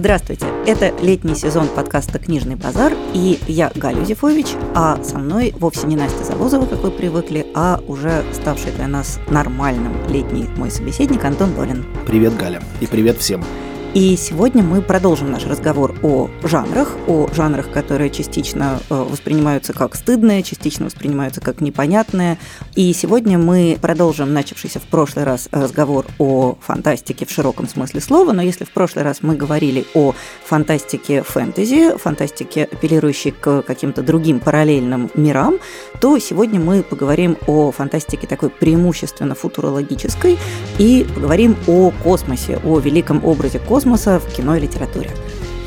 Здравствуйте! 0.00 0.46
Это 0.66 0.94
летний 1.02 1.34
сезон 1.34 1.68
подкаста 1.68 2.18
«Книжный 2.18 2.56
базар», 2.56 2.94
и 3.12 3.38
я 3.46 3.70
Галя 3.74 4.02
Зифович, 4.02 4.46
а 4.74 4.98
со 5.04 5.18
мной 5.18 5.52
вовсе 5.58 5.86
не 5.86 5.94
Настя 5.94 6.24
Завозова, 6.24 6.64
как 6.64 6.78
вы 6.78 6.90
привыкли, 6.90 7.46
а 7.54 7.82
уже 7.86 8.24
ставший 8.32 8.72
для 8.72 8.88
нас 8.88 9.20
нормальным 9.28 9.92
летний 10.08 10.46
мой 10.56 10.70
собеседник 10.70 11.22
Антон 11.22 11.54
Долин. 11.54 11.84
Привет, 12.06 12.34
Галя, 12.38 12.62
и 12.80 12.86
привет 12.86 13.18
всем! 13.18 13.44
И 13.92 14.14
сегодня 14.14 14.62
мы 14.62 14.82
продолжим 14.82 15.32
наш 15.32 15.44
разговор 15.46 15.96
о 16.04 16.30
жанрах, 16.44 16.96
о 17.08 17.26
жанрах, 17.34 17.72
которые 17.72 18.08
частично 18.10 18.78
э, 18.88 18.94
воспринимаются 18.94 19.72
как 19.72 19.96
стыдные, 19.96 20.44
частично 20.44 20.84
воспринимаются 20.86 21.40
как 21.40 21.60
непонятные. 21.60 22.38
И 22.76 22.92
сегодня 22.92 23.36
мы 23.36 23.76
продолжим 23.82 24.32
начавшийся 24.32 24.78
в 24.78 24.84
прошлый 24.84 25.24
раз 25.24 25.48
разговор 25.50 26.06
о 26.18 26.56
фантастике 26.60 27.26
в 27.26 27.32
широком 27.32 27.66
смысле 27.66 28.00
слова. 28.00 28.30
Но 28.30 28.42
если 28.42 28.62
в 28.62 28.70
прошлый 28.70 29.04
раз 29.04 29.22
мы 29.22 29.34
говорили 29.34 29.84
о 29.94 30.14
фантастике 30.44 31.24
фэнтези, 31.24 31.98
фантастике, 31.98 32.68
апеллирующей 32.70 33.32
к 33.32 33.62
каким-то 33.62 34.02
другим 34.02 34.38
параллельным 34.38 35.10
мирам, 35.16 35.56
то 36.00 36.16
сегодня 36.20 36.60
мы 36.60 36.84
поговорим 36.84 37.36
о 37.48 37.72
фантастике 37.72 38.28
такой 38.28 38.50
преимущественно 38.50 39.34
футурологической 39.34 40.38
и 40.78 41.04
поговорим 41.12 41.56
о 41.66 41.90
космосе, 42.04 42.60
о 42.64 42.78
великом 42.78 43.24
образе 43.24 43.58
космоса, 43.58 43.79
космоса 43.80 44.20
в 44.20 44.26
кино 44.34 44.56
и 44.56 44.60
литературе. 44.60 45.10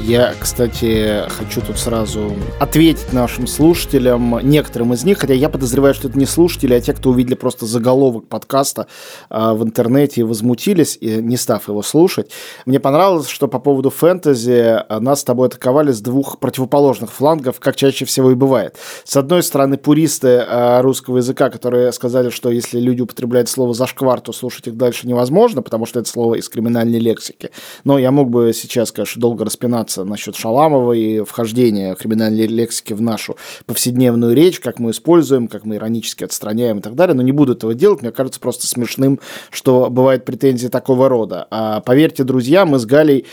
Я, 0.06 0.34
кстати, 0.38 1.24
хочу 1.30 1.62
тут 1.62 1.80
сразу 1.80 2.34
ответить 2.60 3.14
нашим 3.14 3.48
слушателям, 3.48 4.38
некоторым 4.44 4.92
из 4.94 5.06
них, 5.06 5.20
хотя 5.20 5.34
я 5.34 5.48
подозреваю, 5.48 5.94
что 5.94 6.10
это 6.10 6.20
не 6.20 6.26
слушатели, 6.26 6.74
а 6.74 6.82
те, 6.82 6.92
кто 6.92 7.12
увидели 7.12 7.36
просто 7.36 7.66
заголовок 7.66 8.28
подкаста 8.28 8.88
э, 9.30 9.54
в 9.54 9.64
интернете 9.64 10.20
и 10.20 10.24
возмутились, 10.26 10.98
и 11.00 11.22
не 11.22 11.38
став 11.38 11.70
его 11.70 11.82
слушать. 11.84 12.32
Мне 12.66 12.82
понравилось, 12.82 13.30
что 13.30 13.48
по 13.48 13.60
поводу 13.60 13.92
фэнтези 13.92 14.84
а, 14.90 15.00
нас 15.00 15.22
с 15.22 15.24
тобой 15.24 15.48
атаковали 15.48 15.94
с 15.94 16.02
двух 16.02 16.38
противоположных 16.40 17.10
флангов, 17.10 17.62
как 17.62 17.78
чаще 17.78 18.04
всего 18.04 18.32
и 18.32 18.36
бывает. 18.36 18.76
С 19.06 19.16
одной 19.16 19.42
стороны, 19.42 19.78
пуристы 19.78 20.28
э, 20.28 20.82
русского 20.82 21.20
языка, 21.20 21.50
которые 21.50 21.94
сказали, 21.94 22.30
что 22.30 22.50
если 22.50 22.78
люди 22.78 23.02
употребляют 23.02 23.48
слово 23.48 23.74
«зашквар», 23.74 24.20
то 24.20 24.34
слушать 24.34 24.68
их 24.68 24.76
дальше 24.76 25.08
невозможно, 25.08 25.62
потому 25.62 25.86
что 25.86 26.02
это 26.02 26.10
слово 26.10 26.36
из 26.36 26.50
криминальной 26.50 27.00
лексики. 27.00 27.52
Но 27.86 27.98
я 27.98 28.12
мог 28.12 28.30
бы 28.30 28.52
сейчас, 28.54 28.92
конечно, 28.92 29.22
долго 29.22 29.46
распинаться 29.46 29.93
информация 29.94 30.06
насчет 30.06 30.36
Шаламова 30.36 30.94
и 30.94 31.24
вхождения 31.24 31.96
криминальной 31.96 32.48
лексики 32.48 32.94
в 32.94 33.02
нашу 33.02 33.38
повседневную 33.66 34.36
речь, 34.36 34.60
как 34.60 34.80
мы 34.80 34.92
используем, 34.92 35.48
как 35.48 35.66
мы 35.66 35.76
иронически 35.76 36.24
отстраняем 36.24 36.80
и 36.80 36.82
так 36.82 36.96
далее, 36.96 37.16
но 37.16 37.22
не 37.22 37.32
буду 37.32 37.54
этого 37.54 37.74
делать, 37.74 38.02
мне 38.02 38.12
кажется 38.12 38.40
просто 38.40 38.68
смешным, 38.68 39.20
что 39.50 39.90
бывают 39.90 40.26
претензии 40.26 40.68
такого 40.68 41.10
рода. 41.10 41.48
А 41.52 41.82
поверьте, 41.82 42.24
друзья, 42.24 42.66
мы 42.66 42.80
с 42.80 42.86
Галей 42.86 43.26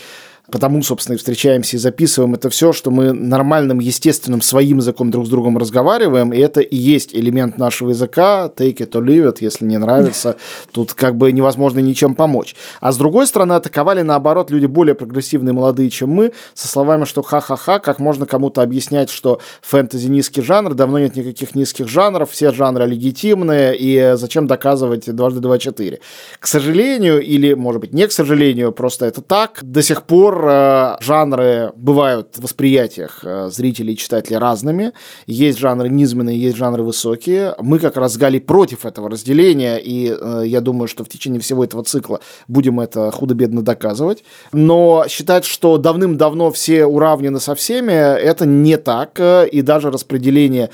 потому, 0.51 0.83
собственно, 0.83 1.15
и 1.15 1.17
встречаемся 1.17 1.77
и 1.77 1.79
записываем 1.79 2.35
это 2.35 2.49
все, 2.49 2.73
что 2.73 2.91
мы 2.91 3.13
нормальным, 3.13 3.79
естественным, 3.79 4.41
своим 4.41 4.77
языком 4.77 5.09
друг 5.09 5.25
с 5.25 5.29
другом 5.29 5.57
разговариваем, 5.57 6.33
и 6.33 6.37
это 6.37 6.61
и 6.61 6.75
есть 6.75 7.15
элемент 7.15 7.57
нашего 7.57 7.89
языка, 7.89 8.51
take 8.55 8.77
it 8.77 8.91
or 8.91 9.03
leave 9.03 9.27
it, 9.27 9.37
если 9.39 9.65
не 9.65 9.77
нравится, 9.77 10.35
тут 10.71 10.93
как 10.93 11.15
бы 11.15 11.31
невозможно 11.31 11.79
ничем 11.79 12.15
помочь. 12.15 12.55
А 12.79 12.91
с 12.91 12.97
другой 12.97 13.25
стороны, 13.27 13.53
атаковали, 13.53 14.01
наоборот, 14.01 14.51
люди 14.51 14.67
более 14.67 14.93
прогрессивные, 14.93 15.53
молодые, 15.53 15.89
чем 15.89 16.09
мы, 16.09 16.33
со 16.53 16.67
словами, 16.67 17.05
что 17.05 17.21
ха-ха-ха, 17.21 17.79
как 17.79 17.99
можно 17.99 18.25
кому-то 18.25 18.61
объяснять, 18.61 19.09
что 19.09 19.39
фэнтези 19.61 20.07
низкий 20.07 20.41
жанр, 20.41 20.73
давно 20.73 20.99
нет 20.99 21.15
никаких 21.15 21.55
низких 21.55 21.87
жанров, 21.87 22.31
все 22.31 22.51
жанры 22.51 22.85
легитимные, 22.85 23.75
и 23.77 24.13
зачем 24.15 24.47
доказывать 24.47 25.13
дважды 25.13 25.39
два 25.39 25.57
четыре. 25.57 26.01
К 26.39 26.47
сожалению, 26.47 27.21
или, 27.21 27.53
может 27.53 27.81
быть, 27.81 27.93
не 27.93 28.07
к 28.07 28.11
сожалению, 28.11 28.71
просто 28.71 29.05
это 29.05 29.21
так, 29.21 29.59
до 29.61 29.81
сих 29.81 30.03
пор 30.03 30.40
э, 30.47 30.97
жанры 30.99 31.71
бывают 31.75 32.35
в 32.37 32.43
восприятиях 32.43 33.19
э, 33.23 33.49
зрителей 33.49 33.93
и 33.93 33.97
читателей 33.97 34.37
разными. 34.37 34.93
Есть 35.27 35.59
жанры 35.59 35.89
низменные, 35.89 36.39
есть 36.39 36.57
жанры 36.57 36.83
высокие. 36.83 37.55
Мы 37.59 37.79
как 37.79 37.97
раз 37.97 38.13
с 38.13 38.39
против 38.39 38.85
этого 38.85 39.09
разделения, 39.09 39.77
и 39.77 40.15
э, 40.19 40.43
я 40.45 40.61
думаю, 40.61 40.87
что 40.87 41.03
в 41.03 41.09
течение 41.09 41.39
всего 41.39 41.63
этого 41.63 41.83
цикла 41.83 42.19
будем 42.47 42.79
это 42.79 43.11
худо-бедно 43.11 43.61
доказывать. 43.61 44.23
Но 44.51 45.05
считать, 45.07 45.45
что 45.45 45.77
давным-давно 45.77 46.51
все 46.51 46.85
уравнены 46.85 47.39
со 47.39 47.55
всеми, 47.55 47.91
это 47.91 48.45
не 48.45 48.77
так. 48.77 49.19
И 49.51 49.61
даже 49.61 49.91
распределение 49.91 50.69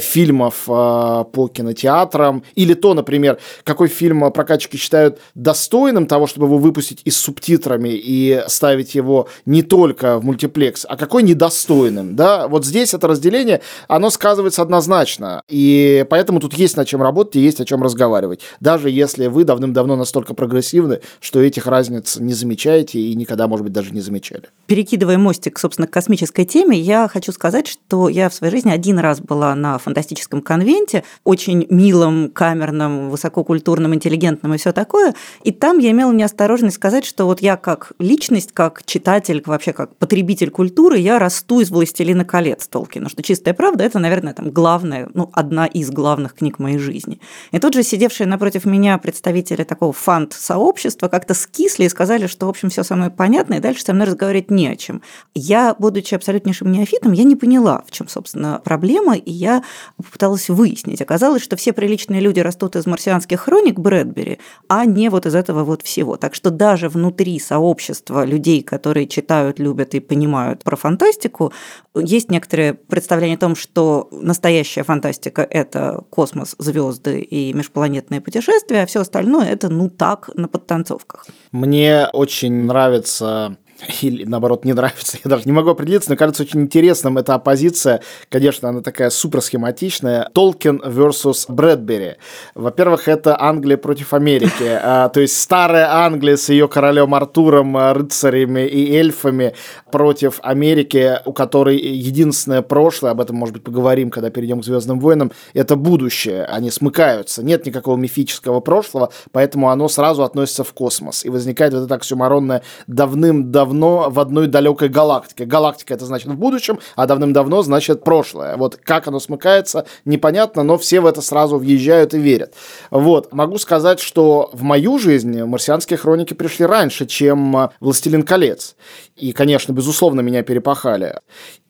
фильмов 0.00 0.64
по 0.66 1.50
кинотеатрам, 1.52 2.42
или 2.54 2.74
то, 2.74 2.94
например, 2.94 3.38
какой 3.64 3.88
фильм 3.88 4.30
прокатчики 4.32 4.76
считают 4.76 5.20
достойным 5.34 6.06
того, 6.06 6.26
чтобы 6.26 6.46
его 6.46 6.58
выпустить 6.58 7.00
и 7.04 7.10
с 7.10 7.16
субтитрами 7.16 7.90
и 7.90 8.42
ставить 8.46 8.94
его 8.94 9.07
его 9.08 9.28
не 9.46 9.62
только 9.62 10.18
в 10.18 10.24
мультиплекс, 10.24 10.86
а 10.88 10.96
какой 10.96 11.22
недостойным, 11.22 12.14
да, 12.14 12.46
вот 12.48 12.64
здесь 12.64 12.94
это 12.94 13.08
разделение, 13.08 13.62
оно 13.88 14.10
сказывается 14.10 14.62
однозначно, 14.62 15.42
и 15.48 16.04
поэтому 16.10 16.40
тут 16.40 16.54
есть 16.54 16.76
над 16.76 16.86
чем 16.86 17.02
работать 17.02 17.36
и 17.36 17.40
есть 17.40 17.60
о 17.60 17.64
чем 17.64 17.82
разговаривать, 17.82 18.40
даже 18.60 18.90
если 18.90 19.26
вы 19.26 19.44
давным-давно 19.44 19.96
настолько 19.96 20.34
прогрессивны, 20.34 21.00
что 21.20 21.40
этих 21.40 21.66
разниц 21.66 22.16
не 22.18 22.34
замечаете 22.34 23.00
и 23.00 23.14
никогда, 23.14 23.48
может 23.48 23.64
быть, 23.64 23.72
даже 23.72 23.92
не 23.92 24.00
замечали. 24.00 24.44
Перекидывая 24.66 25.18
мостик, 25.18 25.58
собственно, 25.58 25.88
к 25.88 25.90
космической 25.90 26.44
теме, 26.44 26.78
я 26.78 27.08
хочу 27.08 27.32
сказать, 27.32 27.66
что 27.66 28.08
я 28.08 28.28
в 28.28 28.34
своей 28.34 28.52
жизни 28.52 28.70
один 28.70 28.98
раз 28.98 29.20
была 29.20 29.54
на 29.54 29.78
фантастическом 29.78 30.42
конвенте, 30.42 31.04
очень 31.24 31.66
милом, 31.70 32.30
камерном, 32.30 33.10
высококультурном, 33.10 33.94
интеллигентном 33.94 34.54
и 34.54 34.58
все 34.58 34.72
такое, 34.72 35.14
и 35.42 35.52
там 35.52 35.78
я 35.78 35.90
имела 35.90 36.12
неосторожность 36.12 36.76
сказать, 36.76 37.04
что 37.04 37.24
вот 37.24 37.40
я 37.40 37.56
как 37.56 37.92
личность, 37.98 38.52
как 38.52 38.84
читатель, 38.88 39.42
вообще 39.46 39.72
как 39.72 39.96
потребитель 39.96 40.50
культуры, 40.50 40.98
я 40.98 41.18
расту 41.18 41.60
из 41.60 41.70
«Властелина 41.70 42.24
колец» 42.24 42.66
Толкина, 42.66 43.08
что 43.08 43.22
«Чистая 43.22 43.54
правда»– 43.54 43.84
это, 43.84 43.98
наверное, 43.98 44.34
там 44.34 44.50
главная, 44.50 45.08
ну, 45.14 45.30
одна 45.32 45.66
из 45.66 45.90
главных 45.90 46.34
книг 46.34 46.58
моей 46.58 46.78
жизни. 46.78 47.20
И 47.52 47.58
тут 47.58 47.74
же 47.74 47.82
сидевшие 47.82 48.26
напротив 48.26 48.64
меня 48.64 48.98
представители 48.98 49.62
такого 49.62 49.92
фант-сообщества 49.92 51.08
как-то 51.08 51.34
скисли 51.34 51.84
и 51.84 51.88
сказали, 51.88 52.26
что, 52.26 52.46
в 52.46 52.48
общем, 52.48 52.70
все 52.70 52.82
самое 52.82 53.10
понятно, 53.10 53.54
и 53.54 53.60
дальше 53.60 53.84
со 53.84 53.92
мной 53.92 54.06
разговаривать 54.06 54.50
не 54.50 54.68
о 54.68 54.76
чем. 54.76 55.02
Я, 55.34 55.76
будучи 55.78 56.14
абсолютнейшим 56.14 56.72
неофитом, 56.72 57.12
я 57.12 57.24
не 57.24 57.36
поняла, 57.36 57.84
в 57.86 57.90
чем, 57.90 58.08
собственно, 58.08 58.60
проблема, 58.64 59.16
и 59.16 59.30
я 59.30 59.62
попыталась 59.96 60.48
выяснить. 60.48 61.02
Оказалось, 61.02 61.42
что 61.42 61.56
все 61.56 61.72
приличные 61.72 62.20
люди 62.20 62.40
растут 62.40 62.74
из 62.76 62.86
марсианских 62.86 63.40
хроник 63.40 63.78
Брэдбери, 63.78 64.38
а 64.68 64.86
не 64.86 65.10
вот 65.10 65.26
из 65.26 65.34
этого 65.34 65.62
вот 65.64 65.82
всего. 65.82 66.16
Так 66.16 66.34
что 66.34 66.50
даже 66.50 66.88
внутри 66.88 67.38
сообщества 67.38 68.24
людей, 68.24 68.62
которые 68.78 69.08
читают, 69.08 69.58
любят 69.58 69.94
и 69.94 70.00
понимают 70.00 70.62
про 70.62 70.76
фантастику, 70.76 71.52
есть 71.96 72.30
некоторые 72.30 72.74
представления 72.74 73.34
о 73.34 73.38
том, 73.38 73.56
что 73.56 74.08
настоящая 74.12 74.84
фантастика– 74.84 75.42
это 75.50 76.04
космос, 76.10 76.54
звезды 76.58 77.20
и 77.20 77.52
межпланетные 77.52 78.20
путешествия, 78.20 78.82
а 78.82 78.86
все 78.86 79.00
остальное– 79.00 79.46
это 79.50 79.68
ну 79.68 79.90
так, 79.90 80.30
на 80.34 80.46
подтанцовках. 80.46 81.26
Мне 81.50 82.06
очень 82.12 82.64
нравится 82.64 83.56
или 84.02 84.24
наоборот 84.24 84.64
не 84.64 84.72
нравится, 84.72 85.18
я 85.22 85.28
даже 85.28 85.44
не 85.46 85.52
могу 85.52 85.70
определиться, 85.70 86.10
но 86.10 86.16
кажется 86.16 86.42
очень 86.42 86.62
интересным 86.62 87.18
эта 87.18 87.34
оппозиция, 87.34 88.02
конечно, 88.28 88.68
она 88.68 88.80
такая 88.80 89.10
супер 89.10 89.40
схематичная, 89.40 90.30
Толкин 90.32 90.82
versus 90.84 91.44
Брэдбери. 91.48 92.16
Во-первых, 92.54 93.08
это 93.08 93.40
Англия 93.40 93.76
против 93.76 94.14
Америки, 94.14 94.64
а, 94.82 95.08
то 95.08 95.20
есть 95.20 95.40
старая 95.40 96.04
Англия 96.04 96.36
с 96.36 96.48
ее 96.48 96.68
королем 96.68 97.14
Артуром, 97.14 97.76
а, 97.76 97.94
рыцарями 97.94 98.66
и 98.66 98.94
эльфами 98.94 99.54
против 99.90 100.40
Америки, 100.42 101.20
у 101.24 101.32
которой 101.32 101.78
единственное 101.78 102.62
прошлое, 102.62 103.12
об 103.12 103.20
этом, 103.20 103.36
может 103.36 103.54
быть, 103.54 103.64
поговорим, 103.64 104.10
когда 104.10 104.30
перейдем 104.30 104.60
к 104.60 104.64
Звездным 104.64 104.98
войнам, 104.98 105.30
это 105.54 105.76
будущее, 105.76 106.44
они 106.44 106.70
смыкаются, 106.70 107.44
нет 107.44 107.64
никакого 107.66 107.96
мифического 107.96 108.60
прошлого, 108.60 109.10
поэтому 109.30 109.70
оно 109.70 109.88
сразу 109.88 110.24
относится 110.24 110.64
в 110.64 110.72
космос, 110.72 111.24
и 111.24 111.30
возникает 111.30 111.74
вот 111.74 111.84
это 111.84 111.94
оксюмаронное 111.94 112.62
давным-давно 112.86 113.67
давно 113.68 114.08
в 114.08 114.18
одной 114.18 114.46
далекой 114.46 114.88
галактике. 114.88 115.44
Галактика 115.44 115.94
это 115.94 116.06
значит 116.06 116.28
в 116.28 116.36
будущем, 116.36 116.78
а 116.96 117.06
давным-давно 117.06 117.62
значит 117.62 118.02
прошлое. 118.02 118.56
Вот 118.56 118.76
как 118.76 119.08
оно 119.08 119.20
смыкается, 119.20 119.84
непонятно, 120.06 120.62
но 120.62 120.78
все 120.78 121.00
в 121.00 121.06
это 121.06 121.20
сразу 121.20 121.58
въезжают 121.58 122.14
и 122.14 122.18
верят. 122.18 122.54
Вот. 122.90 123.32
Могу 123.32 123.58
сказать, 123.58 124.00
что 124.00 124.50
в 124.52 124.62
мою 124.62 124.98
жизнь 124.98 125.42
марсианские 125.42 125.98
хроники 125.98 126.34
пришли 126.34 126.64
раньше, 126.64 127.06
чем 127.06 127.70
«Властелин 127.80 128.22
колец». 128.22 128.74
И, 129.16 129.32
конечно, 129.32 129.72
безусловно, 129.72 130.20
меня 130.20 130.42
перепахали. 130.42 131.16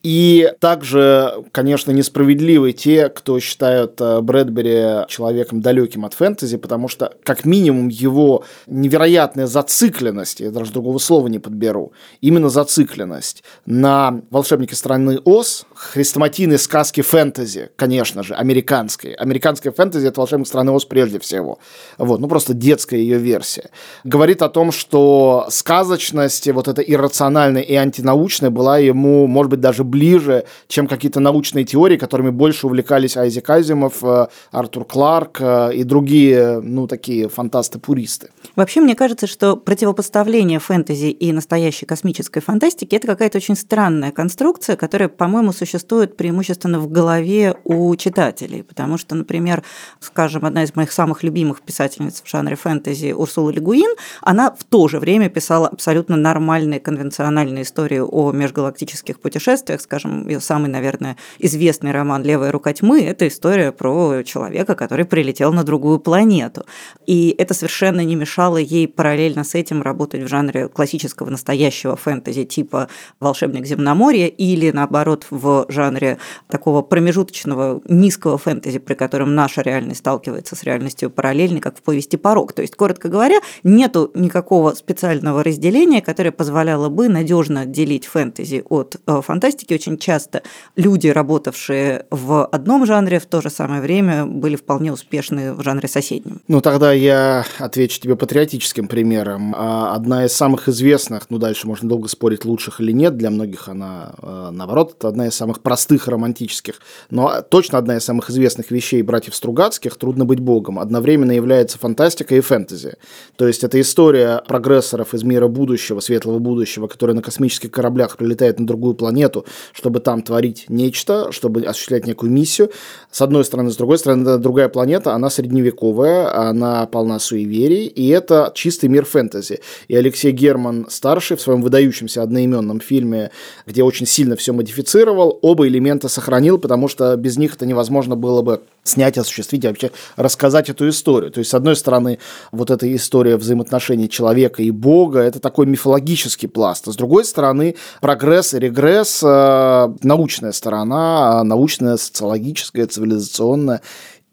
И 0.03 0.53
также, 0.61 1.45
конечно, 1.51 1.91
несправедливы 1.91 2.73
те, 2.73 3.09
кто 3.09 3.41
считают 3.41 4.01
э, 4.01 4.21
Брэдбери 4.21 5.07
человеком 5.09 5.61
далеким 5.61 6.05
от 6.05 6.15
фэнтези, 6.15 6.57
потому 6.57 6.87
что, 6.87 7.15
как 7.25 7.45
минимум, 7.45 7.89
его 7.89 8.45
невероятная 8.69 9.47
зацикленность, 9.47 10.39
я 10.39 10.53
даже 10.53 10.73
другого 10.73 10.99
слова 10.99 11.27
не 11.27 11.41
подберу, 11.41 11.88
именно 12.21 12.49
зацикленность 12.49 13.43
на 13.67 14.23
«Волшебнике 14.31 14.75
страны 14.75 15.19
Оз», 15.25 15.67
хрестоматийной 15.75 16.59
сказки 16.59 17.01
фэнтези, 17.01 17.71
конечно 17.77 18.23
же, 18.23 18.35
американской. 18.35 19.13
Американская 19.13 19.73
фэнтези– 19.73 20.07
это 20.09 20.21
«Волшебник 20.21 20.47
страны 20.47 20.73
Оз» 20.73 20.85
прежде 20.85 21.19
всего. 21.19 21.59
Вот, 21.99 22.21
ну, 22.21 22.29
просто 22.29 22.55
детская 22.55 22.99
ее 22.99 23.19
версия. 23.19 23.71
Говорит 24.05 24.43
о 24.43 24.49
том, 24.49 24.73
что 24.73 25.47
сказочность, 25.51 26.49
вот 26.49 26.69
эта 26.69 26.83
иррациональная 26.83 27.63
и 27.63 27.75
антинаучная, 27.75 28.51
была 28.51 28.79
ему, 28.79 29.27
может 29.27 29.51
быть, 29.51 29.61
даже 29.61 29.85
ближе, 29.85 30.45
чем 30.67 30.87
какие-то 30.87 31.21
научные 31.21 31.65
теории, 31.65 31.97
которыми 31.97 32.31
больше 32.31 32.67
увлекались 32.67 33.17
Айзек 33.17 33.49
Азимов, 33.51 34.03
э, 34.03 34.29
Артур 34.51 34.85
Кларк 34.85 35.39
э, 35.41 35.75
и 35.75 35.85
другие, 35.85 36.61
ну, 36.61 36.87
такие 36.87 37.29
фантасты-пуристы. 37.29 38.31
Вообще, 38.57 38.81
мне 38.81 38.95
кажется, 38.95 39.27
что 39.27 39.57
противопоставление 39.57 40.59
фэнтези 40.59 41.07
и 41.07 41.33
настоящей 41.33 41.78
космической 41.87 42.41
фантастики– 42.41 42.95
это 42.97 43.07
какая-то 43.07 43.39
очень 43.39 43.57
странная 43.57 44.13
конструкция, 44.13 44.77
которая, 44.77 45.09
по-моему, 45.09 45.53
существует 45.53 46.17
преимущественно 46.17 46.81
в 46.81 46.91
голове 46.91 47.57
у 47.65 47.95
читателей. 47.97 48.63
Потому 48.63 48.99
что, 48.99 49.15
например, 49.15 49.63
скажем, 50.01 50.45
одна 50.45 50.65
из 50.65 50.75
моих 50.75 50.93
самых 50.93 51.23
любимых 51.23 51.63
писательниц 51.63 52.23
в 52.25 52.29
жанре 52.29 52.57
фэнтези 52.57 53.13
Урсула 53.13 53.51
Легуин, 53.51 53.95
она 54.21 54.51
в 54.51 54.65
то 54.65 54.89
же 54.89 54.99
время 54.99 55.29
писала 55.31 55.69
абсолютно 55.69 56.17
нормальные 56.17 56.81
конвенциональные 56.81 57.63
истории 57.63 58.01
о 58.01 58.33
межгалактических 58.33 59.21
путешествиях. 59.21 59.81
Скажем, 59.81 60.29
ее 60.29 60.41
самый, 60.41 60.69
наверное, 60.69 61.17
известный 61.39 61.93
роман 61.93 62.23
«Левая 62.23 62.53
рука 62.53 62.73
тьмы»– 62.73 63.03
это 63.05 63.29
история 63.29 63.73
про 63.73 64.23
человека, 64.25 64.75
который 64.75 65.05
прилетел 65.05 65.53
на 65.53 65.65
другую 65.65 66.01
планету. 66.01 66.65
И 67.07 67.35
это 67.39 67.55
совершенно 67.55 68.05
не 68.05 68.17
мешало 68.17 68.57
ей 68.57 68.89
параллельно 68.89 69.45
с 69.45 69.55
этим 69.55 69.83
работать 69.83 70.23
в 70.23 70.29
жанре 70.29 70.69
классического 70.69 71.31
настоящего 71.31 71.68
фэнтези 71.71 72.45
типа 72.45 72.89
«Волшебник 73.21 73.67
земноморья» 73.67 74.27
или, 74.27 74.71
наоборот, 74.71 75.27
в 75.31 75.67
жанре 75.69 76.19
такого 76.49 76.83
промежуточного 76.83 77.81
низкого 77.89 78.39
фэнтези, 78.39 78.79
при 78.79 78.95
котором 78.95 79.35
наша 79.35 79.63
реальность 79.63 80.01
сталкивается 80.01 80.57
с 80.57 80.63
реальностью 80.63 81.11
параллельной, 81.11 81.61
как 81.61 81.79
в 81.79 81.83
повести 81.83 82.17
«Порог». 82.17 82.53
То 82.53 82.63
есть, 82.63 82.77
коротко 82.77 83.09
говоря, 83.09 83.41
нету 83.63 84.11
никакого 84.15 84.73
специального 84.75 85.43
разделения, 85.43 86.01
которое 86.03 86.33
позволяло 86.33 86.89
бы 86.89 87.09
надежно 87.09 87.61
отделить 87.63 88.07
фэнтези 88.07 88.65
от 88.69 88.97
э, 89.07 89.21
фантастики. 89.23 89.75
Очень 89.75 89.99
часто 89.99 90.43
люди, 90.77 91.09
работавшие 91.09 92.07
в 92.11 92.47
одном 92.47 92.87
жанре, 92.87 93.19
в 93.19 93.27
то 93.27 93.41
же 93.41 93.51
самое 93.51 93.81
время 93.81 94.27
были 94.27 94.57
вполне 94.57 94.93
успешны 94.93 95.53
в 95.55 95.63
жанре 95.63 95.89
соседнем. 95.89 96.41
Ну, 96.49 96.61
тогда 96.61 96.93
я 96.93 97.45
отвечу 97.59 98.01
тебе 98.01 98.17
патриотическим 98.17 98.89
примером. 98.89 99.55
А, 99.57 99.95
одна 99.95 100.25
из 100.25 100.33
самых 100.33 100.69
известных, 100.69 101.31
ну, 101.31 101.39
дальше 101.49 101.67
можно 101.67 101.89
долго 101.89 102.09
спорить, 102.09 102.45
лучших 102.45 102.81
или 102.81 102.93
нет, 102.93 103.17
для 103.17 103.31
многих 103.31 103.69
она, 103.69 104.13
э, 104.21 104.51
наоборот, 104.53 104.97
это 104.99 105.09
одна 105.09 105.29
из 105.29 105.35
самых 105.35 105.61
простых 105.61 106.07
романтических, 106.07 106.75
но 107.11 107.41
точно 107.41 107.79
одна 107.79 107.97
из 107.97 108.05
самых 108.05 108.29
известных 108.29 108.71
вещей 108.71 109.01
братьев 109.01 109.35
Стругацких 109.35 109.97
«Трудно 109.97 110.27
быть 110.27 110.41
богом» 110.41 110.79
одновременно 110.79 111.33
является 111.33 111.79
фантастикой 111.79 112.39
и 112.39 112.41
фэнтези. 112.43 112.97
То 113.37 113.47
есть 113.47 113.65
это 113.65 113.81
история 113.81 114.43
прогрессоров 114.47 115.15
из 115.15 115.23
мира 115.23 115.49
будущего, 115.49 116.01
светлого 116.01 116.39
будущего, 116.39 116.87
которые 116.87 117.17
на 117.17 117.23
космических 117.23 117.71
кораблях 117.71 118.19
прилетают 118.19 118.61
на 118.61 118.67
другую 118.67 118.95
планету, 118.95 119.47
чтобы 119.73 120.01
там 120.01 120.21
творить 120.21 120.67
нечто, 120.69 121.33
чтобы 121.33 121.63
осуществлять 121.63 122.07
некую 122.07 122.31
миссию. 122.31 122.71
С 123.11 123.23
одной 123.23 123.45
стороны, 123.47 123.71
с 123.71 123.77
другой 123.77 123.97
стороны, 123.97 124.37
другая 124.37 124.69
планета, 124.69 125.15
она 125.15 125.31
средневековая, 125.31 126.51
она 126.51 126.85
полна 126.87 127.19
суеверий, 127.19 127.87
и 127.87 128.09
это 128.09 128.53
чистый 128.55 128.91
мир 128.91 129.07
фэнтези. 129.07 129.61
И 129.89 129.97
Алексей 129.97 130.33
Герман 130.33 130.87
старший 130.91 131.38
в 131.39 131.43
своем 131.43 131.63
выдающемся 131.63 132.23
одноименном 132.23 132.81
фильме, 132.81 133.31
где 133.67 133.83
очень 133.83 134.07
сильно 134.07 134.37
все 134.37 134.53
модифицировал, 134.53 135.39
оба 135.43 135.67
элемента 135.67 136.09
сохранил, 136.09 136.59
потому 136.59 136.89
что 136.89 137.17
без 137.17 137.37
них 137.37 137.55
это 137.55 137.67
невозможно 137.67 138.17
было 138.17 138.43
бы 138.43 138.63
снять, 138.85 139.19
осуществить, 139.19 139.65
вообще 139.65 139.91
рассказать 140.17 140.71
эту 140.71 140.89
историю. 140.89 141.31
То 141.31 141.39
есть, 141.39 141.51
с 141.51 141.55
одной 141.55 141.77
стороны, 141.77 142.19
вот 142.53 142.71
эта 142.71 142.95
история 142.95 143.37
взаимоотношений 143.37 144.09
человека 144.09 144.63
и 144.63 144.71
Бога, 144.71 145.21
это 145.21 145.41
такой 145.41 145.67
мифологический 145.67 146.49
пласт. 146.49 146.89
А 146.89 146.93
с 146.93 146.97
другой 146.97 147.25
стороны, 147.25 147.77
прогресс 148.01 148.55
и 148.55 148.59
регресс, 148.59 149.23
э, 149.23 149.89
научная 150.03 150.53
сторона, 150.53 151.45
научная, 151.45 151.97
социологическая, 151.97 152.87
цивилизационная 152.87 153.83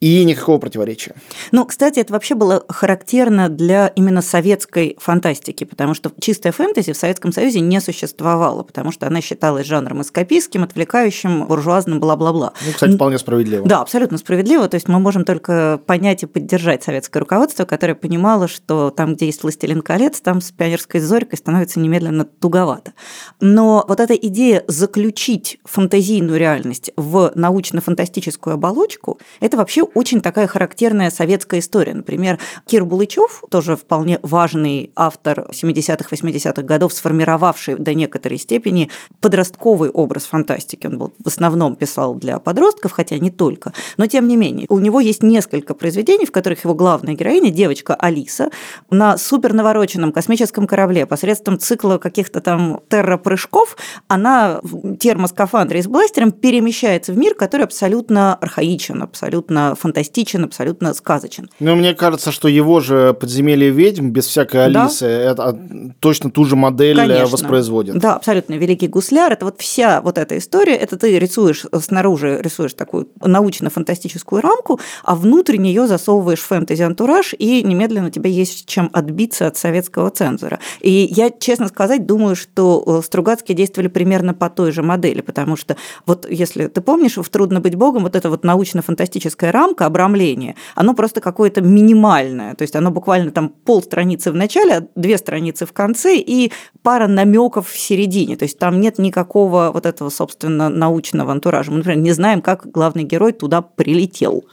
и 0.02 0.24
никакого 0.26 0.58
противоречия. 0.58 1.16
Ну, 1.52 1.66
кстати, 1.66 2.00
это 2.00 2.14
вообще 2.14 2.36
было 2.36 2.64
характерно 2.68 3.50
для 3.50 3.88
именно 3.88 4.22
советской 4.22 4.98
фантастики, 5.00 5.64
потому 5.64 5.94
что 5.94 6.12
чистая 6.20 6.52
фэнтези 6.52 6.92
в 6.92 6.98
Советском 6.98 7.32
Союзе 7.32 7.62
не 7.62 7.80
существовало, 7.80 8.64
потому 8.64 8.92
что 8.92 9.08
она 9.08 9.22
считалась 9.22 9.66
жанром 9.66 10.02
эскапистским, 10.02 10.64
отвлекающим, 10.64 11.46
буржуазным, 11.48 12.00
бла-бла-бла. 12.00 12.54
Ну, 12.66 12.74
кстати, 12.74 12.96
вполне 12.96 13.18
справедливо. 13.18 13.66
Да, 13.66 13.82
абсолютно 13.82 14.18
справедливо. 14.18 14.68
То 14.68 14.76
есть 14.76 14.88
мы 14.88 15.00
можем 15.00 15.24
только 15.24 15.80
понять 15.86 16.24
и 16.24 16.26
поддержать 16.26 16.84
советское 16.84 17.20
руководство, 17.20 17.66
которое 17.66 17.96
понимало, 17.96 18.48
что 18.48 18.90
там, 18.90 19.16
где 19.16 19.28
есть 19.28 19.44
«Властелин 19.44 19.82
колец», 19.82 20.20
там 20.20 20.42
с 20.42 20.52
пионерской 20.52 21.00
зорькой 21.00 21.38
становится 21.38 21.80
немедленно 21.80 22.26
туговато. 22.26 22.94
Но 23.40 23.86
вот 23.88 24.00
эта 24.00 24.14
идея 24.16 24.64
заключить 24.68 25.60
фантазийную 25.64 26.38
реальность 26.38 26.92
в 26.98 27.32
научно-фантастическую 27.36 28.54
оболочку, 28.56 29.20
это 29.40 29.58
вообще 29.58 29.85
очень 29.94 30.22
такая 30.22 30.48
характерная 30.48 31.10
советская 31.10 31.60
история. 31.60 31.94
Например, 31.94 32.40
Кир 32.66 32.86
Булычев, 32.86 33.44
тоже 33.50 33.76
вполне 33.76 34.20
важный 34.22 34.92
автор 34.96 35.48
70-х, 35.52 36.08
80-х 36.10 36.62
годов, 36.64 36.94
сформировавший 36.94 37.76
до 37.76 37.94
некоторой 37.94 38.38
степени 38.38 38.90
подростковый 39.22 39.90
образ 39.90 40.26
фантастики. 40.26 40.88
Он 40.88 40.98
был, 40.98 41.14
в 41.24 41.28
основном 41.28 41.76
писал 41.76 42.16
для 42.16 42.40
подростков, 42.40 42.92
хотя 42.92 43.18
не 43.18 43.32
только. 43.32 43.74
Но 43.98 44.08
тем 44.08 44.28
не 44.28 44.38
менее, 44.38 44.66
у 44.70 44.80
него 44.80 45.00
есть 45.00 45.24
несколько 45.24 45.74
произведений, 45.74 46.26
в 46.26 46.32
которых 46.32 46.64
его 46.64 46.74
главная 46.74 47.14
героиня, 47.14 47.52
девочка 47.52 47.96
Алиса, 47.96 48.50
на 48.90 49.18
супер 49.18 49.54
навороченном 49.54 50.12
космическом 50.12 50.68
корабле 50.68 51.06
посредством 51.06 51.60
цикла 51.60 51.98
каких-то 51.98 52.42
там 52.42 52.82
терропрыжков, 52.90 53.78
она 54.08 54.60
в 54.64 54.96
термоскафандре 54.98 55.82
с 55.82 55.88
бластером 55.88 56.32
перемещается 56.32 57.14
в 57.14 57.18
мир, 57.18 57.36
который 57.36 57.64
абсолютно 57.64 58.36
архаичен, 58.36 59.02
абсолютно 59.02 59.75
фантастичен, 59.76 60.44
абсолютно 60.44 60.94
сказочен. 60.94 61.50
Ну, 61.60 61.76
мне 61.76 61.94
кажется, 61.94 62.32
что 62.32 62.48
его 62.48 62.80
же 62.80 63.14
«Подземелье 63.14 63.70
ведьм» 63.70 64.10
без 64.10 64.26
всякой 64.26 64.66
Алисы, 64.66 65.06
да? 65.06 65.32
это 65.32 65.44
а, 65.44 65.60
точно 66.00 66.32
ту 66.32 66.46
же 66.46 66.56
модель 66.56 66.98
э, 66.98 67.08
Конечно. 67.08 67.28
воспроизводит. 67.28 67.98
Да, 67.98 68.16
абсолютно. 68.16 68.54
«Великий 68.54 68.88
гусляр»– 68.88 69.32
это 69.34 69.46
вот 69.46 69.60
вся 69.60 70.02
вот 70.02 70.18
эта 70.18 70.38
история, 70.38 70.76
это 70.76 70.98
ты 70.98 71.18
рисуешь 71.20 71.66
снаружи, 71.82 72.40
рисуешь 72.42 72.74
такую 72.74 73.10
научно-фантастическую 73.22 74.42
рамку, 74.42 74.80
а 75.04 75.16
внутрь 75.16 75.58
нее 75.58 75.88
засовываешь 75.88 76.42
фэнтези-антураж, 76.42 77.34
и 77.38 77.64
немедленно 77.64 78.12
тебе 78.12 78.32
есть 78.32 78.66
чем 78.66 78.90
отбиться 78.94 79.48
от 79.48 79.58
советского 79.58 80.10
цензора. 80.10 80.60
И 80.82 81.08
я, 81.12 81.30
честно 81.30 81.68
сказать, 81.68 82.06
думаю, 82.06 82.36
что 82.36 82.84
э, 82.86 83.06
Стругацкие 83.06 83.56
действовали 83.56 83.88
примерно 83.88 84.34
по 84.34 84.50
той 84.50 84.72
же 84.72 84.84
модели, 84.84 85.22
потому 85.22 85.56
что 85.56 85.76
вот 86.06 86.28
если 86.30 86.68
ты 86.68 86.82
помнишь, 86.82 87.18
в 87.18 87.30
«Трудно 87.30 87.60
быть 87.60 87.76
богом» 87.76 88.04
вот 88.04 88.16
эта 88.16 88.30
вот 88.30 88.44
научно-фантастическая 88.44 89.52
рамка, 89.52 89.65
обрамление, 89.86 90.56
оно 90.76 90.94
просто 90.94 91.22
какое-то 91.22 91.62
минимальное. 91.62 92.54
То 92.56 92.62
есть 92.62 92.76
оно 92.76 92.92
буквально 92.92 93.32
там 93.32 93.50
пол 93.50 93.82
страницы 93.82 94.32
в 94.32 94.36
начале, 94.36 94.74
а 94.78 94.88
две 94.96 95.18
страницы 95.18 95.66
в 95.66 95.74
конце 95.74 96.18
и 96.18 96.52
пара 96.84 97.08
намеков 97.08 97.70
в 97.70 97.78
середине. 97.78 98.38
То 98.38 98.44
есть 98.44 98.60
там 98.60 98.80
нет 98.80 99.00
никакого 99.00 99.72
вот 99.74 99.86
этого, 99.86 100.10
собственно, 100.10 100.70
научного 100.70 101.32
антуража. 101.32 101.72
Мы, 101.72 101.78
например, 101.78 102.00
не 102.00 102.12
знаем, 102.12 102.42
как 102.42 102.70
главный 102.70 103.04
герой 103.04 103.34
туда 103.34 103.62
прилетел. 103.62 104.46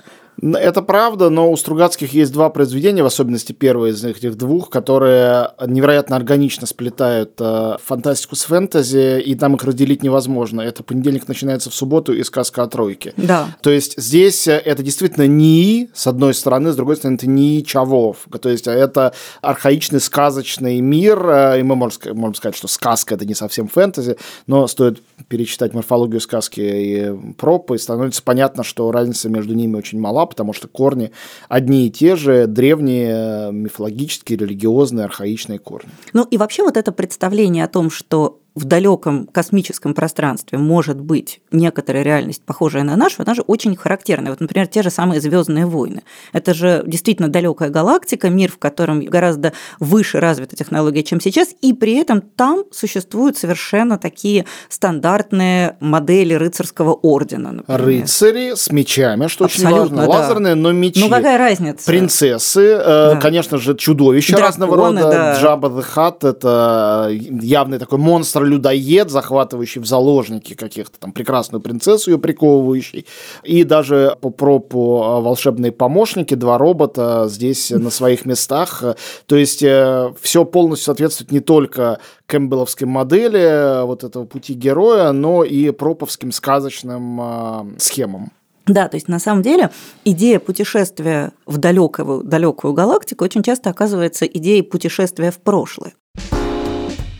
Это 0.42 0.82
правда, 0.82 1.30
но 1.30 1.52
у 1.52 1.56
Стругацких 1.56 2.12
есть 2.14 2.32
два 2.32 2.50
произведения, 2.50 3.04
в 3.04 3.06
особенности 3.06 3.52
первое 3.52 3.90
из 3.90 4.04
этих 4.04 4.37
двух, 4.37 4.70
которые 4.70 5.50
невероятно 5.64 6.16
органично 6.16 6.66
сплетают 6.66 7.34
э, 7.38 7.76
фантастику 7.84 8.34
с 8.34 8.42
фэнтези, 8.42 9.20
и 9.20 9.37
там 9.37 9.54
их 9.54 9.62
разделить 9.62 10.02
невозможно. 10.02 10.61
Это 10.61 10.82
понедельник 10.82 11.28
начинается 11.28 11.70
в 11.70 11.75
субботу 11.75 12.12
и 12.12 12.25
сказка 12.25 12.64
о 12.64 12.66
тройке. 12.66 13.14
Да. 13.16 13.56
То 13.62 13.70
есть 13.70 13.94
здесь 13.96 14.49
это 14.49 14.82
действительно 14.82 15.28
НИИ, 15.28 15.90
с 15.94 16.08
одной 16.08 16.34
стороны, 16.34 16.72
с 16.72 16.76
другой 16.76 16.96
стороны, 16.96 17.14
это 17.14 17.28
НИИ 17.28 17.61
Чавов. 17.61 18.26
То 18.40 18.49
есть 18.49 18.66
это 18.66 19.14
архаичный 19.42 20.00
сказочный 20.00 20.80
мир, 20.80 21.25
э, 21.25 21.61
и 21.61 21.62
мы 21.62 21.76
можем, 21.76 22.00
можем 22.14 22.34
сказать, 22.34 22.56
что 22.56 22.66
сказка 22.66 23.14
это 23.14 23.25
не 23.25 23.34
совсем 23.34 23.68
фэнтези, 23.68 24.16
но 24.49 24.66
стоит 24.66 25.02
перечитать 25.28 25.72
морфологию 25.72 26.20
сказки 26.20 26.61
и 26.61 27.34
пропы, 27.34 27.76
и 27.76 27.78
становится 27.78 28.25
понятно, 28.25 28.64
что 28.64 28.90
разница 28.90 29.28
между 29.28 29.54
ними 29.54 29.76
очень 29.76 30.00
мала, 30.00 30.26
потому 30.33 30.53
что 30.53 30.69
корни 30.69 31.12
одни 31.49 31.87
и 31.87 31.91
те 31.91 32.17
же, 32.17 32.47
древние, 32.47 33.53
мифологические, 33.53 34.39
религиозные, 34.39 35.05
архаичные 35.05 35.59
корни. 35.59 35.91
Ну 36.12 36.25
и 36.25 36.37
вообще 36.37 36.62
вот 36.62 36.77
это 36.77 36.91
представление 36.93 37.65
о 37.65 37.69
том, 37.69 37.91
что 37.91 38.41
в 38.54 38.64
далеком 38.64 39.26
космическом 39.26 39.94
пространстве 39.94 40.59
может 40.59 41.00
быть 41.00 41.40
некоторая 41.50 42.02
реальность, 42.02 42.42
похожая 42.44 42.82
на 42.82 42.97
нашу, 42.97 43.23
она 43.23 43.35
же 43.35 43.42
очень 43.42 43.76
характерная. 43.76 44.30
Вот, 44.30 44.40
например, 44.40 44.66
те 44.66 44.82
же 44.82 44.90
самые 44.90 45.21
Звездные 45.21 45.66
войны. 45.66 46.02
Это 46.32 46.52
же 46.52 46.82
действительно 46.87 47.28
далекая 47.28 47.71
галактика, 47.71 48.28
мир, 48.28 48.50
в 48.50 48.59
котором 48.59 49.00
гораздо 49.00 49.52
выше 49.78 50.21
развита 50.21 50.56
технология, 50.56 51.02
чем 51.02 51.21
сейчас, 51.21 51.49
и 51.62 51.73
при 51.73 51.94
этом 51.94 52.21
там 52.21 52.64
существуют 52.73 53.37
совершенно 53.37 53.99
такие 53.99 54.44
стандартные 54.68 55.76
модели 55.80 56.35
рыцарского 56.35 56.92
ордена. 56.92 57.52
Например. 57.52 57.85
Рыцари 57.85 58.54
с 58.54 58.71
мечами, 58.71 59.28
что 59.28 59.47
Абсолютно, 59.47 59.82
очень 59.82 59.94
важно. 59.94 60.02
Да. 60.02 60.09
Лазерные, 60.09 60.54
но 60.54 60.73
мечи. 60.73 61.00
Ну 61.00 61.09
какая 61.09 61.38
разница? 61.38 61.87
Принцессы, 61.87 62.61
э, 62.61 63.14
да. 63.14 63.16
конечно 63.16 63.59
же, 63.59 63.75
чудовища 63.76 64.32
Драконы, 64.32 64.47
разного 64.47 64.76
рода. 64.76 65.00
Да. 65.11 65.40
Джаба 65.40 65.68
the 65.68 65.85
Hutt– 65.94 66.28
это 66.28 67.09
явный 67.11 67.78
такой 67.78 67.99
монстр-людоед, 68.42 69.11
захватывающий 69.11 69.80
в 69.80 69.87
заложники 69.87 70.54
каких-то 70.54 70.99
там 70.99 71.12
прекрасную 71.12 71.61
принцессу, 71.61 72.11
ее 72.11 72.18
приковывающий. 72.18 73.06
И 73.42 73.64
даже 73.64 74.16
по 74.20 74.30
пропу 74.30 75.02
а, 75.02 75.20
волшебные 75.20 75.72
помощники, 75.72 76.34
два 76.34 76.58
робота 76.58 77.26
здесь 77.28 77.70
на 77.70 77.90
своих 77.90 78.26
местах. 78.26 78.82
То 79.26 79.37
есть 79.37 79.62
э, 79.62 80.12
все 80.20 80.44
полностью 80.44 80.87
соответствует 80.87 81.32
не 81.32 81.40
только 81.40 81.99
кэмпбелловской 82.26 82.87
модели 82.87 83.40
э, 83.40 83.84
вот 83.84 84.04
этого 84.04 84.25
пути 84.25 84.54
героя, 84.54 85.12
но 85.12 85.44
и 85.44 85.70
проповским 85.70 86.32
сказочным 86.32 87.20
э, 87.20 87.64
схемам. 87.78 88.32
Да, 88.66 88.88
то 88.88 88.96
есть 88.96 89.08
на 89.08 89.18
самом 89.18 89.42
деле 89.42 89.70
идея 90.04 90.38
путешествия 90.38 91.32
в 91.46 91.58
далекую, 91.58 92.22
далекую 92.22 92.75
галактику 92.75 93.25
очень 93.25 93.42
часто 93.42 93.70
оказывается 93.70 94.25
идеей 94.25 94.62
путешествия 94.62 95.32
в 95.32 95.38
прошлое. 95.38 95.94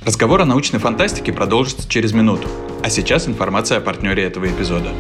Разговор 0.05 0.41
о 0.41 0.45
научной 0.45 0.81
фантастике 0.81 1.33
продолжится 1.33 1.89
через 1.89 2.13
минуту, 2.13 2.49
а 2.83 2.91
сейчас 2.91 3.29
информация 3.29 3.79
о 3.79 3.81
партнере 3.81 4.25
этого 4.25 4.47
эпизода. 4.47 4.91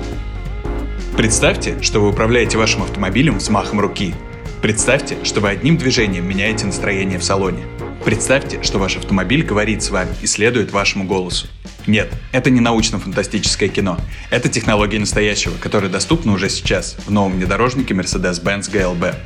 Представьте, 1.16 1.82
что 1.82 1.98
вы 1.98 2.10
управляете 2.10 2.56
вашим 2.56 2.84
автомобилем 2.84 3.40
с 3.40 3.48
махом 3.48 3.80
руки. 3.80 4.14
Представьте, 4.62 5.16
что 5.24 5.40
вы 5.40 5.48
одним 5.48 5.76
движением 5.76 6.28
меняете 6.28 6.66
настроение 6.66 7.18
в 7.18 7.24
салоне. 7.24 7.64
Представьте, 8.04 8.62
что 8.62 8.78
ваш 8.78 8.96
автомобиль 8.96 9.42
говорит 9.44 9.82
с 9.82 9.90
вами 9.90 10.14
и 10.22 10.26
следует 10.28 10.70
вашему 10.70 11.02
голосу. 11.02 11.48
Нет, 11.88 12.12
это 12.30 12.50
не 12.50 12.60
научно-фантастическое 12.60 13.68
кино. 13.68 13.98
Это 14.30 14.48
технологии 14.48 14.98
настоящего, 14.98 15.54
которые 15.58 15.90
доступны 15.90 16.30
уже 16.30 16.48
сейчас 16.48 16.96
в 17.04 17.10
новом 17.10 17.32
внедорожнике 17.32 17.92
Mercedes-Benz 17.92 18.70
GLB. 18.70 19.16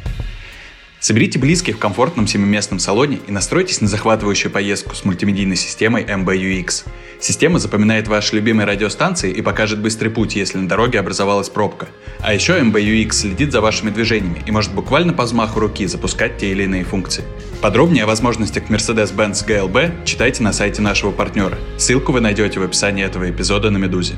Соберите 0.99 1.39
близких 1.39 1.77
в 1.77 1.79
комфортном 1.79 2.27
семиместном 2.27 2.79
салоне 2.79 3.21
и 3.27 3.31
настройтесь 3.31 3.81
на 3.81 3.87
захватывающую 3.87 4.51
поездку 4.51 4.95
с 4.95 5.05
мультимедийной 5.05 5.57
системой 5.57 6.05
MBUX. 6.05 6.85
Система 7.21 7.59
запоминает 7.59 8.09
ваши 8.09 8.35
любимые 8.35 8.67
радиостанции 8.67 9.31
и 9.31 9.43
покажет 9.43 9.79
быстрый 9.79 10.09
путь, 10.09 10.37
если 10.37 10.59
на 10.59 10.69
дороге 10.69 10.99
образовалась 10.99 11.49
пробка. 11.49 11.89
А 12.21 12.35
еще 12.35 12.59
MBUX 12.59 13.13
следит 13.13 13.53
за 13.53 13.61
вашими 13.61 13.91
движениями 13.91 14.43
и 14.47 14.51
может 14.51 14.75
буквально 14.75 15.13
по 15.13 15.25
взмаху 15.25 15.61
руки 15.61 15.87
запускать 15.87 16.39
те 16.39 16.51
или 16.51 16.65
иные 16.65 16.85
функции. 16.85 17.25
Подробнее 17.61 18.05
о 18.05 18.07
возможностях 18.07 18.65
Mercedes-Benz 18.71 19.47
GLB 19.47 20.05
читайте 20.05 20.43
на 20.43 20.53
сайте 20.53 20.83
нашего 20.83 21.11
партнера. 21.11 21.59
Ссылку 21.79 22.13
вы 22.13 22.21
найдете 22.21 22.59
в 22.59 22.63
описании 22.63 23.05
этого 23.05 23.31
эпизода 23.31 23.71
на 23.71 23.77
Медузе. 23.77 24.15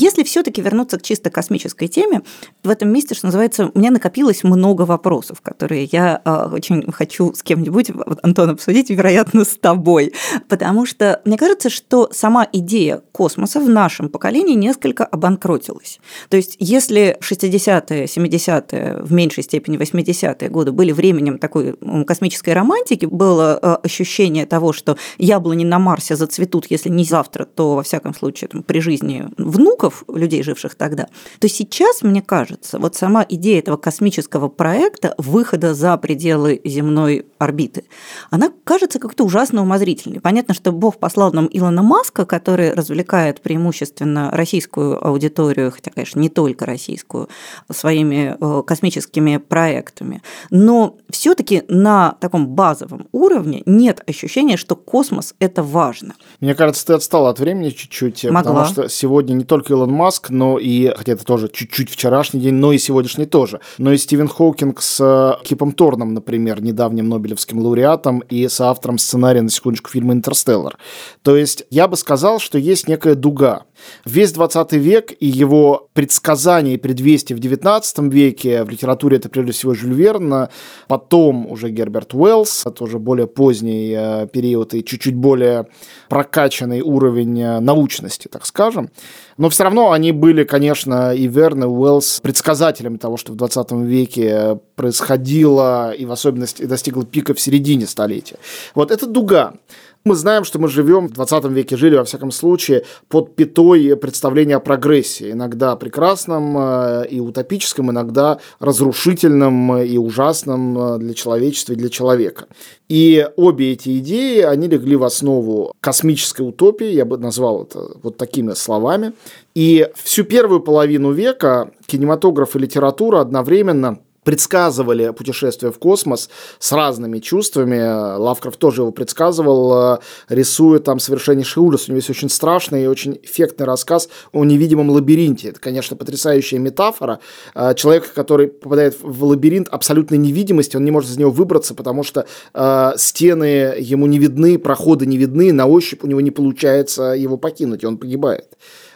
Если 0.00 0.22
все-таки 0.22 0.62
вернуться 0.62 0.98
к 0.98 1.02
чисто 1.02 1.28
космической 1.28 1.86
теме, 1.86 2.22
в 2.64 2.70
этом 2.70 2.90
месте, 2.90 3.14
что 3.14 3.26
называется, 3.26 3.70
у 3.74 3.78
меня 3.78 3.90
накопилось 3.90 4.42
много 4.44 4.82
вопросов, 4.82 5.42
которые 5.42 5.90
я 5.92 6.22
э, 6.24 6.48
очень 6.54 6.90
хочу 6.90 7.34
с 7.34 7.42
кем-нибудь, 7.42 7.90
Антон, 8.22 8.48
обсудить, 8.48 8.88
вероятно, 8.88 9.44
с 9.44 9.58
тобой. 9.58 10.14
Потому 10.48 10.86
что 10.86 11.20
мне 11.26 11.36
кажется, 11.36 11.68
что 11.68 12.08
сама 12.12 12.48
идея 12.50 13.02
космоса 13.12 13.60
в 13.60 13.68
нашем 13.68 14.08
поколении 14.08 14.54
несколько 14.54 15.04
обанкротилась. 15.04 16.00
То 16.30 16.38
есть, 16.38 16.56
если 16.58 17.18
60-е, 17.20 18.04
70-е, 18.04 19.02
в 19.02 19.12
меньшей 19.12 19.44
степени 19.44 19.76
80-е 19.76 20.48
годы 20.48 20.72
были 20.72 20.92
временем 20.92 21.36
такой 21.36 21.76
космической 22.06 22.54
романтики, 22.54 23.04
было 23.04 23.58
э, 23.60 23.76
ощущение 23.82 24.46
того, 24.46 24.72
что 24.72 24.96
яблони 25.18 25.64
на 25.64 25.78
Марсе 25.78 26.16
зацветут, 26.16 26.68
если 26.70 26.88
не 26.88 27.04
завтра, 27.04 27.44
то, 27.44 27.74
во 27.74 27.82
всяком 27.82 28.14
случае, 28.14 28.48
там, 28.48 28.62
при 28.62 28.80
жизни 28.80 29.28
внуков, 29.36 29.89
мифов 29.90 30.04
людей, 30.08 30.42
живших 30.42 30.74
тогда, 30.74 31.08
то 31.38 31.48
сейчас, 31.48 32.02
мне 32.02 32.22
кажется, 32.22 32.78
вот 32.78 32.96
сама 32.96 33.24
идея 33.28 33.58
этого 33.58 33.76
космического 33.76 34.48
проекта, 34.48 35.14
выхода 35.18 35.74
за 35.74 35.96
пределы 35.96 36.60
земной 36.64 37.26
орбиты, 37.38 37.84
она 38.30 38.50
кажется 38.64 38.98
как-то 38.98 39.24
ужасно 39.24 39.62
умозрительной. 39.62 40.20
Понятно, 40.20 40.54
что 40.54 40.72
Бог 40.72 40.98
послал 40.98 41.32
нам 41.32 41.48
Илона 41.50 41.82
Маска, 41.82 42.24
который 42.24 42.72
развлекает 42.72 43.40
преимущественно 43.40 44.30
российскую 44.30 45.04
аудиторию, 45.04 45.72
хотя, 45.72 45.90
конечно, 45.90 46.20
не 46.20 46.28
только 46.28 46.66
российскую, 46.66 47.28
своими 47.70 48.36
э, 48.40 48.62
космическими 48.62 49.38
проектами. 49.38 50.22
Но 50.50 50.96
все 51.10 51.34
таки 51.34 51.62
на 51.68 52.16
таком 52.20 52.48
базовом 52.48 53.08
уровне 53.12 53.62
нет 53.66 54.02
ощущения, 54.06 54.56
что 54.56 54.76
космос– 54.76 55.34
это 55.38 55.62
важно. 55.62 56.14
Мне 56.40 56.54
кажется, 56.54 56.86
ты 56.86 56.92
отстала 56.92 57.30
от 57.30 57.40
времени 57.40 57.70
чуть-чуть, 57.70 58.24
Могла. 58.24 58.42
потому 58.42 58.66
что 58.66 58.88
сегодня 58.88 59.34
не 59.34 59.44
только 59.44 59.72
Илон 59.80 59.92
Маск, 59.92 60.30
но 60.30 60.58
и, 60.58 60.92
хотя 60.94 61.12
это 61.12 61.24
тоже 61.24 61.48
чуть-чуть 61.48 61.90
вчерашний 61.90 62.40
день, 62.40 62.54
но 62.54 62.72
и 62.72 62.78
сегодняшний 62.78 63.26
тоже, 63.26 63.60
но 63.78 63.92
и 63.92 63.96
Стивен 63.96 64.28
Хоукинг 64.28 64.82
с 64.82 65.00
э, 65.00 65.44
Кипом 65.44 65.72
Торном, 65.72 66.12
например, 66.14 66.62
недавним 66.62 67.08
Нобелевским 67.08 67.58
лауреатом 67.58 68.20
и 68.20 68.48
соавтором 68.48 68.98
сценария, 68.98 69.42
на 69.42 69.50
секундочку, 69.50 69.90
фильма 69.90 70.12
«Интерстеллар». 70.12 70.76
То 71.22 71.36
есть 71.36 71.64
я 71.70 71.88
бы 71.88 71.96
сказал, 71.96 72.38
что 72.38 72.58
есть 72.58 72.88
некая 72.88 73.14
дуга. 73.14 73.64
Весь 74.04 74.32
20 74.32 74.72
век 74.72 75.12
и 75.18 75.26
его 75.26 75.88
предсказания 75.92 76.74
и 76.74 76.76
предвестия 76.76 77.36
в 77.36 77.40
19 77.40 77.98
веке, 78.12 78.64
в 78.64 78.70
литературе 78.70 79.16
это 79.16 79.28
прежде 79.28 79.52
всего 79.52 79.74
Жюль 79.74 79.94
Верн, 79.94 80.48
потом 80.88 81.46
уже 81.50 81.70
Герберт 81.70 82.14
Уэллс, 82.14 82.66
это 82.66 82.84
уже 82.84 82.98
более 82.98 83.26
поздний 83.26 83.94
э, 83.96 84.26
период 84.32 84.74
и 84.74 84.84
чуть-чуть 84.84 85.14
более 85.14 85.66
прокачанный 86.08 86.80
уровень 86.80 87.40
э, 87.40 87.60
научности, 87.60 88.28
так 88.28 88.46
скажем. 88.46 88.90
Но 89.36 89.48
все 89.48 89.64
равно 89.64 89.92
они 89.92 90.12
были, 90.12 90.44
конечно, 90.44 91.14
и 91.14 91.26
Верн, 91.26 91.64
и 91.64 91.66
Уэллс 91.66 92.20
предсказателями 92.20 92.98
того, 92.98 93.16
что 93.16 93.32
в 93.32 93.36
20 93.36 93.72
веке 93.72 94.58
происходило, 94.76 95.92
и 95.92 96.04
в 96.04 96.12
особенности 96.12 96.64
достигло 96.64 97.04
пика 97.04 97.34
в 97.34 97.40
середине 97.40 97.86
столетия. 97.86 98.36
Вот 98.74 98.90
это 98.90 99.06
дуга. 99.06 99.54
Мы 100.02 100.14
знаем, 100.14 100.44
что 100.44 100.58
мы 100.58 100.68
живем 100.68 101.08
в 101.08 101.12
20 101.12 101.44
веке, 101.46 101.76
жили, 101.76 101.96
во 101.96 102.04
всяком 102.04 102.30
случае, 102.30 102.84
под 103.08 103.36
пятой 103.36 103.96
представления 103.98 104.56
о 104.56 104.60
прогрессе. 104.60 105.32
Иногда 105.32 105.76
прекрасном 105.76 106.56
э, 106.56 107.06
и 107.10 107.20
утопическом, 107.20 107.90
иногда 107.90 108.38
разрушительном 108.60 109.76
и 109.76 109.98
ужасном 109.98 110.78
э, 110.78 110.98
для 110.98 111.12
человечества 111.12 111.74
и 111.74 111.76
для 111.76 111.90
человека. 111.90 112.46
И 112.88 113.28
обе 113.36 113.72
эти 113.72 113.98
идеи, 113.98 114.40
они 114.40 114.68
легли 114.68 114.96
в 114.96 115.04
основу 115.04 115.74
космической 115.80 116.48
утопии, 116.48 116.88
я 116.88 117.04
бы 117.04 117.18
назвал 117.18 117.64
это 117.64 117.90
вот 118.02 118.16
такими 118.16 118.54
словами. 118.54 119.12
И 119.54 119.86
всю 119.96 120.24
первую 120.24 120.60
половину 120.60 121.12
века 121.12 121.72
кинематограф 121.84 122.56
и 122.56 122.58
литература 122.58 123.20
одновременно 123.20 123.98
предсказывали 124.24 125.10
путешествие 125.10 125.72
в 125.72 125.78
космос 125.78 126.28
с 126.58 126.72
разными 126.72 127.18
чувствами. 127.18 128.16
Лавкрафт 128.18 128.58
тоже 128.58 128.82
его 128.82 128.92
предсказывал, 128.92 129.94
э, 129.94 129.98
рисуя 130.28 130.78
там 130.78 130.98
совершеннейший 130.98 131.62
ужас. 131.62 131.88
У 131.88 131.92
него 131.92 131.98
есть 131.98 132.10
очень 132.10 132.28
страшный 132.28 132.84
и 132.84 132.86
очень 132.86 133.18
эффектный 133.22 133.66
рассказ 133.66 134.08
о 134.32 134.44
невидимом 134.44 134.90
лабиринте. 134.90 135.48
Это, 135.48 135.60
конечно, 135.60 135.96
потрясающая 135.96 136.58
метафора. 136.58 137.20
Э, 137.54 137.74
человек, 137.74 138.12
который 138.12 138.48
попадает 138.48 138.96
в 139.00 139.24
лабиринт 139.24 139.68
абсолютной 139.68 140.18
невидимости, 140.18 140.76
он 140.76 140.84
не 140.84 140.90
может 140.90 141.10
из 141.10 141.16
него 141.16 141.30
выбраться, 141.30 141.74
потому 141.74 142.02
что 142.02 142.26
э, 142.52 142.92
стены 142.96 143.74
ему 143.78 144.06
не 144.06 144.18
видны, 144.18 144.58
проходы 144.58 145.06
не 145.06 145.16
видны, 145.16 145.52
на 145.52 145.66
ощупь 145.66 146.04
у 146.04 146.06
него 146.06 146.20
не 146.20 146.30
получается 146.30 147.14
его 147.14 147.36
покинуть, 147.36 147.82
и 147.82 147.86
он 147.86 147.96
погибает. 147.96 148.46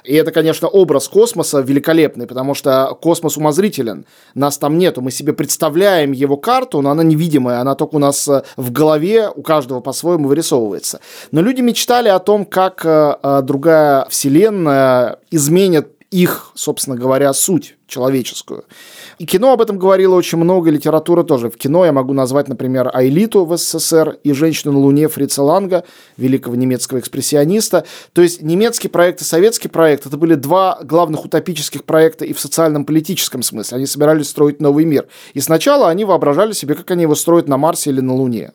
И 0.04 0.14
это, 0.14 0.32
конечно, 0.32 0.68
образ 0.68 1.08
космоса 1.08 1.60
великолепный, 1.60 2.26
потому 2.26 2.54
что 2.54 2.96
космос 3.00 3.38
умозрителен. 3.38 4.04
Нас 4.34 4.58
там 4.58 4.76
нету. 4.76 5.00
Мы 5.00 5.10
себе 5.10 5.32
представляем 5.32 6.12
его 6.12 6.36
карту, 6.36 6.82
но 6.82 6.90
она 6.90 7.02
невидимая. 7.02 7.60
Она 7.60 7.74
только 7.74 7.96
у 7.96 7.98
нас 7.98 8.28
э, 8.28 8.42
в 8.56 8.70
голове, 8.70 9.30
у 9.34 9.42
каждого 9.42 9.80
по-своему 9.80 10.28
вырисовывается. 10.28 11.00
Но 11.30 11.40
люди 11.40 11.62
мечтали 11.62 12.10
о 12.10 12.18
том, 12.18 12.44
как 12.44 12.84
э, 12.84 13.16
э, 13.22 13.40
другая 13.42 14.06
вселенная 14.10 15.18
изменит 15.30 15.88
их, 16.10 16.52
собственно 16.54 16.96
говоря, 16.96 17.32
суть 17.32 17.76
человеческую. 17.88 18.64
И 19.18 19.26
кино 19.26 19.52
об 19.52 19.60
этом 19.60 19.78
говорило 19.78 20.14
очень 20.14 20.38
много, 20.38 20.70
литература 20.70 21.22
тоже. 21.22 21.50
В 21.50 21.56
кино 21.56 21.84
я 21.84 21.92
могу 21.92 22.12
назвать, 22.12 22.48
например, 22.48 22.90
Айлиту 22.92 23.44
в 23.44 23.56
СССР 23.56 24.18
и 24.22 24.32
«Женщину 24.32 24.72
на 24.72 24.78
Луне» 24.80 25.08
Фрица 25.08 25.42
Ланга, 25.42 25.84
великого 26.16 26.56
немецкого 26.56 26.98
экспрессиониста. 26.98 27.84
То 28.12 28.22
есть 28.22 28.42
немецкий 28.42 28.88
проект 28.88 29.20
и 29.20 29.24
советский 29.24 29.68
проект– 29.68 30.06
это 30.06 30.16
были 30.16 30.34
два 30.34 30.78
главных 30.82 31.24
утопических 31.24 31.84
проекта 31.84 32.24
и 32.24 32.32
в 32.32 32.40
социальном 32.40 32.84
политическом 32.84 33.42
смысле. 33.42 33.76
Они 33.76 33.86
собирались 33.86 34.28
строить 34.28 34.60
новый 34.60 34.84
мир. 34.84 35.06
И 35.34 35.40
сначала 35.40 35.88
они 35.88 36.04
воображали 36.04 36.52
себе, 36.52 36.74
как 36.74 36.90
они 36.90 37.02
его 37.02 37.14
строят 37.14 37.48
на 37.48 37.56
Марсе 37.56 37.90
или 37.90 38.00
на 38.00 38.14
Луне. 38.14 38.52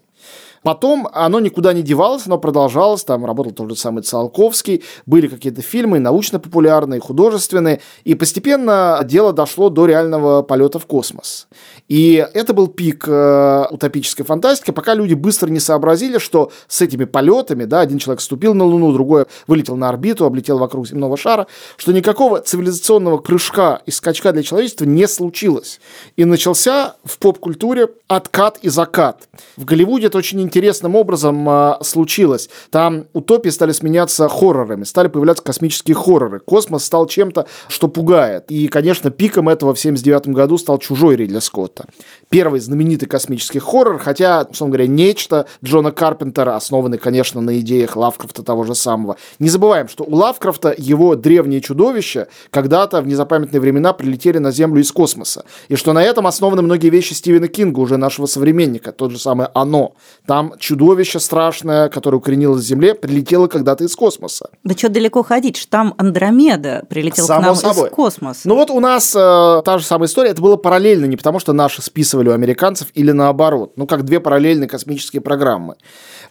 Потом 0.63 1.07
оно 1.13 1.39
никуда 1.39 1.73
не 1.73 1.81
девалось, 1.81 2.25
оно 2.25 2.37
продолжалось, 2.37 3.03
там 3.03 3.25
работал 3.25 3.53
тот 3.53 3.69
же 3.69 3.75
самый 3.75 4.03
Циолковский, 4.03 4.83
были 5.05 5.27
какие-то 5.27 5.61
фильмы 5.61 5.99
научно-популярные, 5.99 6.99
художественные, 6.99 7.81
и 8.03 8.15
постепенно 8.15 9.01
дело 9.03 9.33
дошло 9.33 9.69
до 9.69 9.85
реального 9.85 10.41
полета 10.41 10.79
в 10.79 10.85
космос. 10.85 11.47
И 11.87 12.25
это 12.33 12.53
был 12.53 12.67
пик 12.67 13.05
э, 13.07 13.65
утопической 13.71 14.25
фантастики, 14.25 14.71
пока 14.71 14.93
люди 14.93 15.13
быстро 15.13 15.49
не 15.49 15.59
сообразили, 15.59 16.17
что 16.17 16.51
с 16.67 16.81
этими 16.81 17.05
полетами, 17.05 17.65
да, 17.65 17.79
один 17.79 17.97
человек 17.97 18.21
ступил 18.21 18.53
на 18.53 18.65
Луну, 18.65 18.91
другой 18.91 19.25
вылетел 19.47 19.75
на 19.75 19.89
орбиту, 19.89 20.25
облетел 20.25 20.57
вокруг 20.57 20.87
земного 20.87 21.17
шара, 21.17 21.47
что 21.77 21.91
никакого 21.91 22.41
цивилизационного 22.41 23.17
прыжка 23.17 23.81
и 23.85 23.91
скачка 23.91 24.31
для 24.33 24.43
человечества 24.43 24.85
не 24.85 25.07
случилось. 25.07 25.79
И 26.15 26.25
начался 26.25 26.95
в 27.03 27.17
поп-культуре 27.17 27.87
откат 28.07 28.59
и 28.61 28.69
закат. 28.69 29.27
В 29.57 29.65
Голливуде 29.65 30.07
это 30.07 30.17
очень 30.17 30.41
интересным 30.49 30.95
образом 30.95 31.47
э, 31.47 31.75
случилось. 31.81 32.49
Там 32.71 33.05
утопии 33.13 33.49
стали 33.49 33.71
сменяться 33.71 34.27
хоррорами, 34.27 34.83
стали 34.83 35.07
появляться 35.07 35.43
космические 35.43 35.93
хорроры. 35.93 36.39
Космос 36.39 36.83
стал 36.83 37.05
чем-то, 37.05 37.45
что 37.67 37.87
пугает. 37.87 38.45
И, 38.49 38.67
конечно, 38.67 39.11
пиком 39.11 39.47
этого 39.47 39.75
в 39.75 39.79
79 39.79 40.29
году 40.29 40.57
стал 40.57 40.79
«Чужой» 40.79 41.15
Ридли 41.15 41.37
Скотта. 41.37 41.85
Первый 42.29 42.59
знаменитый 42.59 43.07
космический 43.07 43.59
хоррор, 43.59 43.99
хотя, 43.99 44.47
условно 44.49 44.73
говоря, 44.73 44.87
нечто 44.87 45.45
Джона 45.63 45.91
Карпентера, 45.91 46.55
основанный, 46.55 46.97
конечно, 46.97 47.41
на 47.41 47.59
идеях 47.59 47.95
Лавкрафта 47.95 48.41
того 48.41 48.63
же 48.63 48.73
самого. 48.73 49.17
Не 49.37 49.49
забываем, 49.49 49.87
что 49.87 50.03
у 50.03 50.15
Лавкрафта 50.15 50.73
его 50.75 51.15
древние 51.15 51.61
чудовища 51.61 52.27
когда-то 52.49 53.01
в 53.01 53.07
незапамятные 53.07 53.61
времена 53.61 53.93
прилетели 53.93 54.39
на 54.39 54.51
Землю 54.51 54.81
из 54.81 54.91
космоса. 54.91 55.45
И 55.67 55.75
что 55.75 55.93
на 55.93 56.03
этом 56.03 56.25
основаны 56.25 56.63
многие 56.63 56.89
вещи 56.89 57.13
Стивена 57.13 57.47
Кинга, 57.47 57.79
уже 57.79 57.97
нашего 57.97 58.25
современника, 58.25 58.91
тот 58.91 59.11
же 59.11 59.19
самый 59.19 59.47
«Оно». 59.53 59.93
Там 60.25 60.38
чудовище 60.59 61.19
страшное, 61.19 61.89
которое 61.89 62.17
укоренилось 62.17 62.63
в 62.63 62.65
Земле, 62.65 62.95
прилетело 62.95 63.47
когда-то 63.47 63.83
из 63.83 63.95
космоса. 63.95 64.49
Да 64.63 64.75
что 64.75 64.89
далеко 64.89 65.23
ходить, 65.23 65.67
там 65.69 65.93
Андромеда 65.97 66.85
прилетел 66.89 67.25
Само 67.25 67.41
к 67.41 67.45
нам 67.45 67.55
собой. 67.55 67.89
из 67.89 67.93
космоса. 67.93 68.41
Ну 68.45 68.55
вот 68.55 68.69
у 68.69 68.79
нас 68.79 69.15
э, 69.15 69.61
та 69.63 69.77
же 69.77 69.85
самая 69.85 70.07
история, 70.07 70.31
это 70.31 70.41
было 70.41 70.55
параллельно, 70.55 71.05
не 71.05 71.17
потому 71.17 71.39
что 71.39 71.53
наши 71.53 71.81
списывали 71.81 72.29
у 72.29 72.33
американцев 72.33 72.87
или 72.93 73.11
наоборот. 73.11 73.73
Ну, 73.75 73.87
как 73.87 74.03
две 74.05 74.19
параллельные 74.19 74.67
космические 74.67 75.21
программы. 75.21 75.75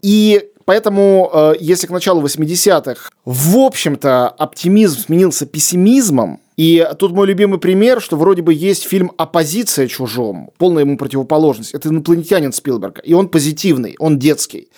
И 0.02 0.50
Поэтому, 0.68 1.30
э, 1.32 1.54
если 1.60 1.86
к 1.86 1.90
началу 1.90 2.20
80-х, 2.20 3.08
в 3.24 3.56
общем-то, 3.56 4.28
оптимизм 4.28 5.00
сменился 5.00 5.46
пессимизмом, 5.46 6.40
и 6.58 6.84
тут 6.98 7.12
мой 7.12 7.28
любимый 7.28 7.60
пример, 7.60 8.00
что 8.00 8.16
вроде 8.16 8.42
бы 8.42 8.52
есть 8.52 8.82
фильм 8.82 9.12
«Оппозиция 9.16 9.86
чужом», 9.86 10.50
полная 10.58 10.82
ему 10.82 10.98
противоположность. 10.98 11.72
Это 11.72 11.88
инопланетянин 11.88 12.52
Спилберга, 12.52 13.00
и 13.00 13.12
он 13.12 13.28
позитивный, 13.28 13.94
он 14.00 14.18
детский. 14.18 14.68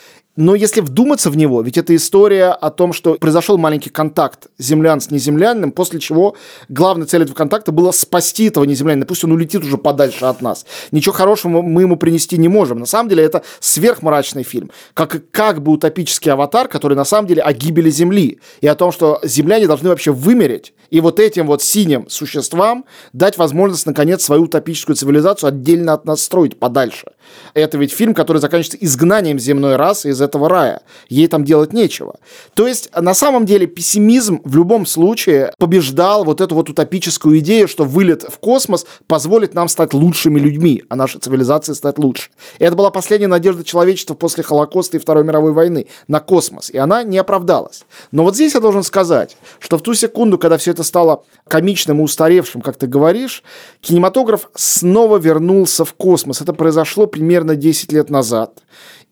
Но 0.41 0.55
если 0.55 0.81
вдуматься 0.81 1.29
в 1.29 1.37
него, 1.37 1.61
ведь 1.61 1.77
это 1.77 1.95
история 1.95 2.47
о 2.47 2.71
том, 2.71 2.95
что 2.95 3.17
произошел 3.17 3.59
маленький 3.59 3.91
контакт 3.91 4.47
землян 4.57 5.03
с 5.03 5.11
неземлянным, 5.11 5.71
после 5.71 6.01
чего 6.01 6.35
главной 6.71 7.05
целью 7.05 7.25
этого 7.25 7.37
контакта 7.37 7.73
было 7.73 7.91
спасти 7.91 8.47
этого 8.47 8.65
неземлянина. 8.65 9.05
Пусть 9.05 9.23
он 9.23 9.33
улетит 9.33 9.63
уже 9.63 9.77
подальше 9.77 10.25
от 10.25 10.41
нас. 10.41 10.65
Ничего 10.93 11.13
хорошего 11.13 11.61
мы 11.61 11.83
ему 11.83 11.97
принести 11.97 12.39
не 12.39 12.49
можем. 12.49 12.79
На 12.79 12.87
самом 12.87 13.11
деле 13.11 13.23
это 13.23 13.43
сверхмрачный 13.61 14.43
фильм. 14.43 14.71
Как, 14.95 15.31
как 15.31 15.63
бы 15.63 15.73
утопический 15.73 16.33
аватар, 16.33 16.69
который 16.69 16.97
на 16.97 17.05
самом 17.05 17.29
деле 17.29 17.43
о 17.43 17.53
гибели 17.53 17.91
Земли. 17.91 18.41
И 18.63 18.67
о 18.67 18.75
том, 18.75 18.93
что 18.93 19.21
земляне 19.23 19.67
должны 19.67 19.91
вообще 19.91 20.11
вымереть. 20.11 20.73
И 20.89 21.01
вот 21.01 21.21
этим 21.21 21.49
вот 21.49 21.63
синим 21.63 22.09
существам 22.09 22.87
дать 23.13 23.37
возможность, 23.37 23.85
наконец, 23.85 24.25
свою 24.25 24.45
утопическую 24.45 24.97
цивилизацию 24.97 25.49
отдельно 25.49 25.93
от 25.93 26.07
нас 26.07 26.23
строить 26.23 26.59
подальше. 26.59 27.09
Это 27.53 27.77
ведь 27.77 27.93
фильм, 27.93 28.15
который 28.15 28.39
заканчивается 28.39 28.79
изгнанием 28.81 29.39
земной 29.39 29.77
расы 29.77 30.09
из 30.09 30.21
этого 30.21 30.30
рая. 30.35 30.83
Ей 31.09 31.27
там 31.27 31.45
делать 31.45 31.73
нечего. 31.73 32.17
То 32.55 32.67
есть, 32.67 32.91
на 32.95 33.15
самом 33.15 33.47
деле, 33.47 33.67
пессимизм 33.67 34.41
в 34.45 34.55
любом 34.57 34.87
случае 34.87 35.53
побеждал 35.59 36.25
вот 36.25 36.41
эту 36.41 36.55
вот 36.55 36.71
утопическую 36.71 37.39
идею, 37.41 37.69
что 37.69 37.85
вылет 37.85 38.23
в 38.23 38.39
космос 38.39 38.87
позволит 39.07 39.55
нам 39.55 39.69
стать 39.69 39.95
лучшими 39.95 40.39
людьми, 40.39 40.85
а 40.89 40.97
наша 40.97 41.19
цивилизация 41.19 41.75
стать 41.75 41.99
лучше. 41.99 42.31
И 42.59 42.65
это 42.65 42.77
была 42.77 42.91
последняя 42.91 43.29
надежда 43.29 43.65
человечества 43.65 44.15
после 44.15 44.43
Холокоста 44.43 44.97
и 44.97 45.01
Второй 45.01 45.25
мировой 45.25 45.53
войны 45.53 45.87
на 46.09 46.21
космос. 46.21 46.71
И 46.71 46.79
она 46.79 47.03
не 47.03 47.19
оправдалась. 47.19 47.85
Но 48.13 48.25
вот 48.25 48.35
здесь 48.35 48.55
я 48.55 48.61
должен 48.61 48.83
сказать, 48.83 49.37
что 49.59 49.79
в 49.79 49.83
ту 49.83 49.95
секунду, 49.95 50.39
когда 50.39 50.59
все 50.59 50.73
это 50.73 50.83
стало 50.83 51.25
комичным 51.49 52.01
и 52.01 52.03
устаревшим, 52.03 52.61
как 52.61 52.77
ты 52.77 52.87
говоришь, 52.87 53.43
кинематограф 53.81 54.51
снова 54.55 55.17
вернулся 55.19 55.85
в 55.85 55.95
космос. 55.95 56.41
Это 56.41 56.53
произошло 56.53 57.07
примерно 57.07 57.57
10 57.57 57.93
лет 57.93 58.11
назад. 58.11 58.59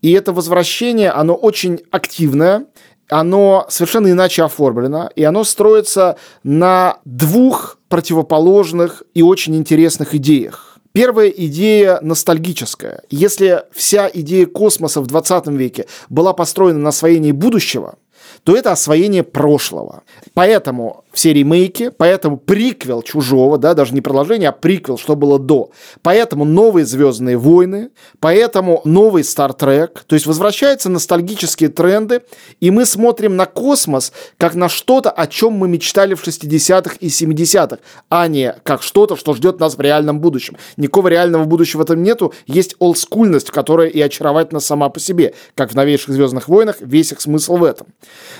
И 0.02 0.12
это 0.12 0.32
возвращение, 0.32 1.10
оно 1.10 1.34
очень 1.34 1.80
активное, 1.90 2.66
оно 3.08 3.66
совершенно 3.68 4.10
иначе 4.10 4.44
оформлено, 4.44 5.10
и 5.16 5.24
оно 5.24 5.44
строится 5.44 6.16
на 6.42 6.98
двух 7.04 7.78
противоположных 7.88 9.02
и 9.14 9.22
очень 9.22 9.56
интересных 9.56 10.14
идеях. 10.14 10.78
Первая 10.92 11.28
идея 11.28 12.00
ностальгическая. 12.02 13.02
Если 13.10 13.62
вся 13.72 14.10
идея 14.12 14.46
космоса 14.46 15.00
в 15.00 15.06
20 15.06 15.46
веке 15.48 15.86
была 16.08 16.32
построена 16.32 16.78
на 16.78 16.88
освоении 16.88 17.32
будущего, 17.32 17.96
то 18.44 18.56
это 18.56 18.72
освоение 18.72 19.22
прошлого. 19.22 20.02
Поэтому 20.34 21.04
все 21.18 21.32
ремейки, 21.32 21.90
поэтому 21.90 22.36
приквел 22.36 23.02
«Чужого», 23.02 23.58
да, 23.58 23.74
даже 23.74 23.92
не 23.92 24.00
продолжение, 24.00 24.50
а 24.50 24.52
приквел, 24.52 24.98
что 24.98 25.16
было 25.16 25.40
до. 25.40 25.72
Поэтому 26.02 26.44
новые 26.44 26.86
«Звездные 26.86 27.36
войны», 27.36 27.90
поэтому 28.20 28.82
новый 28.84 29.24
«Стартрек», 29.24 30.04
то 30.06 30.14
есть 30.14 30.26
возвращаются 30.26 30.88
ностальгические 30.88 31.70
тренды, 31.70 32.22
и 32.60 32.70
мы 32.70 32.86
смотрим 32.86 33.34
на 33.34 33.46
космос 33.46 34.12
как 34.36 34.54
на 34.54 34.68
что-то, 34.68 35.10
о 35.10 35.26
чем 35.26 35.54
мы 35.54 35.66
мечтали 35.66 36.14
в 36.14 36.24
60-х 36.24 36.94
и 37.00 37.08
70-х, 37.08 37.78
а 38.08 38.28
не 38.28 38.54
как 38.62 38.84
что-то, 38.84 39.16
что 39.16 39.34
ждет 39.34 39.58
нас 39.58 39.76
в 39.76 39.80
реальном 39.80 40.20
будущем. 40.20 40.56
Никакого 40.76 41.08
реального 41.08 41.46
будущего 41.46 41.82
этом 41.82 42.00
нету, 42.00 42.32
есть 42.46 42.76
олдскульность, 42.78 43.50
которая 43.50 43.88
и 43.88 44.00
очаровательна 44.00 44.60
сама 44.60 44.88
по 44.88 45.00
себе, 45.00 45.34
как 45.56 45.72
в 45.72 45.74
новейших 45.74 46.14
«Звездных 46.14 46.46
войнах», 46.46 46.76
весь 46.78 47.10
их 47.10 47.20
смысл 47.20 47.56
в 47.56 47.64
этом. 47.64 47.88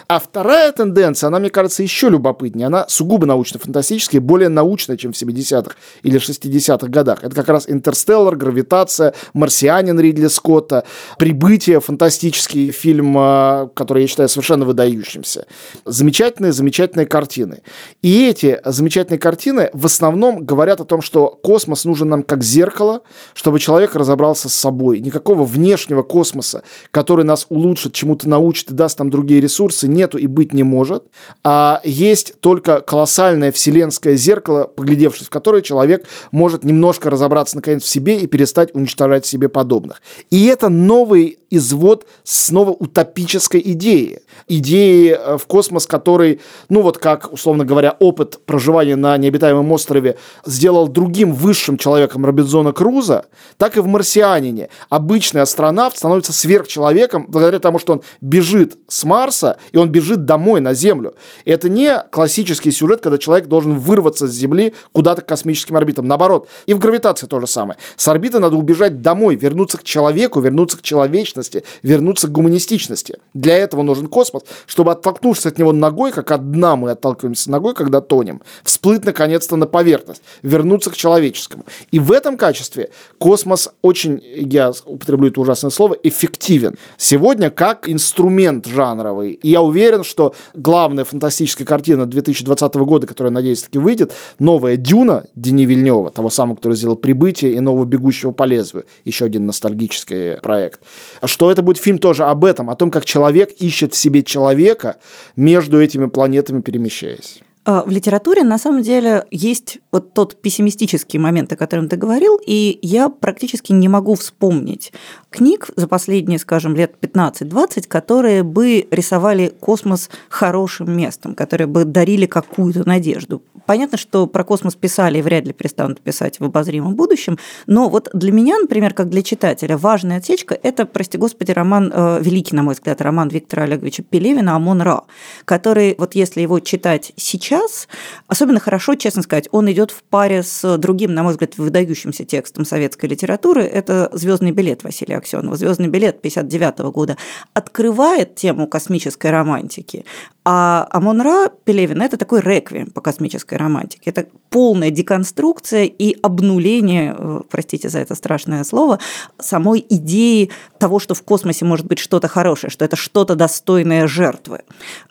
А 0.07 0.21
вторая 0.21 0.71
тенденция, 0.71 1.27
она, 1.27 1.41
мне 1.41 1.51
кажется, 1.51 1.83
еще 1.83 2.09
любопытнее 2.09 2.68
она 2.69 2.87
сугубо 2.89 3.27
научно-фантастическая, 3.27 4.21
более 4.21 4.49
научная, 4.49 4.97
чем 4.97 5.13
в 5.13 5.17
70-х 5.17 5.75
или 6.03 6.21
60-х 6.21 6.87
годах. 6.89 7.25
Это 7.25 7.35
как 7.35 7.49
раз 7.49 7.65
«Интерстеллар», 7.69 8.37
«Гравитация», 8.37 9.15
«Марсианин» 9.35 9.99
Ридли 9.99 10.29
Скотта, 10.29 10.85
«Прибытие», 11.19 11.81
фантастический 11.81 12.71
фильм, 12.71 13.17
а, 13.19 13.69
который 13.75 14.03
я 14.03 14.09
считаю 14.09 14.29
совершенно 14.29 14.65
выдающимся. 14.65 15.47
Замечательные, 15.85 16.53
замечательные 16.53 17.07
картины. 17.07 17.63
И 18.03 18.27
эти 18.29 18.61
замечательные 18.65 19.19
картины 19.19 19.71
в 19.73 19.87
основном 19.87 20.45
говорят 20.45 20.81
о 20.81 20.85
том, 20.85 21.03
что 21.03 21.29
космос 21.29 21.85
нужен 21.85 22.09
нам 22.09 22.23
как 22.23 22.45
зеркало, 22.45 23.03
чтобы 23.35 23.59
человек 23.59 23.95
разобрался 23.95 24.49
с 24.49 24.55
собой. 24.55 25.01
Никакого 25.01 25.45
внешнего 25.45 26.03
космоса, 26.03 26.63
который 26.91 27.25
нас 27.25 27.47
улучшит, 27.49 27.95
чему-то 27.95 28.29
научит 28.29 28.71
и 28.71 28.75
даст 28.75 28.99
нам 28.99 29.11
другие 29.11 29.41
ресурсы, 29.41 29.89
нету 29.89 30.19
и 30.19 30.27
быть 30.27 30.53
не 30.53 30.63
может. 30.63 31.05
А 31.43 31.81
есть 31.85 32.41
только 32.41 32.58
только 32.59 32.81
колоссальное 32.81 33.53
вселенское 33.53 34.17
зеркало, 34.17 34.65
поглядевшись 34.65 35.29
в 35.29 35.31
которое 35.31 35.63
человек 35.63 36.07
может 36.33 36.65
немножко 36.65 37.09
разобраться 37.09 37.57
наконец 37.57 37.85
в 37.85 37.89
себе 37.89 38.19
и 38.19 38.27
перестать 38.27 38.75
уничтожать 38.75 39.25
себе 39.27 39.49
подобных. 39.49 40.03
И 40.31 40.47
это 40.47 40.69
новый 40.69 41.39
извод 41.51 42.07
снова 42.25 42.71
утопической 42.71 43.63
идеи. 43.65 44.21
Идеи 44.47 45.11
э, 45.11 45.39
в 45.39 45.47
космос, 45.47 45.87
который, 45.87 46.41
ну 46.69 46.83
вот 46.83 46.99
как, 46.99 47.33
условно 47.33 47.65
говоря, 47.65 47.97
опыт 47.99 48.41
проживания 48.45 48.97
на 48.97 49.17
необитаемом 49.17 49.71
острове 49.73 50.17
сделал 50.45 50.89
другим 50.89 51.33
высшим 51.35 51.79
человеком 51.79 52.25
Робинзона 52.25 52.73
Круза, 52.73 53.27
так 53.57 53.77
и 53.77 53.81
в 53.81 53.87
«Марсианине». 53.87 54.69
Обычный 54.89 55.43
астронавт 55.43 55.97
становится 55.97 56.33
сверхчеловеком 56.33 57.27
благодаря 57.29 57.59
тому, 57.59 57.79
что 57.79 57.95
он 57.95 58.03
бежит 58.21 58.77
с 58.89 59.05
Марса, 59.05 59.59
и 59.73 59.77
он 59.77 59.91
бежит 59.91 60.25
домой, 60.25 60.61
на 60.61 60.75
Землю. 60.75 61.15
И 61.45 61.51
это 61.51 61.69
не 61.69 61.99
классический 62.11 62.71
сюжет, 62.71 63.01
когда 63.01 63.19
человек 63.19 63.49
должен 63.49 63.79
вырваться 63.79 64.27
с 64.27 64.33
Земли 64.33 64.75
куда-то 64.93 65.23
к 65.23 65.27
космическим 65.27 65.77
орбитам. 65.77 66.07
Наоборот, 66.07 66.49
и 66.67 66.75
в 66.75 66.79
гравитации 66.79 67.27
то 67.27 67.41
же 67.41 67.47
самое. 67.47 67.79
С 67.97 68.09
орбиты 68.09 68.39
надо 68.39 68.57
убежать 68.57 69.03
домой, 69.03 69.37
вернуться 69.37 69.79
к 69.79 69.85
человеку, 69.85 70.41
вернуться 70.41 70.79
к 70.79 70.83
человечности, 70.83 71.38
человечности, 71.43 71.65
вернуться 71.83 72.29
к 72.29 72.33
гуманистичности. 72.33 73.19
Для 73.35 73.57
этого 73.57 73.83
нужен 73.83 74.07
космос, 74.07 74.43
чтобы 74.67 74.93
оттолкнувшись 74.93 75.47
от 75.47 75.59
него 75.59 75.73
ногой, 75.73 76.13
как 76.13 76.31
от 76.31 76.51
дна 76.51 76.77
мы 76.77 76.91
отталкиваемся 76.91 77.51
ногой, 77.51 77.75
когда 77.75 78.01
тонем, 78.01 78.43
всплыть 78.63 79.05
наконец-то 79.05 79.57
на 79.57 79.67
поверхность, 79.67 80.23
вернуться 80.43 80.91
к 80.91 80.97
человеческому. 80.97 81.65
И 81.91 81.99
в 81.99 82.13
этом 82.13 82.37
качестве 82.37 82.91
космос 83.19 83.71
очень, 83.83 84.23
я 84.23 84.73
употреблю 84.85 85.29
это 85.29 85.41
ужасное 85.41 85.71
слово, 85.71 85.97
эффективен. 86.03 86.77
Сегодня 86.97 87.51
как 87.51 87.89
инструмент 87.89 88.67
жанровый. 88.67 89.33
И 89.33 89.51
я 89.51 89.63
уверен, 89.63 90.05
что 90.05 90.35
главная 90.55 91.05
фантастическая 91.05 91.67
картина 91.67 92.07
2020 92.07 92.75
года, 92.75 93.07
которая, 93.07 93.33
надеюсь, 93.33 93.63
таки 93.63 93.79
выйдет, 93.79 94.13
новая 94.39 94.77
«Дюна» 94.77 95.25
Дени 95.35 95.67
Вильнева, 95.67 96.11
того 96.11 96.31
самого, 96.31 96.57
который 96.57 96.75
сделал 96.75 96.97
«Прибытие» 96.97 97.53
и 97.53 97.61
«Нового 97.61 97.85
бегущего 97.85 98.33
по 98.33 98.45
лезвию», 98.45 98.85
еще 99.05 99.25
один 99.25 99.47
ностальгический 99.47 100.37
проект, 100.41 100.81
что 101.29 101.51
это 101.51 101.63
будет 101.63 101.79
фильм 101.79 101.99
тоже 101.99 102.25
об 102.25 102.45
этом, 102.45 102.71
о 102.71 102.77
том, 102.77 102.91
как 102.91 103.05
человек 103.05 103.51
ищет 103.59 103.95
в 103.95 103.97
себе 103.97 104.23
человека 104.23 104.97
между 105.37 105.81
этими 105.81 106.07
планетами 106.07 106.61
перемещаясь. 106.61 107.43
А, 107.71 107.85
в 107.85 107.91
литературе 107.91 108.45
на 108.45 108.57
самом 108.57 108.81
деле 108.81 109.27
есть 109.31 109.77
вот 109.93 110.15
тот 110.15 110.41
пессимистический 110.41 111.19
момент, 111.19 111.53
о 111.53 111.57
котором 111.57 111.87
ты 111.87 111.97
говорил, 111.97 112.41
и 112.47 112.79
я 112.81 113.11
практически 113.11 113.73
не 113.73 113.89
могу 113.89 114.15
вспомнить 114.15 114.91
книг 115.29 115.69
за 115.77 115.87
последние, 115.87 116.39
скажем, 116.39 116.75
лет 116.75 116.95
15-20, 116.99 117.87
которые 117.87 118.43
бы 118.43 118.89
рисовали 118.91 119.53
космос 119.61 120.09
хорошим 120.31 120.97
местом, 120.97 121.35
которые 121.35 121.67
бы 121.67 121.85
дарили 121.85 122.25
какую-то 122.25 122.89
надежду. 122.89 123.43
Понятно, 123.69 123.99
что 123.99 124.27
про 124.27 124.45
космос 124.45 124.77
писали 124.77 125.19
и 125.19 125.23
вряд 125.23 125.47
ли 125.47 125.53
перестанут 125.53 126.01
писать 126.01 126.41
в 126.41 126.45
обозримом 126.45 126.95
будущем, 126.95 127.39
но 127.67 127.91
вот 127.91 128.09
для 128.15 128.33
меня, 128.33 128.59
например, 128.59 128.95
как 128.95 129.11
для 129.11 129.23
читателя, 129.23 129.77
важная 129.77 130.17
отсечка– 130.17 130.59
это, 130.63 130.87
прости 130.87 131.19
господи, 131.19 131.51
роман, 131.51 131.93
э, 131.95 132.19
великий, 132.23 132.57
на 132.57 132.63
мой 132.63 132.73
взгляд, 132.73 133.03
роман 133.03 133.29
Виктора 133.29 133.65
Олеговича 133.65 134.03
Пелевина 134.05 134.57
«Амон-Ра», 134.57 135.03
который, 135.45 135.97
вот 135.99 136.15
если 136.15 136.41
его 136.41 136.61
читать 136.61 137.13
сейчас, 137.17 137.89
особенно 138.27 138.59
хорошо, 138.59 138.95
честно 138.95 139.21
сказать, 139.21 139.51
он 139.53 139.71
идет 139.71 139.91
в 139.91 140.03
паре 140.03 140.43
с 140.43 140.79
другим, 140.79 141.13
на 141.13 141.23
мой 141.23 141.33
взгляд, 141.33 141.59
выдающимся 141.59 142.25
текстом 142.25 142.65
советской 142.65 143.05
литературы, 143.05 143.65
это 143.65 144.09
«Звездный 144.15 144.53
билет» 144.53 144.83
Василия 144.83 145.19
Аксенова. 145.19 145.57
«Звездный 145.59 145.89
билет» 145.89 146.23
59 146.23 146.91
года 146.91 147.19
открывает 147.53 148.35
тему 148.35 148.67
космической 148.67 149.31
романтики, 149.31 150.07
а 150.51 150.89
Амон-Ра 150.93 151.51
Пелевина– 151.65 152.03
это 152.05 152.17
такой 152.17 152.41
реквием 152.41 152.91
по 152.91 153.03
космической 153.03 153.57
романтике. 153.59 154.09
Это 154.09 154.29
полная 154.49 154.91
деконструкция 154.91 155.85
и 155.85 156.17
обнуление, 156.23 157.15
э, 157.19 157.41
простите 157.51 157.91
за 157.91 157.99
это 157.99 158.15
страшное 158.15 158.65
слово, 158.65 158.99
самой 159.39 159.85
идеи 159.87 160.51
того, 160.79 161.01
что 161.01 161.13
в 161.13 161.23
космосе 161.23 161.67
может 161.67 161.85
быть 161.85 161.99
что-то 161.99 162.29
хорошее, 162.29 162.71
что 162.71 162.87
это 162.87 162.97
что-то 162.97 163.35
достойное 163.35 164.07
жертвы. 164.07 164.61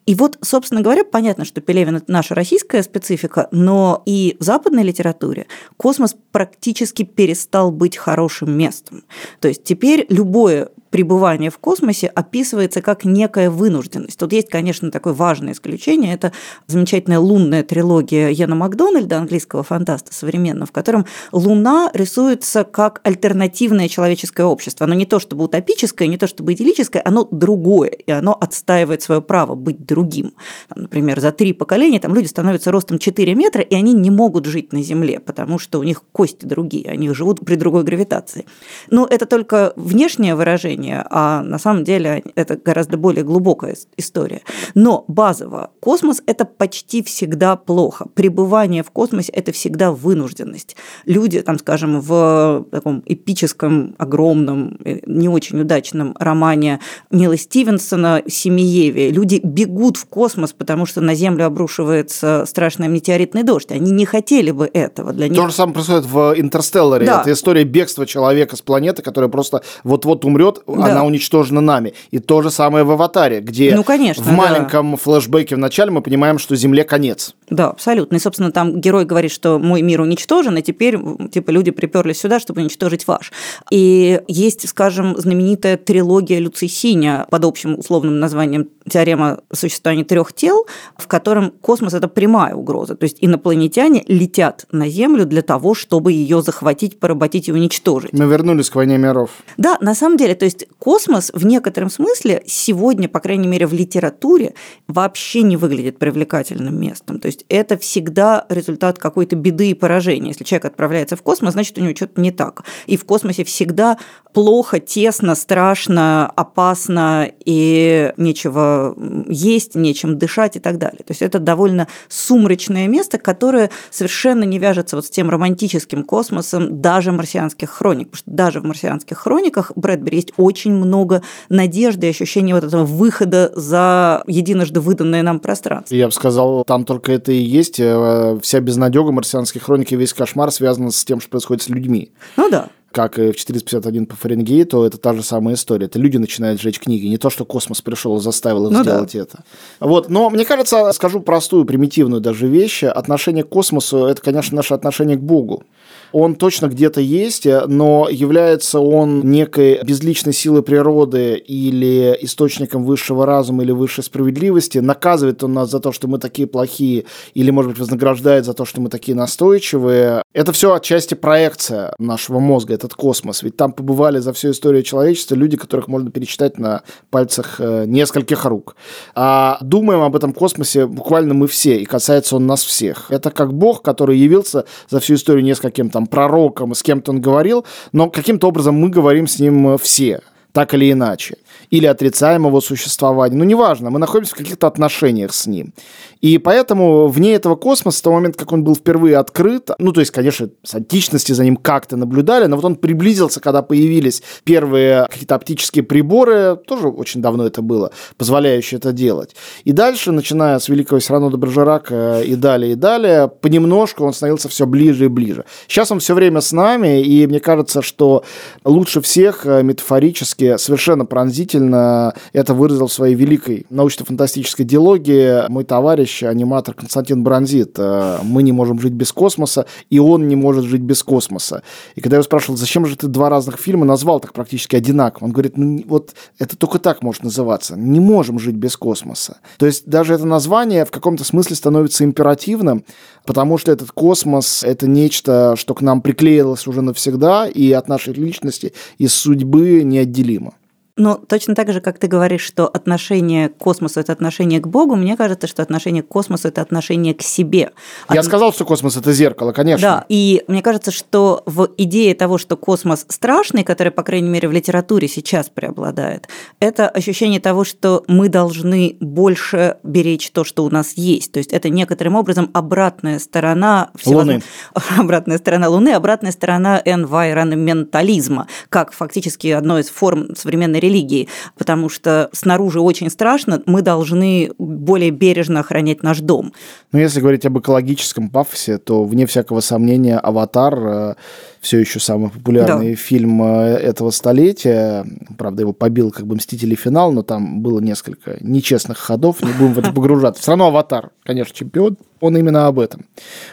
И 0.08 0.15
вот, 0.15 0.39
собственно 0.41 0.82
говоря, 0.82 1.04
понятно, 1.04 1.45
что 1.45 1.62
Пелевин– 1.62 1.95
это 1.97 2.12
наша 2.12 2.34
российская 2.34 2.82
специфика, 2.82 3.47
но 3.52 4.02
и 4.08 4.38
в 4.39 4.43
западной 4.43 4.82
литературе 4.82 5.45
космос 5.78 6.15
практически 6.32 7.04
перестал 7.04 7.71
быть 7.71 7.95
хорошим 7.95 8.58
местом. 8.58 9.04
То 9.39 9.50
есть 9.50 9.63
теперь 9.63 10.08
любое 10.10 10.69
пребывание 10.98 11.52
в 11.52 11.60
космосе 11.60 12.08
описывается 12.08 12.82
как 12.82 13.06
некая 13.06 13.52
вынужденность. 13.52 14.18
Тут 14.18 14.34
есть, 14.34 14.50
конечно, 14.50 14.90
такое 14.90 15.14
важное 15.14 15.54
исключение. 15.54 16.12
Это 16.12 16.32
замечательная 16.66 17.20
лунная 17.20 17.62
трилогия 17.62 18.30
Яна 18.30 18.56
Макдональда, 18.56 19.20
английского 19.20 19.62
фантаста 19.62 20.12
современного, 20.12 20.66
в 20.66 20.72
котором 20.72 21.06
Луна 21.32 21.92
рисуется 21.94 22.64
как 22.64 23.00
альтернативное 23.04 23.88
человеческое 23.90 24.46
общество. 24.46 24.86
Оно 24.86 24.96
не 24.96 25.06
то 25.06 25.20
чтобы 25.20 25.44
утопическое, 25.44 26.08
не 26.08 26.18
то 26.18 26.26
чтобы 26.26 26.54
идиллическое, 26.54 27.04
оно 27.06 27.28
другое, 27.30 27.90
и 27.90 28.12
оно 28.12 28.34
отстаивает 28.34 29.04
свое 29.04 29.22
право 29.22 29.54
быть 29.54 29.86
другим. 29.86 30.34
Там, 30.68 30.82
например, 30.82 31.20
за 31.20 31.32
три 31.32 31.54
поколения 31.54 32.00
там 32.00 32.16
люди 32.16 32.26
становятся 32.26 32.72
ростом 32.72 32.98
4 32.98 33.36
метра, 33.36 33.62
и 33.62 33.76
они 33.76 33.94
не 33.94 34.10
могут 34.10 34.48
жить 34.48 34.74
на 34.74 34.82
Земле, 34.82 35.20
потому 35.20 35.60
что 35.60 35.78
у 35.78 35.84
них 35.84 36.02
кости 36.12 36.48
другие, 36.48 36.90
они 36.90 37.08
живут 37.14 37.46
при 37.46 37.54
другой 37.54 37.84
гравитации. 37.84 38.48
Но 38.90 39.06
это 39.06 39.28
только 39.28 39.74
внешнее 39.76 40.34
выражение 40.34 40.87
явление, 40.88 41.06
а 41.10 41.41
на 41.43 41.60
самом 41.60 41.84
деле 41.84 42.23
это 42.36 42.58
гораздо 42.58 42.97
более 42.97 43.23
глубокая 43.23 43.76
история. 43.97 44.41
Но 44.76 45.06
базово 45.08 45.71
космос– 45.80 46.21
это 46.26 46.45
почти 46.45 47.04
всегда 47.04 47.56
плохо. 47.56 48.08
Пребывание 48.13 48.84
в 48.84 48.91
космосе– 48.91 49.32
это 49.34 49.52
всегда 49.52 49.91
вынужденность. 49.91 50.76
Люди, 51.06 51.41
там, 51.41 51.60
скажем, 51.60 52.00
в 52.00 52.65
таком 52.71 53.04
эпическом, 53.06 53.95
огромном, 53.97 54.78
э, 54.84 55.00
не 55.06 55.30
очень 55.30 55.60
удачном 55.60 56.15
романе 56.19 56.80
Нила 57.12 57.38
Стивенсона 57.38 58.23
«Семиеве» 58.28 59.12
люди 59.12 59.39
бегут 59.43 59.97
в 59.97 60.06
космос, 60.06 60.54
потому 60.54 60.86
что 60.86 61.02
на 61.02 61.15
Землю 61.15 61.45
обрушивается 61.45 62.45
страшный 62.47 62.88
метеоритный 62.88 63.43
дождь. 63.43 63.71
Они 63.71 63.91
не 63.91 64.06
хотели 64.06 64.52
бы 64.52 64.69
этого. 64.71 65.13
Для 65.13 65.28
них... 65.28 65.38
То 65.38 65.47
же 65.47 65.54
самое 65.54 65.73
происходит 65.73 66.06
в 66.06 66.34
«Интерстелларе». 66.38 67.06
Да. 67.06 67.21
Это 67.21 67.32
история 67.32 67.63
бегства 67.63 68.06
человека 68.06 68.56
с 68.56 68.62
планеты, 68.62 69.02
которая 69.02 69.30
просто 69.30 69.62
вот-вот 69.84 70.26
умрет, 70.26 70.62
да. 70.68 70.92
она 70.92 71.06
уничтожена 71.06 71.62
нами. 71.62 71.94
И 72.12 72.20
то 72.20 72.42
же 72.42 72.52
самое 72.52 72.84
в 72.84 72.92
«Аватаре», 72.92 73.40
где 73.40 73.76
ну, 73.76 73.84
конечно, 73.84 74.24
в 74.24 74.32
маленьком 74.32 74.92
да. 74.92 74.98
флешбеке 74.98 75.56
в 75.56 75.60
начале 75.60 75.92
мы 75.92 76.02
понимаем, 76.02 76.38
что 76.38 76.56
Земле 76.56 76.84
конец. 76.84 77.36
Да, 77.50 77.70
абсолютно. 77.70 78.18
И, 78.18 78.20
собственно, 78.20 78.52
там 78.52 78.82
герой 78.82 79.06
говорит, 79.06 79.32
что 79.32 79.58
мой 79.58 79.82
мир 79.82 80.02
уничтожен, 80.02 80.58
и 80.58 80.62
теперь 80.62 81.00
типа 81.32 81.52
люди 81.52 81.72
приперлись 81.72 82.20
сюда, 82.20 82.40
чтобы 82.40 82.62
уничтожить 82.62 83.08
ваш. 83.08 83.32
И 83.72 84.22
есть, 84.28 84.68
скажем, 84.68 85.16
знаменитая 85.18 85.78
трилогия 85.78 86.40
Люци 86.40 86.68
Синя 86.68 87.26
под 87.30 87.46
общим 87.46 87.80
условным 87.80 88.20
названием 88.20 88.68
«Теорема 88.90 89.40
существования 89.54 90.04
трех 90.04 90.34
тел», 90.34 90.68
в 90.98 91.08
котором 91.08 91.52
космос– 91.52 91.94
это 91.96 92.08
прямая 92.08 92.54
угроза. 92.54 92.96
То 92.96 93.06
есть 93.06 93.18
инопланетяне 93.22 94.04
летят 94.08 94.66
на 94.72 94.90
Землю 94.90 95.26
для 95.26 95.42
того, 95.42 95.74
чтобы 95.74 96.12
ее 96.12 96.42
захватить, 96.42 97.00
поработить 97.00 97.48
и 97.48 97.54
уничтожить. 97.54 98.14
Мы 98.14 98.26
вернулись 98.26 98.70
к 98.70 98.76
«Войне 98.76 98.98
миров». 98.98 99.30
Да, 99.56 99.78
на 99.80 99.96
самом 99.96 100.18
деле, 100.18 100.36
то 100.36 100.46
есть 100.46 100.68
космос 100.80 101.32
в 101.34 101.46
некотором 101.46 101.90
смысле 101.90 102.44
сегодня, 102.46 103.08
по 103.08 103.20
крайней 103.20 103.48
мере, 103.48 103.68
в 103.68 103.74
литературе 103.74 104.54
вообще 104.88 105.44
не 105.44 105.56
выглядит 105.56 105.98
привлекательным 105.98 106.78
местом. 106.80 107.20
То 107.20 107.28
есть 107.28 107.37
это 107.50 107.78
всегда 107.78 108.45
результат 108.50 109.00
какой-то 109.00 109.36
беды 109.36 109.71
и 109.71 109.73
поражения. 109.73 110.30
Если 110.30 110.43
человек 110.43 110.65
отправляется 110.65 111.15
в 111.15 111.21
космос, 111.21 111.54
значит, 111.54 111.78
у 111.78 111.82
него 111.82 111.95
что-то 111.95 112.21
не 112.21 112.32
так. 112.32 112.63
И 112.86 112.97
в 112.97 113.06
космосе 113.06 113.43
всегда 113.43 113.97
плохо, 114.34 114.80
тесно, 114.80 115.34
страшно, 115.36 116.28
опасно, 116.36 117.30
и 117.43 118.13
нечего 118.17 118.95
есть, 119.28 119.76
нечем 119.76 120.17
дышать 120.17 120.58
и 120.58 120.60
так 120.60 120.78
далее. 120.78 121.00
То 121.00 121.12
есть 121.12 121.21
это 121.21 121.39
довольно 121.39 121.88
сумрачное 122.08 122.88
место, 122.88 123.17
которое 123.17 123.71
совершенно 123.89 124.43
не 124.43 124.60
вяжется 124.60 124.95
вот 124.95 125.06
с 125.06 125.10
тем 125.10 125.30
романтическим 125.30 126.04
космосом 126.04 126.82
даже 126.82 127.12
марсианских 127.12 127.69
хроник. 127.69 128.12
Потому 128.12 128.17
что 128.17 128.32
даже 128.32 128.62
в 128.62 128.65
марсианских 128.65 129.17
хрониках 129.17 129.71
Брэдбери 129.76 130.17
есть 130.17 130.34
очень 130.38 130.73
много 130.73 131.23
надежды 131.50 132.08
и 132.08 132.10
ощущения 132.12 132.54
вот 132.54 132.63
этого 132.63 132.86
выхода 132.86 133.52
за 133.56 134.23
единожды 134.28 134.82
выданное 134.82 135.23
нам 135.23 135.39
пространство. 135.39 135.95
Я 135.95 136.08
бы 136.08 136.13
сказал, 136.13 136.63
там 136.63 136.86
только 136.86 137.12
это 137.12 137.27
и 137.32 137.38
есть. 137.38 137.80
Э, 137.80 138.40
вся 138.42 138.60
безнадега 138.60 139.12
марсианских 139.12 139.63
хроники, 139.63 139.96
весь 139.96 140.13
кошмар 140.13 140.52
связан 140.52 140.92
с 140.92 141.04
тем, 141.06 141.20
что 141.20 141.30
происходит 141.30 141.63
с 141.63 141.70
людьми. 141.70 142.12
Ну 142.36 142.50
да 142.50 142.70
как 142.98 143.20
и 143.20 143.32
в 143.32 143.36
451 143.36 144.08
по 144.08 144.16
Фаренгейту, 144.16 144.82
это 144.82 144.98
та 144.98 145.13
же 145.13 145.22
самая 145.22 145.54
история. 145.54 145.86
Это 145.86 146.00
люди 146.00 146.18
начинают 146.18 146.60
жечь 146.60 146.80
книги, 146.80 147.06
не 147.06 147.18
то, 147.18 147.30
что 147.30 147.46
космос 147.46 147.80
пришел 147.82 148.18
и 148.18 148.22
заставил 148.22 148.66
их 148.66 148.72
ну 148.72 148.82
сделать 148.82 149.13
да. 149.13 149.20
это. 149.20 149.44
Вот. 149.80 150.10
Но 150.10 150.32
мне 150.32 150.46
кажется, 150.46 150.92
скажу 150.94 151.20
простую, 151.20 151.66
примитивную 151.66 152.22
даже 152.22 152.48
вещь. 152.48 152.84
Отношение 152.84 153.44
к 153.44 153.50
космосу– 153.50 154.06
это, 154.08 154.20
конечно, 154.22 154.56
наше 154.56 154.74
отношение 154.74 155.16
к 155.16 155.22
Богу 155.22 155.63
он 156.12 156.36
точно 156.36 156.67
где-то 156.67 157.02
есть, 157.02 157.46
но 157.46 158.08
является 158.10 158.80
он 158.80 159.22
некой 159.30 159.80
безличной 159.84 160.34
силой 160.34 160.63
природы 160.63 161.36
или 161.36 162.17
источником 162.22 162.84
высшего 162.84 163.26
разума 163.26 163.63
или 163.63 163.72
высшей 163.72 164.04
справедливости, 164.04 164.80
наказывает 164.80 165.43
он 165.43 165.54
нас 165.54 165.70
за 165.70 165.80
то, 165.80 165.91
что 165.91 166.08
мы 166.08 166.20
такие 166.20 166.48
плохие, 166.48 167.06
или, 167.34 167.52
может 167.52 167.72
быть, 167.72 167.80
вознаграждает 167.80 168.46
за 168.46 168.54
то, 168.54 168.65
что 168.65 168.82
мы 168.82 168.89
такие 168.89 169.15
настойчивые. 169.15 170.24
Это 170.34 170.52
все 170.52 170.74
отчасти 170.74 171.13
проекция 171.13 171.93
нашего 172.00 172.39
мозга, 172.39 172.74
этот 172.74 172.93
космос. 172.93 173.43
Ведь 173.43 173.58
там 173.58 173.72
побывали 173.72 174.20
за 174.20 174.34
всю 174.34 174.52
историю 174.52 174.84
человечества 174.84 175.36
люди, 175.36 175.58
которых 175.58 175.88
можно 175.88 176.12
перечитать 176.12 176.58
на 176.58 176.84
пальцах 177.10 177.60
э, 177.60 177.86
нескольких 177.86 178.46
рук. 178.46 178.76
А 179.15 179.58
думаем 179.62 180.02
об 180.02 180.15
этом 180.15 180.34
космосе 180.34 180.86
буквально 180.86 181.34
мы 181.34 181.48
все, 181.48 181.78
и 181.78 181.86
касается 181.86 182.36
он 182.36 182.48
нас 182.48 182.63
всех. 182.63 183.10
Это 183.10 183.32
как 183.32 183.54
Бог, 183.54 183.82
который 183.82 184.17
явился 184.17 184.65
за 184.89 185.00
всю 185.00 185.15
историю 185.15 185.43
нескольким 185.43 185.89
там 185.98 186.06
пророком, 186.06 186.76
с 186.76 186.84
кем-то 186.84 187.12
он 187.12 187.22
говорил, 187.22 187.66
но 187.92 188.10
каким-то 188.10 188.48
образом 188.48 188.76
мы 188.76 188.90
говорим 188.90 189.26
с 189.26 189.40
ним 189.40 189.78
все, 189.80 190.22
так 190.52 190.74
или 190.76 190.92
иначе 190.92 191.38
или 191.70 191.86
отрицаем 191.86 192.46
его 192.46 192.62
существование. 192.62 193.38
Ну, 193.38 193.43
неважно, 193.43 193.89
мы 193.89 194.00
находимся 194.00 194.34
в 194.34 194.38
каких-то 194.38 194.67
отношениях 194.67 195.34
с 195.34 195.48
ним. 195.48 195.74
И 196.22 196.38
поэтому 196.38 197.08
вне 197.08 197.34
этого 197.34 197.56
космоса, 197.56 198.00
с 198.00 198.02
того 198.02 198.15
момента, 198.15 198.39
как 198.39 198.52
он 198.52 198.63
был 198.63 198.76
впервые 198.76 199.17
открыт, 199.17 199.70
ну, 199.80 199.91
то 199.91 200.00
есть, 200.00 200.12
конечно, 200.12 200.50
с 200.63 200.76
античности 200.76 201.34
за 201.34 201.43
ним 201.43 201.58
как-то 201.58 201.98
наблюдали, 201.98 202.46
но 202.46 202.56
вот 202.56 202.65
он 202.65 202.76
приблизился, 202.76 203.39
когда 203.39 203.62
появились 203.62 204.24
первые 204.43 205.06
какие-то 205.10 205.36
оптические 205.36 205.84
приборы, 205.84 206.58
тоже 206.67 206.88
очень 206.88 207.22
давно 207.22 207.46
это 207.46 207.62
было, 207.62 207.91
позволяющие 208.17 208.78
это 208.78 208.91
делать. 208.91 209.36
И 209.63 209.72
дальше, 209.72 210.12
начиная 210.12 210.60
с 210.60 210.70
великого 210.70 211.00
Сирано 211.00 211.30
де 211.30 211.38
Бержерака 211.38 212.22
и 212.22 212.36
далее, 212.36 212.74
и 212.74 212.76
далее, 212.76 213.28
понемножку 213.28 214.04
он 214.04 214.13
становился 214.13 214.50
все 214.50 214.65
ближе 214.65 215.06
и 215.06 215.08
ближе. 215.08 215.46
Сейчас 215.67 215.91
он 215.91 216.00
все 216.00 216.13
время 216.13 216.41
с 216.41 216.52
нами, 216.52 217.02
и 217.02 217.28
мне 217.28 217.39
кажется, 217.39 217.82
что 217.82 218.24
лучше 218.63 219.02
всех 219.02 219.46
э, 219.46 219.63
метафорически 219.63 220.58
совершенно 220.58 221.06
пронзительно 221.06 221.47
это 221.56 222.54
выразил 222.54 222.88
в 222.88 222.94
своей 222.94 223.16
великой 223.16 223.66
научно-фантастической 223.70 224.66
диалогии 224.66 225.50
мой 225.50 225.64
товарищ, 225.64 226.24
аниматор 226.24 226.74
Константин 226.74 227.24
Бронзит. 227.24 227.76
Э, 227.78 228.20
«Мы 228.24 228.44
не 228.44 228.52
можем 228.52 228.80
жить 228.80 228.94
без 228.94 229.12
космоса, 229.12 229.66
и 229.90 230.00
он 230.00 230.28
не 230.28 230.36
может 230.36 230.66
жить 230.66 230.82
без 230.82 231.04
космоса». 231.04 231.64
И 231.96 232.02
когда 232.02 232.16
я 232.16 232.18
его 232.20 232.26
спрашивал, 232.26 232.58
зачем 232.58 232.86
же 232.86 232.98
ты 232.98 233.08
два 233.08 233.30
разных 233.30 233.58
фильма 233.60 233.86
назвал 233.86 234.20
так 234.20 234.34
практически 234.34 234.76
одинаково, 234.76 235.26
он 235.26 235.32
говорит, 235.32 235.58
ну 235.58 235.84
вот 235.88 236.14
это 236.40 236.58
только 236.58 236.80
так 236.80 237.02
может 237.02 237.24
называться. 237.24 237.76
Не 237.76 238.00
можем 238.00 238.40
жить 238.40 238.56
без 238.56 238.78
космоса. 238.78 239.38
То 239.58 239.66
есть 239.66 239.88
даже 239.88 240.14
это 240.14 240.26
название 240.26 240.86
в 240.86 240.92
каком-то 240.92 241.24
смысле 241.24 241.56
становится 241.56 242.04
императивным, 242.04 242.84
потому 243.26 243.58
что 243.58 243.72
этот 243.72 243.92
космос— 243.92 244.64
это 244.66 244.88
нечто, 244.88 245.56
что 245.58 245.74
к 245.74 245.82
нам 245.82 246.02
приклеилось 246.02 246.68
уже 246.68 246.82
навсегда, 246.82 247.48
и 247.48 247.72
от 247.72 247.88
нашей 247.88 248.14
личности, 248.14 248.74
и 248.98 249.08
судьбы 249.08 249.84
неотделимо. 249.84 250.54
Но 250.98 251.16
точно 251.16 251.54
так 251.54 251.72
же, 251.72 251.80
как 251.80 252.00
ты 252.00 252.08
говоришь, 252.08 252.42
что 252.42 252.68
отношение 252.68 253.50
к 253.50 253.58
космосу– 253.58 254.00
это 254.02 254.12
отношение 254.12 254.60
к 254.60 254.68
Богу, 254.68 254.96
мне 254.96 255.16
кажется, 255.16 255.46
что 255.48 255.62
отношение 255.62 256.02
к 256.02 256.08
космосу– 256.08 256.48
это 256.50 256.62
отношение 256.62 257.14
к 257.14 257.22
себе. 257.22 257.72
Я 258.10 258.22
От... 258.22 258.26
сказал, 258.26 258.52
что 258.52 258.66
космос– 258.66 258.98
это 258.98 259.14
зеркало, 259.14 259.52
конечно. 259.52 259.88
Да, 259.88 260.06
и 260.10 260.44
мне 260.48 260.64
кажется, 260.64 260.92
что 260.92 261.44
в 261.46 261.70
идее 261.78 262.16
того, 262.16 262.40
что 262.40 262.58
космос 262.58 263.06
страшный, 263.10 263.64
которая, 263.64 263.92
по 263.92 264.02
крайней 264.02 264.30
мере, 264.30 264.48
в 264.48 264.52
литературе 264.52 265.08
сейчас 265.08 265.50
преобладает, 265.50 266.28
это 266.60 266.90
ощущение 266.90 267.40
того, 267.40 267.64
что 267.64 268.04
мы 268.08 268.28
должны 268.28 268.98
больше 269.00 269.78
беречь 269.84 270.32
то, 270.32 270.44
что 270.44 270.66
у 270.66 270.70
нас 270.70 270.94
есть. 270.96 271.32
То 271.32 271.38
есть 271.38 271.54
это 271.54 271.70
некоторым 271.70 272.16
образом 272.16 272.50
обратная 272.54 273.20
сторона 273.20 273.92
Луны. 274.06 274.42
Обратная 274.98 275.38
сторона 275.38 275.70
Луны, 275.70 275.90
обратная 275.90 276.32
сторона 276.32 276.82
environmentализма, 276.84 278.48
как 278.70 278.94
фактически 278.94 279.48
одной 279.48 279.82
из 279.82 279.90
форм 279.90 280.36
современной 280.36 280.80
религии, 280.88 281.28
потому 281.58 281.89
что 281.89 282.30
снаружи 282.32 282.80
очень 282.80 283.10
страшно, 283.10 283.62
мы 283.65 283.82
должны 283.82 284.52
более 284.58 285.12
бережно 285.12 285.60
охранять 285.60 286.04
наш 286.04 286.19
дом. 286.19 286.54
Ну, 286.91 287.00
если 287.00 287.19
говорить 287.19 287.45
об 287.45 287.60
экологическом 287.60 288.30
пафосе, 288.30 288.78
то, 288.78 289.04
вне 289.04 289.26
всякого 289.26 289.60
сомнения, 289.60 290.17
«Аватар» 290.17 290.80
э, 290.80 291.15
все 291.60 291.80
еще 291.80 292.00
самый 292.00 292.30
популярный 292.30 292.91
да. 292.91 292.95
фильм 292.95 293.41
э, 293.43 293.76
этого 293.76 294.12
столетия. 294.12 295.06
Правда, 295.38 295.62
его 295.62 295.73
побил 295.73 296.12
как 296.12 296.26
бы 296.26 296.36
«Мстители. 296.36 296.76
Финал», 296.76 297.12
но 297.12 297.23
там 297.23 297.62
было 297.62 297.80
несколько 297.80 298.38
нечестных 298.41 298.97
ходов, 298.97 299.41
не 299.41 299.52
будем 299.54 299.73
в 299.73 299.80
это 299.80 299.91
погружаться. 299.91 300.41
Все 300.41 300.52
равно 300.52 300.67
«Аватар», 300.67 301.10
конечно, 301.23 301.54
чемпион. 301.56 301.97
Он 302.19 302.38
именно 302.38 302.67
об 302.67 302.80
этом. 302.80 303.06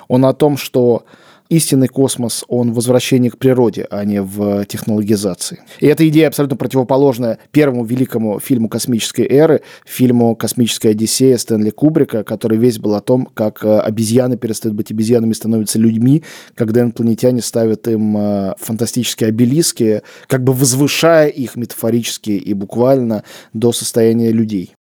Он 0.09 0.25
о 0.25 0.33
том, 0.33 0.57
что 0.57 1.05
истинный 1.49 1.89
космос, 1.89 2.45
он 2.49 2.73
в 2.73 2.75
возвращении 2.75 3.29
к 3.29 3.39
природе, 3.39 3.87
а 3.91 4.05
не 4.05 4.23
в 4.23 4.65
технологизации. 4.67 5.61
И 5.81 5.87
эта 5.87 6.07
идея 6.09 6.29
абсолютно 6.29 6.57
противоположная 6.57 7.39
первому 7.51 7.85
великому 7.85 8.41
фильму 8.41 8.69
космической 8.69 9.27
эры, 9.27 9.63
фильму 9.85 10.35
«Космическая 10.37 10.91
Одиссея» 10.91 11.37
Стэнли 11.37 11.71
Кубрика, 11.71 12.25
который 12.25 12.59
весь 12.59 12.79
был 12.79 12.95
о 12.95 13.01
том, 13.01 13.29
как 13.35 13.65
э, 13.65 13.79
обезьяны 13.79 14.37
перестают 14.37 14.77
быть 14.77 14.91
обезьянами, 14.91 15.33
становятся 15.33 15.79
людьми, 15.79 16.23
когда 16.55 16.83
инопланетяне 16.83 17.43
ставят 17.43 17.87
им 17.89 18.17
э, 18.17 18.55
фантастические 18.59 19.29
обелиски, 19.29 20.03
как 20.27 20.45
бы 20.45 20.53
возвышая 20.53 21.29
их 21.29 21.57
метафорически 21.57 22.31
и 22.31 22.55
буквально 22.55 23.25
до 23.53 23.73
состояния 23.73 24.33
людей. 24.33 24.75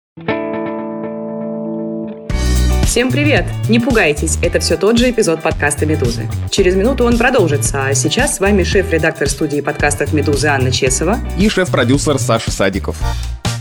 Всем 2.90 3.12
привет! 3.12 3.46
Не 3.68 3.79
пугайтесь, 3.79 4.37
это 4.42 4.59
все 4.59 4.76
тот 4.76 4.98
же 4.98 5.09
эпизод 5.12 5.40
подкаста 5.40 5.87
«Медузы». 5.87 6.29
Через 6.50 6.74
минуту 6.74 7.05
он 7.05 7.18
продолжится, 7.18 7.85
а 7.85 7.94
сейчас 7.94 8.35
с 8.35 8.40
вами 8.40 8.64
шеф-редактор 8.64 9.29
студии 9.29 9.61
подкастов 9.61 10.12
«Медузы» 10.12 10.48
Анна 10.48 10.72
Чесова 10.72 11.20
и 11.38 11.48
шеф-продюсер 11.48 12.18
Саша 12.18 12.50
Садиков. 12.50 12.96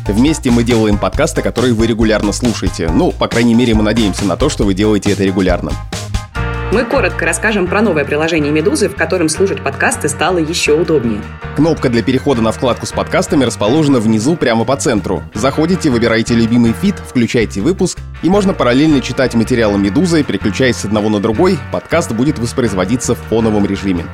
Вместе 0.07 0.49
мы 0.49 0.63
делаем 0.63 0.97
подкасты, 0.97 1.43
которые 1.43 1.75
вы 1.75 1.85
регулярно 1.85 2.31
слушаете. 2.31 2.89
Ну, 2.89 3.11
по 3.11 3.27
крайней 3.27 3.53
мере, 3.53 3.75
мы 3.75 3.83
надеемся 3.83 4.25
на 4.25 4.35
то, 4.35 4.49
что 4.49 4.63
вы 4.63 4.73
делаете 4.73 5.11
это 5.11 5.23
регулярно. 5.23 5.73
Мы 6.71 6.85
коротко 6.85 7.25
расскажем 7.25 7.65
про 7.65 7.81
новое 7.81 8.05
приложение 8.05 8.51
«Медузы», 8.51 8.89
в 8.89 8.95
котором 8.95 9.27
слушать 9.27 9.63
подкасты 9.63 10.07
стало 10.07 10.37
еще 10.37 10.79
удобнее. 10.79 11.19
Кнопка 11.55 11.89
для 11.89 12.03
перехода 12.03 12.43
на 12.43 12.51
вкладку 12.51 12.85
с 12.85 12.91
подкастами 12.91 13.43
расположена 13.43 13.99
внизу 13.99 14.35
прямо 14.35 14.65
по 14.65 14.77
центру. 14.77 15.23
Заходите, 15.33 15.89
выбираете 15.89 16.35
любимый 16.35 16.73
фид, 16.79 16.93
включайте 17.03 17.61
выпуск, 17.61 17.97
и 18.21 18.29
можно 18.29 18.53
параллельно 18.53 19.01
читать 19.01 19.33
материалы 19.33 19.79
«Медузы», 19.79 20.23
переключаясь 20.23 20.75
с 20.75 20.85
одного 20.85 21.09
на 21.09 21.19
другой, 21.19 21.57
подкаст 21.71 22.11
будет 22.11 22.37
воспроизводиться 22.37 23.15
в 23.15 23.17
фоновом 23.17 23.65
режиме. 23.65 24.05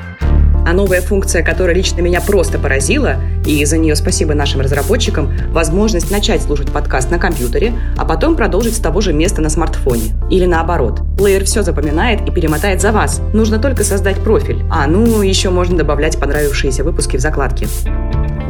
А 0.65 0.73
новая 0.73 1.01
функция, 1.01 1.43
которая 1.43 1.75
лично 1.75 2.01
меня 2.01 2.21
просто 2.21 2.57
поразила, 2.57 3.17
и 3.45 3.63
за 3.65 3.77
нее 3.77 3.95
спасибо 3.95 4.33
нашим 4.33 4.61
разработчикам, 4.61 5.31
возможность 5.49 6.09
начать 6.09 6.41
слушать 6.41 6.71
подкаст 6.71 7.11
на 7.11 7.19
компьютере, 7.19 7.73
а 7.97 8.05
потом 8.05 8.35
продолжить 8.35 8.75
с 8.75 8.79
того 8.79 8.99
же 9.01 9.13
места 9.13 9.41
на 9.41 9.49
смартфоне. 9.49 10.15
Или 10.31 10.45
наоборот. 10.45 11.01
Плеер 11.17 11.45
все 11.45 11.61
запоминает 11.61 12.27
и 12.27 12.31
перемотает 12.31 12.81
за 12.81 12.91
вас. 12.91 13.21
Нужно 13.33 13.59
только 13.59 13.83
создать 13.83 14.17
профиль. 14.17 14.63
А, 14.71 14.87
ну, 14.87 15.21
еще 15.21 15.51
можно 15.51 15.77
добавлять 15.77 16.19
понравившиеся 16.19 16.83
выпуски 16.83 17.17
в 17.17 17.21
закладки. 17.21 17.67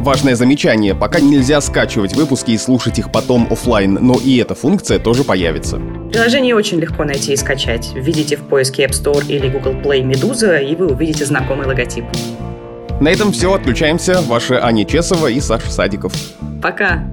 Важное 0.06 0.36
замечание, 0.36 0.94
пока 0.94 1.18
нельзя 1.18 1.60
скачивать 1.60 2.14
выпуски 2.14 2.52
и 2.52 2.58
слушать 2.58 3.00
их 3.00 3.10
потом 3.10 3.48
офлайн, 3.50 3.94
но 3.94 4.14
и 4.14 4.36
эта 4.36 4.54
функция 4.54 5.00
тоже 5.00 5.24
появится. 5.24 5.80
Приложение 6.12 6.54
очень 6.54 6.78
легко 6.78 7.02
найти 7.02 7.32
и 7.32 7.36
скачать. 7.36 7.90
Введите 7.92 8.36
в 8.36 8.42
поиске 8.42 8.84
App 8.84 8.90
Store 8.90 9.26
или 9.26 9.48
Google 9.48 9.72
Play 9.72 10.02
«Медуза», 10.02 10.58
и 10.58 10.76
вы 10.76 10.86
увидите 10.86 11.24
знакомый 11.24 11.66
логотип. 11.66 12.04
На 13.00 13.08
этом 13.08 13.32
все. 13.32 13.52
Отключаемся. 13.52 14.20
Ваши 14.28 14.54
Аня 14.54 14.84
Чесова 14.84 15.26
и 15.26 15.40
Саша 15.40 15.72
Садиков. 15.72 16.12
Пока. 16.62 17.10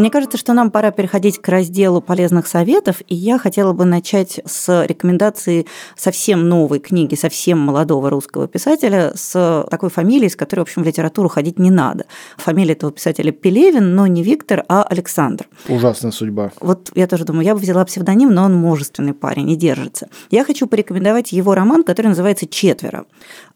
Мне 0.00 0.10
кажется, 0.10 0.38
что 0.38 0.54
нам 0.54 0.70
пора 0.70 0.92
переходить 0.92 1.42
к 1.42 1.46
разделу 1.46 2.00
полезных 2.00 2.46
советов, 2.46 3.02
и 3.06 3.14
я 3.14 3.38
хотела 3.38 3.74
бы 3.74 3.84
начать 3.84 4.40
с 4.46 4.86
рекомендации 4.86 5.66
совсем 5.94 6.48
новой 6.48 6.78
книги, 6.78 7.14
совсем 7.16 7.58
молодого 7.58 8.08
русского 8.08 8.48
писателя 8.48 9.12
с 9.14 9.66
такой 9.70 9.90
фамилией, 9.90 10.30
с 10.30 10.36
которой, 10.36 10.60
в 10.60 10.62
общем, 10.62 10.84
в 10.84 10.86
литературу 10.86 11.28
ходить 11.28 11.58
не 11.58 11.70
надо. 11.70 12.06
Фамилия 12.38 12.72
этого 12.72 12.90
писателя 12.90 13.30
Пелевин, 13.30 13.94
но 13.94 14.06
не 14.06 14.22
Виктор, 14.22 14.64
а 14.70 14.84
Александр. 14.84 15.46
Ужасная 15.68 16.12
судьба. 16.12 16.50
Вот 16.60 16.90
я 16.94 17.06
тоже 17.06 17.26
думаю, 17.26 17.44
я 17.44 17.54
бы 17.54 17.60
взяла 17.60 17.84
псевдоним, 17.84 18.32
но 18.32 18.44
он 18.44 18.54
мужественный 18.54 19.12
парень, 19.12 19.44
не 19.44 19.56
держится. 19.56 20.08
Я 20.30 20.44
хочу 20.46 20.66
порекомендовать 20.66 21.32
его 21.32 21.54
роман, 21.54 21.84
который 21.84 22.06
называется 22.06 22.46
«Четверо». 22.46 23.04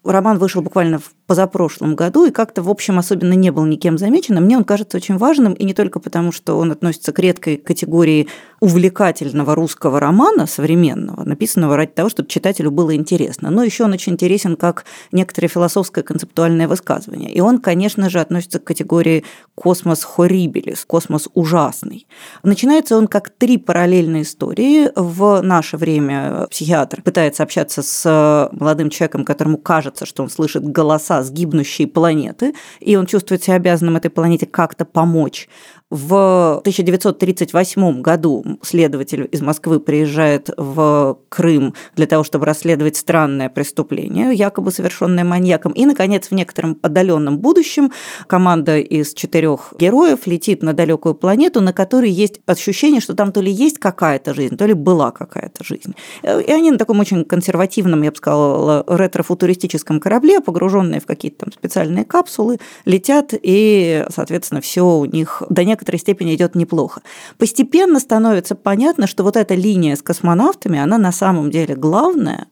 Роман 0.05 0.39
вышел 0.39 0.61
буквально 0.61 0.99
в 0.99 1.15
позапрошлом 1.27 1.97
году 1.97 2.27
и 2.27 2.31
как-то, 2.31 2.63
в 2.63 2.69
общем, 2.69 2.99
особенно 2.99 3.33
не 3.33 3.51
был 3.51 3.65
никем 3.65 3.97
замечен. 3.97 4.37
мне 4.45 4.59
он 4.59 4.65
кажется 4.65 4.99
очень 4.99 5.17
важным, 5.17 5.55
и 5.55 5.65
не 5.65 5.73
только 5.73 5.99
потому, 5.99 6.31
что 6.35 6.59
он 6.59 6.73
относится 6.73 7.13
к 7.13 7.19
редкой 7.19 7.57
категории 7.57 8.29
увлекательного 8.61 9.55
русского 9.55 10.01
романа 10.01 10.47
современного, 10.47 11.23
написанного 11.25 11.77
ради 11.77 11.93
того, 11.93 12.09
чтобы 12.09 12.29
читателю 12.29 12.71
было 12.71 12.97
интересно. 12.97 13.51
Но 13.51 13.63
еще 13.63 13.85
он 13.85 13.93
очень 13.93 14.15
интересен 14.15 14.57
как 14.57 14.87
некоторое 15.13 15.49
философское 15.49 16.03
концептуальное 16.03 16.67
высказывание. 16.67 17.31
И 17.31 17.41
он, 17.41 17.59
конечно 17.59 18.09
же, 18.09 18.21
относится 18.21 18.59
к 18.59 18.65
категории 18.65 19.25
космос 19.55 20.03
хоррибелис, 20.03 20.85
космос 20.87 21.29
ужасный. 21.35 22.07
Начинается 22.43 22.97
он 22.97 23.07
как 23.07 23.29
три 23.29 23.59
параллельные 23.59 24.23
истории. 24.23 24.91
В 24.97 25.43
наше 25.43 25.77
время 25.77 26.47
психиатр 26.51 27.03
пытается 27.03 27.43
общаться 27.43 27.83
с 27.83 28.49
молодым 28.53 28.89
человеком, 28.89 29.27
которому 29.27 29.59
кажется, 29.59 30.07
что 30.07 30.23
он 30.23 30.31
слышит 30.31 30.65
голоса 30.65 31.23
сгибнущей 31.23 31.87
планеты, 31.87 32.55
и 32.81 32.97
он 32.97 33.05
чувствует 33.05 33.45
себя 33.45 33.57
обязанным 33.57 33.97
этой 33.97 34.11
планете 34.11 34.47
как-то 34.47 34.87
помочь. 34.87 35.49
В 35.95 36.59
1938 36.59 38.03
году 38.03 38.45
следователь 38.63 39.29
из 39.31 39.41
Москвы 39.43 39.79
приезжает 39.79 40.51
в 40.57 41.19
Крым 41.29 41.73
для 41.95 42.09
того, 42.09 42.25
чтобы 42.25 42.47
расследовать 42.47 42.97
странное 42.97 43.49
преступление, 43.49 44.35
якобы 44.35 44.73
совершенное 44.73 45.23
маньяком. 45.23 45.71
И, 45.71 45.87
наконец, 45.87 46.27
в 46.27 46.33
некотором 46.33 46.81
отдаленном 46.83 47.39
будущем 47.39 47.93
команда 48.27 48.79
из 48.79 49.15
четырех 49.15 49.73
героев 49.79 50.27
летит 50.27 50.65
на 50.65 50.73
далекую 50.73 51.15
планету, 51.15 51.61
на 51.61 51.73
которой 51.73 52.11
есть 52.11 52.41
ощущение, 52.45 53.01
что 53.01 53.15
там 53.15 53.31
то 53.31 53.41
ли 53.41 53.53
есть 53.53 53.79
какая-то 53.79 54.35
жизнь, 54.35 54.57
то 54.57 54.67
ли 54.67 54.75
была 54.75 55.13
какая-то 55.13 55.63
жизнь. 55.63 55.95
И 56.25 56.51
они 56.51 56.73
на 56.73 56.79
таком 56.79 56.99
очень 56.99 57.25
консервативном, 57.25 58.03
я 58.03 58.11
бы 58.11 58.17
сказала, 58.17 58.85
ретро-футуристическом 58.89 60.01
корабле, 60.01 60.41
погруженные 60.41 61.01
в 61.01 61.07
какие-то 61.07 61.45
там 61.45 61.53
специальные 61.53 62.05
капсулы, 62.05 62.59
летят, 62.85 63.33
и, 63.33 64.05
соответственно, 64.09 64.61
все 64.61 64.85
у 64.85 65.05
них 65.05 65.45
до 65.49 65.63
некоторой 65.85 65.99
степени 65.99 66.35
идет 66.35 66.55
неплохо. 66.55 67.03
Постепенно 67.39 68.01
становится 68.01 68.55
понятно, 68.55 69.07
что 69.07 69.23
вот 69.23 69.37
эта 69.37 69.55
линия 69.55 69.97
с 69.97 70.03
космонавтами, 70.03 70.79
она 70.79 70.99
на 70.99 71.13
самом 71.13 71.51
деле 71.51 71.77
главная, 71.77 72.47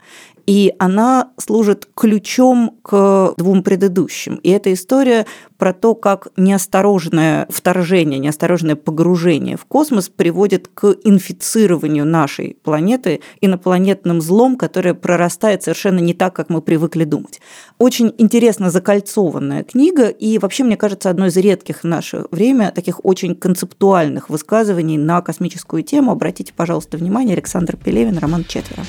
и 0.47 0.75
она 0.79 1.31
служит 1.39 1.89
ключом 1.95 2.77
к 2.83 3.35
двум 3.37 3.63
предыдущим. 3.63 4.37
И 4.37 4.51
эта 4.51 4.73
история 4.73 5.27
про 5.57 5.73
то, 5.73 5.95
как 5.95 6.29
неосторожное 6.37 7.47
вторжение, 7.49 8.19
неосторожное 8.19 8.75
погружение 8.75 9.57
в 9.57 9.65
космос 9.65 10.09
приводит 10.09 10.69
к 10.69 10.97
инфицированию 11.05 12.05
нашей 12.05 12.57
планеты 12.65 13.21
инопланетным 13.41 14.21
злом, 14.21 14.57
которое 14.57 14.95
прорастает 14.95 15.63
совершенно 15.63 16.01
не 16.01 16.15
так, 16.15 16.35
как 16.35 16.49
мы 16.49 16.63
привыкли 16.63 17.05
думать. 17.05 17.41
Очень 17.79 18.13
интересно 18.19 18.71
закольцованная 18.71 19.63
книга, 19.63 20.09
и 20.09 20.39
вообще, 20.39 20.65
мне 20.65 20.77
кажется, 20.77 21.11
одно 21.11 21.27
из 21.27 21.37
редких 21.37 21.81
в 21.81 21.85
наше 21.85 22.27
время 22.31 22.73
таких 22.75 23.05
очень 23.05 23.37
концептуальных 23.37 24.31
высказываний 24.31 24.99
на 24.99 25.23
космическую 25.23 25.83
тему. 25.85 26.11
Обратите, 26.11 26.53
пожалуйста, 26.57 26.97
внимание, 26.97 27.35
Александр 27.35 27.77
Пелевин, 27.77 28.19
роман 28.19 28.45
«Четверо». 28.45 28.83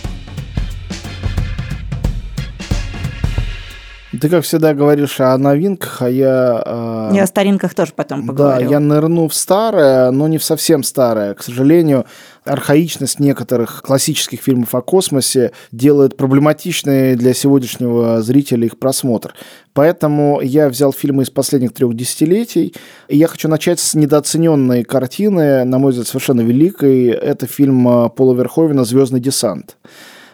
Ты, 4.22 4.30
как 4.30 4.44
всегда, 4.44 4.76
говоришь 4.76 5.20
о 5.20 5.36
новинках, 5.38 6.02
а 6.04 6.10
я... 6.10 6.64
Э... 6.66 7.16
Я 7.16 7.24
о 7.24 7.28
старинках 7.28 7.74
тоже 7.74 7.94
потом 7.96 8.28
поговорю. 8.28 8.66
Да, 8.66 8.72
я 8.72 8.80
нырну 8.80 9.28
в 9.28 9.34
старое, 9.34 10.12
но 10.12 10.28
не 10.28 10.38
в 10.38 10.44
совсем 10.44 10.84
старое. 10.84 11.34
К 11.34 11.42
сожалению, 11.42 12.06
архаичность 12.46 13.20
некоторых 13.20 13.82
классических 13.82 14.40
фильмов 14.40 14.76
о 14.76 14.82
космосе 14.82 15.52
делает 15.72 16.16
проблематичной 16.16 17.16
для 17.16 17.34
сегодняшнего 17.34 18.22
зрителя 18.22 18.66
их 18.66 18.78
просмотр. 18.78 19.34
Поэтому 19.74 20.42
я 20.42 20.70
взял 20.70 20.94
фильмы 20.94 21.24
из 21.24 21.32
последних 21.32 21.74
трех 21.74 21.96
десятилетий, 21.96 22.76
и 23.08 23.18
я 23.18 23.28
хочу 23.28 23.48
начать 23.48 23.80
с 23.80 23.96
недооцененной 23.96 24.84
картины, 24.84 25.64
на 25.64 25.80
мой 25.80 25.92
взгляд, 25.92 26.08
совершенно 26.08 26.42
великой. 26.42 27.08
Это 27.08 27.48
фильм 27.48 27.88
э, 27.88 28.10
Пола 28.10 28.36
Верховена 28.36 28.84
«Звездный 28.84 29.20
десант». 29.20 29.76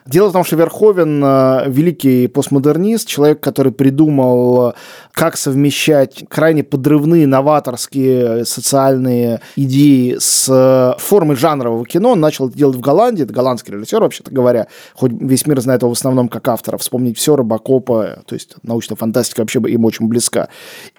Дело 0.10 0.30
в 0.30 0.34
том, 0.34 0.43
что 0.43 0.56
Верховен 0.56 1.24
э, 1.24 1.65
великий 1.67 2.26
постмодернист, 2.28 3.08
человек, 3.08 3.41
который 3.41 3.72
придумал, 3.72 4.74
как 5.12 5.38
совмещать 5.38 6.26
крайне 6.28 6.63
подрывные, 6.63 7.28
новаторские 7.28 8.43
социальные 8.43 9.41
идеи 9.56 10.15
с 10.19 10.95
формой 10.98 11.36
жанрового 11.36 11.86
кино. 11.86 12.13
Он 12.13 12.19
начал 12.19 12.48
это 12.48 12.58
делать 12.58 12.76
в 12.76 12.80
Голландии, 12.80 13.24
это 13.24 13.34
голландский 13.34 13.72
режиссер, 13.74 14.02
вообще-то 14.02 14.32
говоря, 14.32 14.67
хоть 14.95 15.12
весь 15.12 15.45
мир 15.45 15.62
знает 15.62 15.84
его 15.84 15.93
в 15.93 15.98
основном 15.98 16.28
как 16.28 16.48
автора. 16.48 16.78
Вспомнить 16.80 17.17
все, 17.19 17.36
Робокопа, 17.36 18.24
то 18.26 18.34
есть 18.34 18.56
научная 18.63 18.95
фантастика 18.95 19.41
вообще 19.41 19.60
им 19.60 19.86
очень 19.86 20.08
близка. 20.08 20.50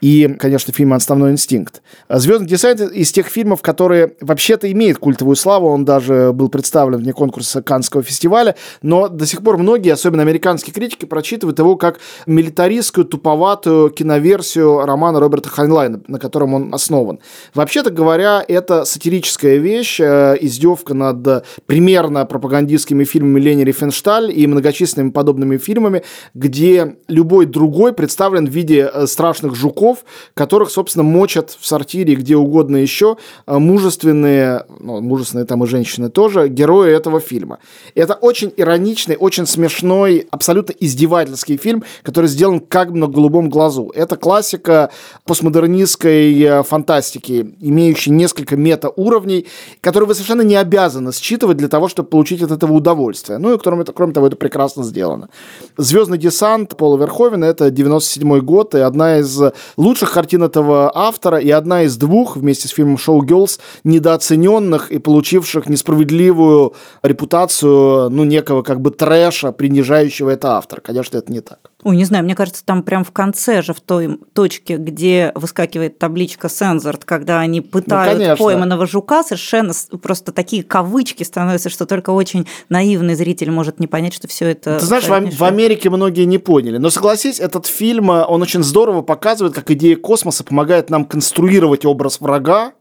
И, 0.00 0.36
конечно, 0.38 0.72
фильм 0.72 0.92
«Основной 0.92 1.32
инстинкт». 1.32 1.82
«Звездный 2.08 2.46
десант» 2.46 2.80
из 2.80 3.10
тех 3.10 3.26
фильмов, 3.26 3.60
которые 3.60 4.14
вообще-то 4.20 4.70
имеют 4.70 4.98
культовую 4.98 5.34
славу, 5.34 5.66
он 5.66 5.84
даже 5.84 6.32
был 6.32 6.48
представлен 6.48 6.98
вне 6.98 7.12
конкурса 7.12 7.60
Каннского 7.60 8.04
фестиваля, 8.04 8.54
но 8.82 8.99
до 9.08 9.26
сих 9.26 9.42
пор 9.42 9.58
многие, 9.58 9.90
особенно 9.90 10.22
американские 10.22 10.72
критики, 10.72 11.04
прочитывают 11.04 11.58
его 11.58 11.76
как 11.76 11.98
милитаристскую, 12.26 13.04
туповатую 13.04 13.90
киноверсию 13.90 14.84
романа 14.84 15.20
Роберта 15.20 15.48
Хайнлайна, 15.48 16.00
на 16.06 16.18
котором 16.18 16.54
он 16.54 16.74
основан. 16.74 17.18
Вообще-то 17.54 17.90
говоря, 17.90 18.44
это 18.46 18.84
сатирическая 18.84 19.56
вещь, 19.56 20.00
э, 20.00 20.36
издевка 20.40 20.94
над 20.94 21.46
примерно 21.66 22.24
пропагандистскими 22.26 23.04
фильмами 23.04 23.40
Лени 23.40 23.64
Рифеншталь 23.64 24.30
и 24.32 24.46
многочисленными 24.46 25.10
подобными 25.10 25.56
фильмами, 25.56 26.02
где 26.34 26.96
любой 27.08 27.46
другой 27.46 27.92
представлен 27.92 28.46
в 28.46 28.50
виде 28.50 28.90
э, 28.92 29.06
страшных 29.06 29.54
жуков, 29.54 30.04
которых, 30.34 30.70
собственно, 30.70 31.02
мочат 31.02 31.56
в 31.58 31.66
сортире 31.66 32.14
где 32.14 32.36
угодно 32.36 32.76
еще 32.76 33.16
э, 33.46 33.58
мужественные, 33.58 34.64
ну, 34.78 35.00
мужественные 35.00 35.46
там 35.46 35.64
и 35.64 35.66
женщины 35.66 36.10
тоже, 36.10 36.48
герои 36.48 36.92
этого 36.92 37.20
фильма. 37.20 37.58
Это 37.94 38.14
очень 38.14 38.52
иронично 38.56 38.79
ироничный, 38.80 39.16
очень 39.16 39.46
смешной, 39.46 40.26
абсолютно 40.30 40.72
издевательский 40.72 41.56
фильм, 41.56 41.84
который 42.02 42.26
сделан 42.26 42.60
как 42.60 42.92
бы 42.92 42.98
на 42.98 43.06
голубом 43.06 43.50
глазу. 43.50 43.92
Это 43.94 44.16
классика 44.16 44.90
постмодернистской 45.24 46.40
э, 46.40 46.62
фантастики, 46.62 47.54
имеющая 47.60 48.10
несколько 48.10 48.56
мета-уровней, 48.56 49.46
которые 49.80 50.08
вы 50.08 50.14
совершенно 50.14 50.42
не 50.42 50.56
обязаны 50.56 51.12
считывать 51.12 51.58
для 51.58 51.68
того, 51.68 51.88
чтобы 51.88 52.08
получить 52.08 52.42
от 52.42 52.50
этого 52.50 52.72
удовольствие. 52.72 53.38
Ну 53.38 53.54
и 53.54 53.58
кроме, 53.58 53.84
кроме 53.84 54.12
того, 54.12 54.26
это 54.26 54.36
прекрасно 54.36 54.84
сделано. 54.84 55.28
«Звездный 55.76 56.18
десант» 56.18 56.76
Пола 56.76 56.96
Верховена— 56.96 57.46
это 57.48 57.70
97 57.70 58.40
год, 58.40 58.74
и 58.74 58.78
одна 58.78 59.18
из 59.18 59.40
лучших 59.76 60.12
картин 60.12 60.42
этого 60.42 60.90
автора, 60.94 61.38
и 61.38 61.50
одна 61.50 61.82
из 61.82 61.96
двух 61.96 62.36
вместе 62.36 62.68
с 62.68 62.70
фильмом 62.70 62.98
«Шоу 62.98 63.24
Girls» 63.24 63.58
недооцененных 63.84 64.90
и 64.90 64.98
получивших 64.98 65.68
несправедливую 65.68 66.72
репутацию, 67.02 68.10
ну, 68.10 68.24
некого 68.24 68.62
как 68.70 68.80
бы 68.80 68.92
трэша, 68.92 69.50
принижающего 69.50 70.30
это 70.30 70.52
автор. 70.52 70.80
Конечно, 70.80 71.18
это 71.18 71.32
не 71.32 71.40
так. 71.40 71.72
Ой, 71.82 71.96
не 71.96 72.04
знаю, 72.04 72.22
мне 72.22 72.36
кажется, 72.36 72.64
там 72.64 72.84
прям 72.84 73.02
в 73.02 73.10
конце 73.10 73.62
же, 73.62 73.74
в 73.74 73.80
той 73.80 74.16
точке, 74.32 74.76
где 74.76 75.32
выскакивает 75.34 75.98
табличка 75.98 76.48
«Сензорт», 76.48 77.04
когда 77.04 77.40
они 77.40 77.62
пытают 77.62 78.20
ну, 78.20 78.36
пойманного 78.36 78.86
жука, 78.86 79.24
совершенно 79.24 79.72
просто 80.00 80.30
такие 80.30 80.62
кавычки 80.62 81.24
становятся, 81.24 81.68
что 81.68 81.84
только 81.84 82.10
очень 82.10 82.46
наивный 82.68 83.16
зритель 83.16 83.50
может 83.50 83.80
не 83.80 83.88
понять, 83.88 84.14
что 84.14 84.28
все 84.28 84.46
это... 84.50 84.78
Ты 84.78 84.86
знаешь, 84.86 85.08
в, 85.08 85.36
в 85.36 85.42
Америке 85.42 85.90
многие 85.90 86.26
не 86.26 86.38
поняли. 86.38 86.78
Но 86.78 86.90
согласись, 86.90 87.40
этот 87.40 87.66
фильм, 87.66 88.08
он 88.10 88.40
очень 88.40 88.62
здорово 88.62 89.02
показывает, 89.02 89.52
как 89.52 89.68
идея 89.72 89.96
космоса 89.96 90.44
помогает 90.44 90.90
нам 90.90 91.04
конструировать 91.04 91.84
образ 91.84 92.20
врага, 92.20 92.72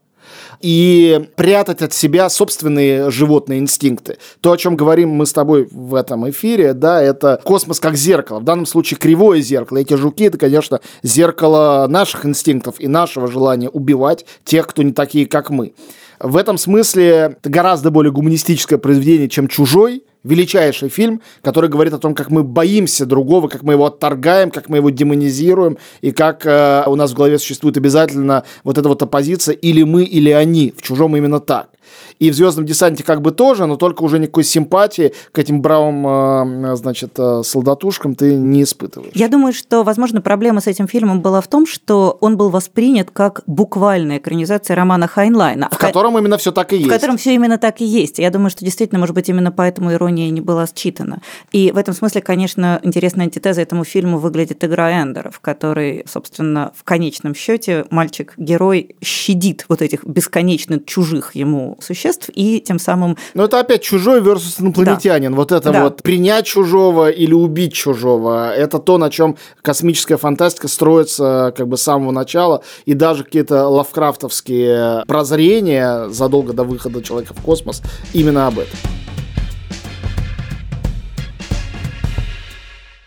и 0.60 1.28
прятать 1.36 1.82
от 1.82 1.92
себя 1.92 2.28
собственные 2.28 3.10
животные 3.10 3.58
инстинкты. 3.60 4.18
То, 4.40 4.52
о 4.52 4.56
чем 4.56 4.76
говорим 4.76 5.10
мы 5.10 5.26
с 5.26 5.32
тобой 5.32 5.68
в 5.70 5.94
этом 5.94 6.28
эфире, 6.30 6.74
да, 6.74 7.02
это 7.02 7.40
космос 7.44 7.80
как 7.80 7.96
зеркало. 7.96 8.40
В 8.40 8.44
данном 8.44 8.66
случае 8.66 8.98
кривое 8.98 9.40
зеркало. 9.40 9.78
Эти 9.78 9.94
жуки, 9.94 10.24
это, 10.24 10.38
конечно, 10.38 10.80
зеркало 11.02 11.86
наших 11.88 12.26
инстинктов 12.26 12.76
и 12.78 12.88
нашего 12.88 13.26
желания 13.26 13.68
убивать 13.68 14.26
тех, 14.44 14.66
кто 14.66 14.82
не 14.82 14.92
такие, 14.92 15.26
как 15.26 15.50
мы. 15.50 15.72
В 16.18 16.36
этом 16.36 16.58
смысле 16.58 17.36
это 17.40 17.48
гораздо 17.48 17.90
более 17.90 18.12
гуманистическое 18.12 18.78
произведение, 18.78 19.28
чем 19.28 19.48
«Чужой», 19.48 20.04
величайший 20.24 20.88
фильм, 20.88 21.22
который 21.42 21.70
говорит 21.70 21.94
о 21.94 21.98
том, 21.98 22.14
как 22.14 22.30
мы 22.30 22.42
боимся 22.42 23.06
другого, 23.06 23.48
как 23.48 23.62
мы 23.62 23.74
его 23.74 23.86
отторгаем, 23.86 24.50
как 24.50 24.68
мы 24.68 24.78
его 24.78 24.90
демонизируем, 24.90 25.78
и 26.00 26.10
как 26.10 26.44
э, 26.44 26.84
у 26.86 26.96
нас 26.96 27.12
в 27.12 27.14
голове 27.14 27.38
существует 27.38 27.76
обязательно 27.76 28.44
вот 28.64 28.78
эта 28.78 28.88
вот 28.88 29.02
оппозиция 29.02 29.54
или 29.54 29.82
мы, 29.82 30.04
или 30.04 30.30
они. 30.30 30.72
В 30.76 30.82
чужом 30.82 31.16
именно 31.16 31.40
так. 31.40 31.70
И 32.18 32.30
в 32.30 32.34
«Звездном 32.34 32.66
десанте» 32.66 33.02
как 33.02 33.22
бы 33.22 33.30
тоже, 33.30 33.66
но 33.66 33.76
только 33.76 34.02
уже 34.02 34.18
никакой 34.18 34.44
симпатии 34.44 35.12
к 35.32 35.38
этим 35.38 35.62
бравым, 35.62 36.06
э, 36.06 36.76
значит, 36.76 37.12
э, 37.18 37.42
солдатушкам 37.44 38.14
ты 38.14 38.34
не 38.34 38.62
испытываешь. 38.62 39.12
Я 39.14 39.28
думаю, 39.28 39.52
что, 39.52 39.82
возможно, 39.82 40.20
проблема 40.20 40.60
с 40.60 40.66
этим 40.66 40.86
фильмом 40.86 41.20
была 41.20 41.40
в 41.40 41.48
том, 41.48 41.66
что 41.66 42.18
он 42.20 42.36
был 42.36 42.50
воспринят 42.50 43.10
как 43.10 43.42
буквальная 43.46 44.18
экранизация 44.18 44.76
романа 44.76 45.06
Хайнлайна. 45.06 45.68
В 45.72 45.78
котором 45.78 46.18
именно 46.18 46.36
все 46.36 46.52
так 46.52 46.72
и 46.72 46.76
есть. 46.76 46.88
В 46.88 46.92
котором 46.92 47.16
все 47.16 47.34
именно 47.34 47.58
так 47.58 47.80
и 47.80 47.84
есть. 47.84 48.18
Я 48.18 48.30
думаю, 48.30 48.50
что 48.50 48.64
действительно, 48.64 48.98
может 48.98 49.14
быть, 49.14 49.28
именно 49.28 49.50
поэтому 49.50 49.92
ирония 49.92 50.09
не 50.10 50.40
была 50.40 50.66
считана. 50.66 51.20
И 51.52 51.70
в 51.72 51.76
этом 51.76 51.94
смысле, 51.94 52.20
конечно, 52.20 52.80
интересная 52.82 53.26
антитеза 53.26 53.62
этому 53.62 53.84
фильму 53.84 54.18
выглядит 54.18 54.62
игра 54.64 54.90
Эндера, 55.02 55.30
в 55.30 55.40
которой, 55.40 56.04
собственно, 56.06 56.72
в 56.76 56.84
конечном 56.84 57.34
счете 57.34 57.84
мальчик-герой 57.90 58.96
щадит 59.02 59.64
вот 59.68 59.82
этих 59.82 60.04
бесконечно 60.04 60.80
чужих 60.80 61.34
ему 61.34 61.78
существ 61.80 62.30
и 62.34 62.60
тем 62.60 62.78
самым... 62.78 63.16
Но 63.34 63.44
это 63.44 63.60
опять 63.60 63.82
чужой 63.82 64.20
versus 64.20 64.60
инопланетянин. 64.60 65.32
Да. 65.32 65.36
Вот 65.36 65.52
это 65.52 65.72
да. 65.72 65.84
вот 65.84 66.02
принять 66.02 66.46
чужого 66.46 67.10
или 67.10 67.32
убить 67.32 67.72
чужого. 67.72 68.52
Это 68.54 68.78
то, 68.78 68.98
на 68.98 69.10
чем 69.10 69.36
космическая 69.62 70.16
фантастика 70.16 70.68
строится 70.68 71.52
как 71.56 71.68
бы 71.68 71.76
с 71.76 71.82
самого 71.82 72.10
начала. 72.10 72.62
И 72.84 72.94
даже 72.94 73.24
какие-то 73.24 73.68
лавкрафтовские 73.68 75.04
прозрения 75.06 76.08
задолго 76.08 76.52
до 76.52 76.64
выхода 76.64 77.02
человека 77.02 77.34
в 77.34 77.42
космос 77.42 77.82
именно 78.12 78.46
об 78.46 78.58
этом. 78.58 78.78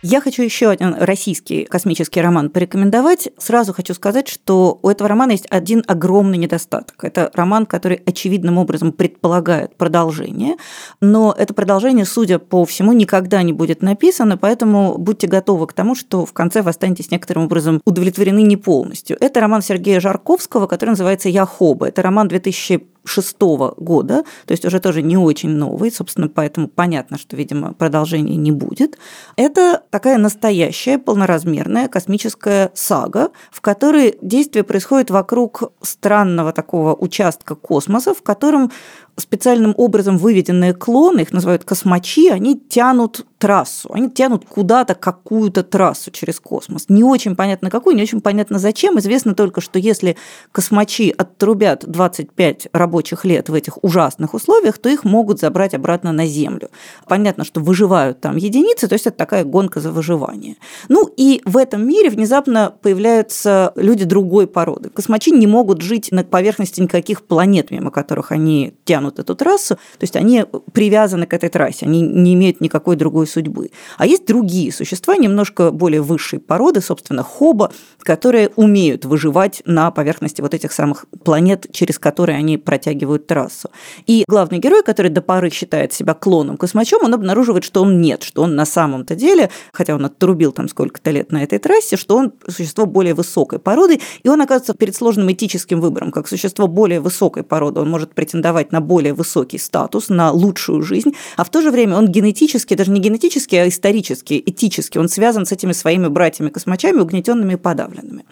Я 0.05 0.19
хочу 0.19 0.43
еще 0.43 0.69
один 0.69 0.95
российский 0.99 1.63
космический 1.63 2.19
роман 2.19 2.49
порекомендовать. 2.49 3.29
Сразу 3.37 3.73
хочу 3.73 3.93
сказать, 3.93 4.27
что 4.27 4.77
у 4.81 4.89
этого 4.89 5.07
романа 5.07 5.31
есть 5.31 5.47
один 5.49 5.81
огромный 5.87 6.37
недостаток. 6.37 7.01
Это 7.05 7.31
роман, 7.33 7.65
который 7.65 8.01
очевидным 8.05 8.57
образом 8.57 8.91
предполагает 8.91 9.77
продолжение, 9.77 10.57
но 10.99 11.33
это 11.37 11.53
продолжение, 11.53 12.03
судя 12.03 12.37
по 12.37 12.65
всему, 12.65 12.91
никогда 12.91 13.41
не 13.43 13.53
будет 13.53 13.81
написано, 13.81 14.35
поэтому 14.35 14.97
будьте 14.97 15.27
готовы 15.27 15.67
к 15.67 15.73
тому, 15.73 15.95
что 15.95 16.25
в 16.25 16.33
конце 16.33 16.63
вы 16.63 16.71
останетесь 16.71 17.09
некоторым 17.09 17.45
образом 17.45 17.81
удовлетворены 17.85 18.41
не 18.41 18.57
полностью. 18.57 19.15
Это 19.21 19.39
роман 19.39 19.61
Сергея 19.61 20.01
Жарковского, 20.01 20.67
который 20.67 20.91
называется 20.91 21.29
«Я 21.29 21.45
Хоба». 21.45 21.87
Это 21.87 22.01
роман 22.01 22.27
2000 22.27 22.92
1986 23.03 23.77
года, 23.77 24.23
то 24.45 24.51
есть 24.51 24.65
уже 24.65 24.79
тоже 24.79 25.01
не 25.01 25.17
очень 25.17 25.49
новый, 25.49 25.91
собственно, 25.91 26.29
поэтому 26.29 26.67
понятно, 26.67 27.17
что, 27.17 27.35
видимо, 27.35 27.73
продолжения 27.73 28.35
не 28.35 28.51
будет. 28.51 28.97
Это 29.35 29.83
такая 29.89 30.17
настоящая 30.17 30.97
полноразмерная 30.97 31.87
космическая 31.87 32.71
сага, 32.73 33.31
в 33.51 33.61
которой 33.61 34.17
действие 34.21 34.63
происходит 34.63 35.09
вокруг 35.09 35.71
странного 35.81 36.53
такого 36.53 36.95
участка 36.95 37.55
космоса, 37.55 38.13
в 38.13 38.21
котором 38.21 38.71
специальным 39.17 39.73
образом 39.77 40.17
выведенные 40.17 40.73
клоны, 40.73 41.21
их 41.21 41.31
называют 41.31 41.63
космачи, 41.63 42.29
они 42.29 42.59
тянут 42.59 43.25
трассу, 43.43 43.89
они 43.93 44.09
тянут 44.09 44.45
куда-то 44.45 44.95
какую-то 44.95 45.63
трассу 45.63 46.11
через 46.11 46.39
космос. 46.39 46.85
Не 46.87 47.03
очень 47.03 47.35
понятно 47.35 47.69
какую, 47.69 47.95
не 47.95 48.01
очень 48.01 48.21
понятно 48.21 48.57
зачем. 48.57 48.97
Известно 48.99 49.35
только, 49.35 49.59
что 49.59 49.79
если 49.79 50.15
космачи 50.53 51.13
оттрубят 51.15 51.83
25 51.85 52.69
рабочих 52.71 53.25
лет 53.25 53.49
в 53.49 53.53
этих 53.53 53.83
ужасных 53.83 54.33
условиях, 54.33 54.77
то 54.77 54.87
их 54.87 55.03
могут 55.03 55.41
забрать 55.41 55.73
обратно 55.73 56.13
на 56.13 56.25
Землю. 56.25 56.69
Понятно, 57.05 57.43
что 57.43 57.59
выживают 57.59 58.21
там 58.21 58.37
единицы, 58.37 58.87
то 58.87 58.93
есть 58.93 59.07
это 59.07 59.17
такая 59.17 59.43
гонка 59.43 59.81
за 59.81 59.91
выживание. 59.91 60.55
Ну 60.87 61.11
и 61.17 61.41
в 61.43 61.57
этом 61.57 61.85
мире 61.85 62.09
внезапно 62.09 62.73
появляются 62.81 63.73
люди 63.75 64.05
другой 64.05 64.47
породы. 64.47 64.89
Космачи 64.89 65.31
не 65.31 65.47
могут 65.47 65.81
жить 65.81 66.13
на 66.13 66.23
поверхности 66.23 66.79
никаких 66.79 67.23
планет, 67.23 67.71
мимо 67.71 67.91
которых 67.91 68.31
они 68.31 68.73
тянут 68.85 69.02
тянут 69.03 69.19
эту 69.19 69.35
трассу, 69.35 69.75
то 69.75 70.03
есть 70.03 70.15
они 70.15 70.45
привязаны 70.71 71.25
к 71.25 71.33
этой 71.33 71.49
трассе, 71.49 71.85
они 71.85 72.01
не 72.01 72.33
имеют 72.33 72.61
никакой 72.61 72.95
другой 72.95 73.27
судьбы. 73.27 73.71
А 73.97 74.05
есть 74.05 74.25
другие 74.25 74.71
существа, 74.71 75.17
немножко 75.17 75.71
более 75.71 76.01
высшей 76.01 76.39
породы, 76.39 76.81
собственно, 76.81 77.23
хоба, 77.23 77.71
которые 77.99 78.49
умеют 78.55 79.05
выживать 79.05 79.61
на 79.65 79.91
поверхности 79.91 80.41
вот 80.41 80.53
этих 80.53 80.71
самых 80.71 81.05
планет, 81.23 81.67
через 81.71 81.99
которые 81.99 82.37
они 82.37 82.57
протягивают 82.57 83.27
трассу. 83.27 83.69
И 84.07 84.23
главный 84.27 84.59
герой, 84.59 84.83
который 84.83 85.11
до 85.11 85.21
поры 85.21 85.49
считает 85.49 85.93
себя 85.93 86.13
клоном 86.13 86.57
космачом, 86.57 87.03
он 87.03 87.13
обнаруживает, 87.13 87.63
что 87.63 87.81
он 87.81 88.01
нет, 88.01 88.23
что 88.23 88.43
он 88.43 88.55
на 88.55 88.65
самом-то 88.65 89.15
деле, 89.15 89.49
хотя 89.73 89.95
он 89.95 90.05
отрубил 90.05 90.51
там 90.51 90.67
сколько-то 90.67 91.11
лет 91.11 91.31
на 91.31 91.43
этой 91.43 91.59
трассе, 91.59 91.97
что 91.97 92.17
он 92.17 92.31
существо 92.47 92.85
более 92.85 93.13
высокой 93.13 93.59
породы, 93.59 93.99
и 94.23 94.29
он 94.29 94.41
оказывается 94.41 94.73
перед 94.73 94.95
сложным 94.95 95.31
этическим 95.31 95.81
выбором. 95.81 96.11
Как 96.11 96.27
существо 96.27 96.67
более 96.67 96.99
высокой 96.99 97.43
породы, 97.43 97.79
он 97.79 97.89
может 97.89 98.13
претендовать 98.13 98.71
на 98.71 98.81
более 98.81 98.92
высокий 99.01 99.57
статус, 99.57 100.09
на 100.09 100.31
лучшую 100.31 100.83
жизнь, 100.83 101.13
а 101.37 101.43
в 101.43 101.49
то 101.49 101.61
же 101.61 101.71
время 101.71 101.97
он 101.97 102.07
генетически, 102.07 102.75
даже 102.75 102.91
не 102.91 102.99
генетически, 102.99 103.55
а 103.55 103.67
исторически, 103.67 104.41
этически, 104.45 104.97
он 104.97 105.09
связан 105.09 105.45
с 105.45 105.51
этими 105.51 105.71
своими 105.71 106.07
братьями-космачами, 106.07 106.99
угнетенными 106.99 107.53
и 107.53 107.57
подавленными. 107.57 108.25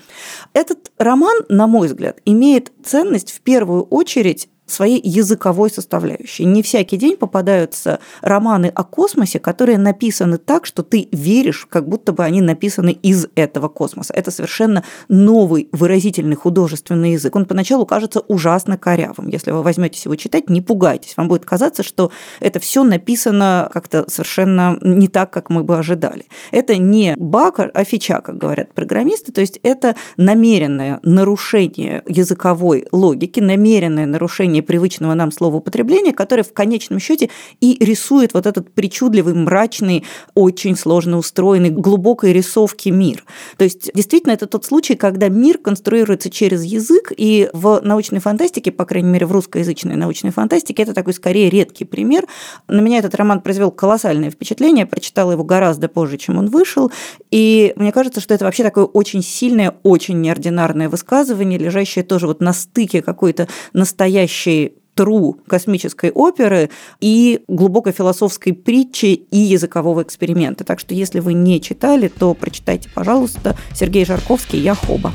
Этот 0.54 0.92
роман, 0.98 1.38
на 1.50 1.68
мой 1.68 1.88
взгляд, 1.88 2.20
имеет 2.26 2.72
ценность 2.84 3.32
в 3.32 3.42
первую 3.42 3.84
очередь 3.84 4.50
своей 4.72 5.02
языковой 5.04 5.70
составляющей. 5.70 6.46
Не 6.46 6.64
всякий 6.64 6.98
день 6.98 7.18
попадаются 7.18 8.00
романы 8.22 8.72
о 8.74 8.84
космосе, 8.84 9.40
которые 9.40 9.78
написаны 9.78 10.38
так, 10.38 10.66
что 10.66 10.84
ты 10.84 11.08
веришь, 11.12 11.68
как 11.70 11.88
будто 11.88 12.14
бы 12.14 12.24
они 12.24 12.42
написаны 12.42 12.92
из 12.92 13.28
этого 13.36 13.68
космоса. 13.68 14.14
Это 14.14 14.32
совершенно 14.32 14.84
новый 15.08 15.70
выразительный 15.72 16.36
художественный 16.36 17.14
язык. 17.14 17.36
Он 17.36 17.46
поначалу 17.46 17.86
кажется 17.86 18.22
ужасно 18.22 18.78
корявым. 18.78 19.28
Если 19.28 19.52
вы 19.52 19.64
возьметесь 19.64 20.06
его 20.06 20.16
читать, 20.16 20.50
не 20.50 20.62
пугайтесь. 20.62 21.16
Вам 21.18 21.28
будет 21.28 21.46
казаться, 21.46 21.84
что 21.84 22.12
это 22.40 22.60
все 22.60 22.84
написано 22.84 23.70
как-то 23.74 24.10
совершенно 24.10 24.78
не 24.82 25.08
так, 25.08 25.32
как 25.32 25.50
мы 25.50 25.64
бы 25.64 25.78
ожидали. 25.78 26.26
Это 26.52 26.78
не 26.78 27.16
баг, 27.18 27.60
а 27.60 27.84
фича, 27.84 28.22
как 28.22 28.38
говорят 28.38 28.74
программисты. 28.74 29.32
То 29.32 29.42
есть 29.42 29.60
это 29.64 29.96
намеренное 30.18 31.00
нарушение 31.04 32.04
языковой 32.08 32.88
логики, 32.92 33.40
намеренное 33.40 34.06
нарушение 34.06 34.61
привычного 34.62 35.14
нам 35.14 35.32
слова 35.32 35.58
употребления, 35.58 36.14
которое 36.14 36.44
в 36.44 36.54
конечном 36.54 37.00
счете 37.00 37.30
и 37.60 37.78
рисует 37.84 38.34
вот 38.34 38.46
этот 38.46 38.74
причудливый, 38.74 39.34
мрачный, 39.34 40.04
очень 40.34 40.76
сложно 40.76 41.18
устроенный, 41.18 41.70
глубокой 41.70 42.34
рисовки 42.34 42.90
мир. 42.90 43.24
То 43.58 43.64
есть 43.64 43.92
действительно 43.94 44.34
это 44.34 44.48
тот 44.48 44.66
случай, 44.66 44.96
когда 44.96 45.30
мир 45.30 45.58
конструируется 45.58 46.30
через 46.30 46.64
язык, 46.64 47.12
и 47.16 47.50
в 47.54 47.82
научной 47.84 48.20
фантастике, 48.20 48.72
по 48.72 48.86
крайней 48.86 49.10
мере 49.10 49.26
в 49.26 49.32
русскоязычной 49.32 49.96
научной 49.96 50.32
фантастике, 50.32 50.84
это 50.84 50.94
такой 50.94 51.14
скорее 51.14 51.50
редкий 51.50 51.86
пример. 51.86 52.26
На 52.68 52.80
меня 52.82 53.00
этот 53.00 53.16
роман 53.16 53.42
произвел 53.42 53.72
колоссальное 53.72 54.32
впечатление, 54.32 54.82
я 54.82 54.88
прочитала 54.88 55.32
его 55.32 55.44
гораздо 55.44 55.88
позже, 55.88 56.18
чем 56.18 56.38
он 56.38 56.48
вышел, 56.48 56.92
и 57.30 57.74
мне 57.76 57.92
кажется, 57.92 58.22
что 58.22 58.34
это 58.34 58.46
вообще 58.46 58.64
такое 58.64 58.86
очень 58.86 59.22
сильное, 59.24 59.76
очень 59.84 60.20
неординарное 60.22 60.90
высказывание, 60.90 61.60
лежащее 61.60 62.04
тоже 62.04 62.28
вот 62.28 62.42
на 62.42 62.54
стыке 62.54 63.02
какой-то 63.02 63.48
настоящей 63.74 64.51
настоящей 64.52 64.78
тру 64.94 65.38
космической 65.48 66.12
оперы 66.12 66.70
и 67.00 67.44
глубокой 67.48 67.94
философской 67.94 68.52
притчи 68.52 69.06
и 69.06 69.38
языкового 69.38 70.04
эксперимента. 70.04 70.66
Так 70.66 70.82
что 70.82 70.94
если 70.94 71.22
вы 71.22 71.34
не 71.34 71.62
читали, 71.62 72.10
то 72.10 72.34
прочитайте, 72.34 72.90
пожалуйста, 72.94 73.56
Сергей 73.74 74.06
Жарковский 74.06 74.60
«Я 74.60 74.76
Хоба». 74.76 75.14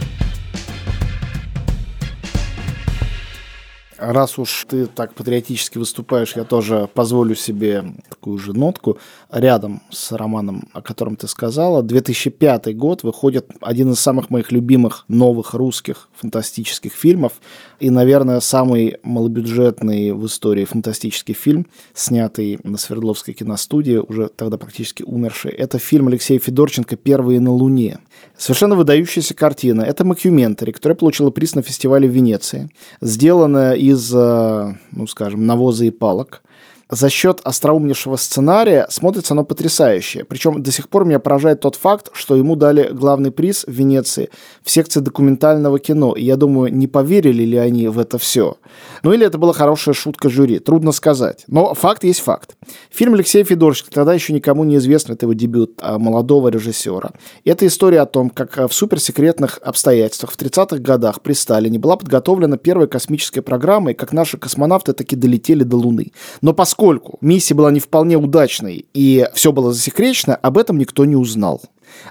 Раз 3.99 4.39
уж 4.39 4.67
ты 4.69 4.87
так 4.87 5.15
патриотически 5.15 5.79
выступаешь, 5.79 6.37
я 6.37 6.45
тоже 6.45 6.89
позволю 6.93 7.35
себе 7.35 7.85
такую 8.11 8.39
же 8.39 8.53
нотку. 8.53 8.99
Рядом 9.31 9.83
с 9.91 10.13
романом, 10.13 10.69
о 10.75 10.83
котором 10.83 11.17
ты 11.17 11.27
сказала, 11.29 11.83
2005 11.83 12.77
год 12.77 13.03
выходит 13.05 13.51
один 13.63 13.93
из 13.93 14.01
самых 14.01 14.29
моих 14.29 14.53
любимых 14.53 15.07
новых 15.09 15.55
русских 15.55 16.09
фантастических 16.15 16.93
фильмов 16.93 17.35
и, 17.81 17.89
наверное, 17.89 18.41
самый 18.41 18.99
малобюджетный 19.03 20.13
в 20.13 20.27
истории 20.27 20.65
фантастический 20.65 21.35
фильм, 21.35 21.67
снятый 21.95 22.59
на 22.65 22.77
Свердловской 22.77 23.33
киностудии, 23.33 23.97
уже 23.97 24.29
тогда 24.29 24.59
практически 24.59 25.03
умерший. 25.05 25.53
Это 25.53 25.79
фильм 25.79 26.09
Алексея 26.09 26.39
Федорченко 26.39 26.97
«Первые 26.97 27.41
на 27.41 27.53
Луне». 27.53 27.99
Совершенно 28.37 28.77
выдающаяся 28.77 29.35
картина. 29.35 29.83
Это 29.83 30.05
макюментари, 30.05 30.73
которая 30.73 30.97
получила 30.97 31.31
приз 31.31 31.55
на 31.55 31.63
фестивале 31.63 32.09
в 32.09 32.13
Венеции. 32.13 32.71
Сделанная 33.01 33.75
из, 33.91 34.13
э, 34.15 34.75
ну, 34.93 35.07
скажем, 35.07 35.47
навоза 35.47 35.85
и 35.85 35.91
палок 35.91 36.43
за 36.89 37.11
счет 37.11 37.41
остроумнейшего 37.43 38.15
сценария 38.15 38.87
смотрится 38.91 39.35
оно 39.35 39.45
потрясающе. 39.45 40.25
Причем 40.25 40.63
до 40.63 40.71
сих 40.71 40.89
пор 40.89 41.05
меня 41.05 41.19
поражает 41.19 41.61
тот 41.61 41.75
факт, 41.75 42.11
что 42.13 42.37
ему 42.37 42.55
дали 42.55 42.91
главный 42.93 43.33
приз 43.33 43.65
в 43.67 43.73
Венеции 43.73 44.31
в 44.63 44.71
секции 44.71 45.01
документального 45.01 45.81
кино. 45.81 46.13
И 46.13 46.23
я 46.23 46.37
думаю, 46.37 46.73
не 46.73 46.87
поверили 46.87 47.43
ли 47.43 47.57
они 47.57 47.89
в 47.89 47.99
это 47.99 48.19
все. 48.19 48.59
Ну 49.03 49.13
или 49.13 49.27
это 49.27 49.37
была 49.37 49.53
хорошая 49.53 49.95
шутка 49.95 50.29
жюри, 50.29 50.61
трудно 50.61 50.93
сказать. 50.93 51.45
Но 51.49 51.75
факт 51.75 52.05
есть 52.05 52.21
факт. 52.21 52.57
Фильм 52.91 53.15
Алексея 53.15 53.43
Федоровича, 53.43 53.87
тогда 53.91 54.15
еще 54.15 54.33
никому 54.33 54.63
не 54.63 54.77
известно, 54.77 55.15
это 55.15 55.27
его 55.27 55.33
дебют 55.33 55.73
а, 55.81 55.99
молодого 55.99 56.49
режиссера. 56.49 57.11
Это 57.45 57.67
история 57.67 58.03
о 58.03 58.07
том, 58.07 58.31
как 58.31 58.57
в 58.59 58.73
суперсекретных 58.73 59.59
обстоятельствах 59.61 60.31
в 60.33 60.39
30-х 60.39 60.79
годах 60.79 61.21
при 61.21 61.33
Сталине 61.33 61.81
была 61.81 61.97
подготовлена 61.97 62.59
первая 62.59 62.87
космическая 62.87 63.43
программа, 63.43 63.91
и 63.91 63.95
как 63.95 64.13
наши 64.13 64.39
космонавты 64.39 64.93
таки 64.93 65.17
долетели 65.17 65.65
до 65.65 65.77
Луны. 65.77 66.13
Но 66.43 66.53
поскольку 66.53 66.76
поскольку 66.77 67.17
миссия 67.23 67.55
была 67.55 67.71
не 67.71 67.81
вполне 67.81 68.17
удачной 68.17 68.85
и 68.93 69.27
все 69.33 69.51
было 69.51 69.73
засекречено, 69.73 70.37
об 70.37 70.59
этом 70.59 70.77
никто 70.77 71.07
не 71.07 71.17
узнал 71.17 71.63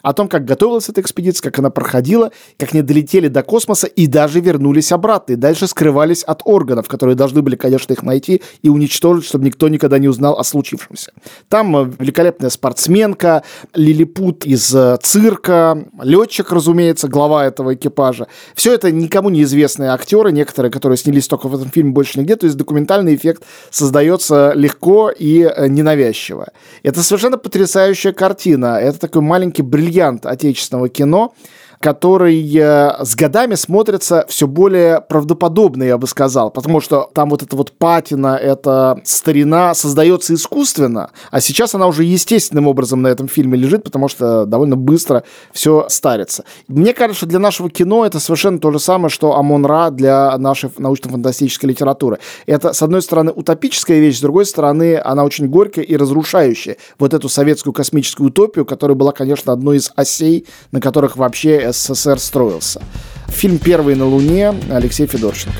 о 0.01 0.13
том, 0.13 0.27
как 0.27 0.45
готовилась 0.45 0.89
эта 0.89 1.01
экспедиция, 1.01 1.43
как 1.43 1.59
она 1.59 1.69
проходила, 1.69 2.31
как 2.57 2.73
они 2.73 2.81
долетели 2.81 3.27
до 3.27 3.43
космоса 3.43 3.87
и 3.87 4.07
даже 4.07 4.39
вернулись 4.39 4.91
обратно, 4.91 5.33
и 5.33 5.35
дальше 5.35 5.67
скрывались 5.67 6.23
от 6.23 6.41
органов, 6.45 6.87
которые 6.87 7.15
должны 7.15 7.41
были, 7.41 7.55
конечно, 7.55 7.93
их 7.93 8.03
найти 8.03 8.41
и 8.61 8.69
уничтожить, 8.69 9.25
чтобы 9.25 9.45
никто 9.45 9.67
никогда 9.67 9.99
не 9.99 10.07
узнал 10.07 10.37
о 10.39 10.43
случившемся. 10.43 11.11
Там 11.49 11.75
э, 11.77 11.91
великолепная 11.99 12.49
спортсменка, 12.49 13.43
лилипут 13.73 14.45
из 14.45 14.73
э, 14.73 14.97
цирка, 15.01 15.85
летчик, 16.01 16.51
разумеется, 16.51 17.07
глава 17.07 17.45
этого 17.45 17.75
экипажа. 17.75 18.27
Все 18.55 18.73
это 18.73 18.91
никому 18.91 19.29
неизвестные 19.29 19.89
актеры, 19.91 20.31
некоторые, 20.31 20.71
которые 20.71 20.97
снялись 20.97 21.27
только 21.27 21.47
в 21.47 21.55
этом 21.55 21.69
фильме, 21.69 21.91
больше 21.91 22.19
нигде, 22.19 22.35
то 22.35 22.45
есть 22.45 22.57
документальный 22.57 23.15
эффект 23.15 23.43
создается 23.69 24.53
легко 24.53 25.09
и 25.09 25.41
э, 25.43 25.67
ненавязчиво. 25.67 26.47
Это 26.83 27.01
совершенно 27.01 27.37
потрясающая 27.37 28.13
картина. 28.13 28.77
Это 28.79 28.99
такой 28.99 29.21
маленький 29.21 29.61
бриллиант 29.65 30.25
отечественного 30.25 30.89
кино– 30.89 31.33
который 31.79 32.41
э, 32.55 33.03
с 33.03 33.15
годами 33.15 33.55
смотрится 33.55 34.25
все 34.27 34.47
более 34.47 35.01
правдоподобно, 35.01 35.83
я 35.83 35.97
бы 35.97 36.07
сказал, 36.07 36.51
потому 36.51 36.81
что 36.81 37.09
там 37.13 37.29
вот 37.29 37.43
эта 37.43 37.55
вот 37.55 37.71
патина, 37.71 38.35
эта 38.35 38.99
старина 39.03 39.73
создается 39.73 40.33
искусственно, 40.33 41.11
а 41.31 41.41
сейчас 41.41 41.75
она 41.75 41.87
уже 41.87 42.03
естественным 42.03 42.67
образом 42.67 43.01
на 43.01 43.07
этом 43.07 43.27
фильме 43.27 43.57
лежит, 43.57 43.83
потому 43.83 44.07
что 44.07 44.45
довольно 44.45 44.75
быстро 44.75 45.23
все 45.51 45.85
старится. 45.89 46.43
Мне 46.67 46.93
кажется, 46.93 47.19
что 47.19 47.25
для 47.27 47.39
нашего 47.39 47.69
кино 47.69 48.05
это 48.05 48.19
совершенно 48.19 48.59
то 48.59 48.71
же 48.71 48.79
самое, 48.79 49.09
что 49.09 49.35
Амон-Ра 49.37 49.91
для 49.91 50.37
нашей 50.37 50.69
научно-фантастической 50.77 51.69
литературы. 51.69 52.19
Это, 52.45 52.73
с 52.73 52.81
одной 52.81 53.01
стороны, 53.01 53.31
утопическая 53.31 53.99
вещь, 53.99 54.17
с 54.17 54.21
другой 54.21 54.45
стороны, 54.45 54.97
она 55.03 55.23
очень 55.23 55.47
горькая 55.47 55.85
и 55.85 55.95
разрушающая 55.95 56.77
вот 56.99 57.13
эту 57.13 57.29
советскую 57.29 57.73
космическую 57.73 58.27
утопию, 58.27 58.65
которая 58.65 58.95
была, 58.95 59.11
конечно, 59.11 59.53
одной 59.53 59.77
из 59.77 59.91
осей, 59.95 60.45
на 60.71 60.81
которых 60.81 61.17
вообще 61.17 61.64
СССР 61.71 62.19
строился. 62.19 62.81
Фильм 63.27 63.57
«Первый 63.57 63.95
на 63.95 64.05
Луне» 64.05 64.53
Алексей 64.69 65.07
Федорченко. 65.07 65.57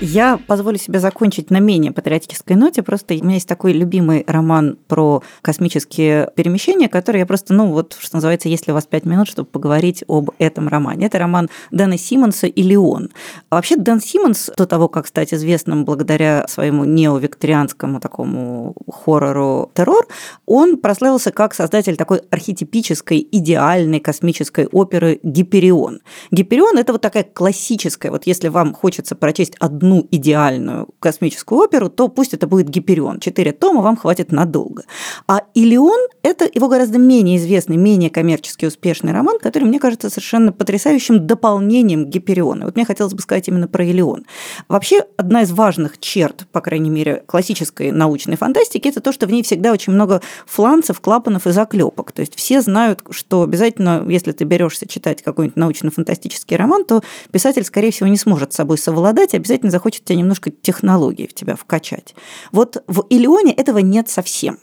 Я 0.00 0.38
позволю 0.46 0.76
себе 0.76 1.00
закончить 1.00 1.50
на 1.50 1.58
менее 1.58 1.90
патриотической 1.90 2.54
ноте. 2.54 2.82
Просто 2.82 3.14
у 3.14 3.24
меня 3.24 3.34
есть 3.34 3.48
такой 3.48 3.72
любимый 3.72 4.24
роман 4.26 4.76
про 4.88 5.22
космические 5.40 6.30
перемещения, 6.36 6.88
который 6.88 7.18
я 7.18 7.26
просто, 7.26 7.54
ну 7.54 7.72
вот, 7.72 7.96
что 7.98 8.16
называется, 8.16 8.50
если 8.50 8.72
у 8.72 8.74
вас 8.74 8.86
пять 8.86 9.06
минут, 9.06 9.26
чтобы 9.26 9.48
поговорить 9.48 10.04
об 10.06 10.32
этом 10.38 10.68
романе. 10.68 11.06
Это 11.06 11.18
роман 11.18 11.48
Дэна 11.70 11.96
Симмонса 11.96 12.46
и 12.46 12.62
Леон. 12.62 13.10
Вообще 13.50 13.76
Дэн 13.76 14.00
Симмонс, 14.00 14.50
до 14.54 14.66
того, 14.66 14.88
как 14.88 15.06
стать 15.06 15.32
известным 15.32 15.86
благодаря 15.86 16.46
своему 16.46 16.84
неовикторианскому 16.84 17.98
такому 17.98 18.74
хоррору 18.92 19.70
«Террор», 19.72 20.06
он 20.44 20.76
прославился 20.76 21.30
как 21.30 21.54
создатель 21.54 21.96
такой 21.96 22.20
архетипической, 22.30 23.26
идеальной 23.32 24.00
космической 24.00 24.66
оперы 24.66 25.20
«Гиперион». 25.22 26.00
«Гиперион»– 26.30 26.76
это 26.78 26.92
вот 26.92 27.00
такая 27.00 27.24
классическая, 27.24 28.10
вот 28.10 28.26
если 28.26 28.48
вам 28.48 28.74
хочется 28.74 29.16
прочесть 29.16 29.54
одну 29.58 29.85
одну 29.86 30.06
идеальную 30.10 30.88
космическую 30.98 31.60
оперу, 31.60 31.88
то 31.88 32.08
пусть 32.08 32.34
это 32.34 32.46
будет 32.46 32.68
Гиперион. 32.68 33.20
Четыре 33.20 33.52
тома 33.52 33.82
вам 33.82 33.96
хватит 33.96 34.32
надолго. 34.32 34.82
А 35.28 35.42
Илион– 35.54 36.08
это 36.22 36.48
его 36.52 36.68
гораздо 36.68 36.98
менее 36.98 37.36
известный, 37.36 37.76
менее 37.76 38.10
коммерчески 38.10 38.66
успешный 38.66 39.12
роман, 39.12 39.38
который, 39.38 39.64
мне 39.64 39.78
кажется, 39.78 40.10
совершенно 40.10 40.52
потрясающим 40.52 41.26
дополнением 41.26 42.06
к 42.06 42.08
Гипериону. 42.08 42.64
Вот 42.64 42.74
мне 42.74 42.84
хотелось 42.84 43.14
бы 43.14 43.22
сказать 43.22 43.46
именно 43.48 43.68
про 43.68 43.84
Илион. 43.84 44.26
Вообще, 44.68 45.04
одна 45.16 45.42
из 45.42 45.52
важных 45.52 45.98
черт, 45.98 46.46
по 46.50 46.60
крайней 46.60 46.90
мере, 46.90 47.22
классической 47.26 47.92
научной 47.92 48.36
фантастики, 48.36 48.88
это 48.88 49.00
то, 49.00 49.12
что 49.12 49.26
в 49.26 49.30
ней 49.30 49.42
всегда 49.42 49.72
очень 49.72 49.92
много 49.92 50.20
фланцев, 50.46 51.00
клапанов 51.00 51.46
и 51.46 51.52
заклепок. 51.52 52.12
То 52.12 52.20
есть 52.20 52.34
все 52.34 52.60
знают, 52.60 53.02
что 53.10 53.42
обязательно, 53.42 54.04
если 54.08 54.32
ты 54.32 54.44
берешься 54.44 54.88
читать 54.88 55.22
какой-нибудь 55.22 55.56
научно-фантастический 55.56 56.56
роман, 56.56 56.84
то 56.84 57.02
писатель, 57.30 57.64
скорее 57.64 57.92
всего, 57.92 58.08
не 58.08 58.16
сможет 58.16 58.52
с 58.52 58.56
собой 58.56 58.78
совладать, 58.78 59.34
обязательно 59.34 59.70
захочет 59.76 60.04
тебя 60.04 60.18
немножко 60.18 60.50
технологий 60.50 61.26
в 61.26 61.34
тебя 61.34 61.54
вкачать. 61.54 62.14
Вот 62.52 62.82
в 62.86 63.04
Илионе 63.10 63.52
этого 63.52 63.78
нет 63.78 64.08
совсем. 64.08 64.58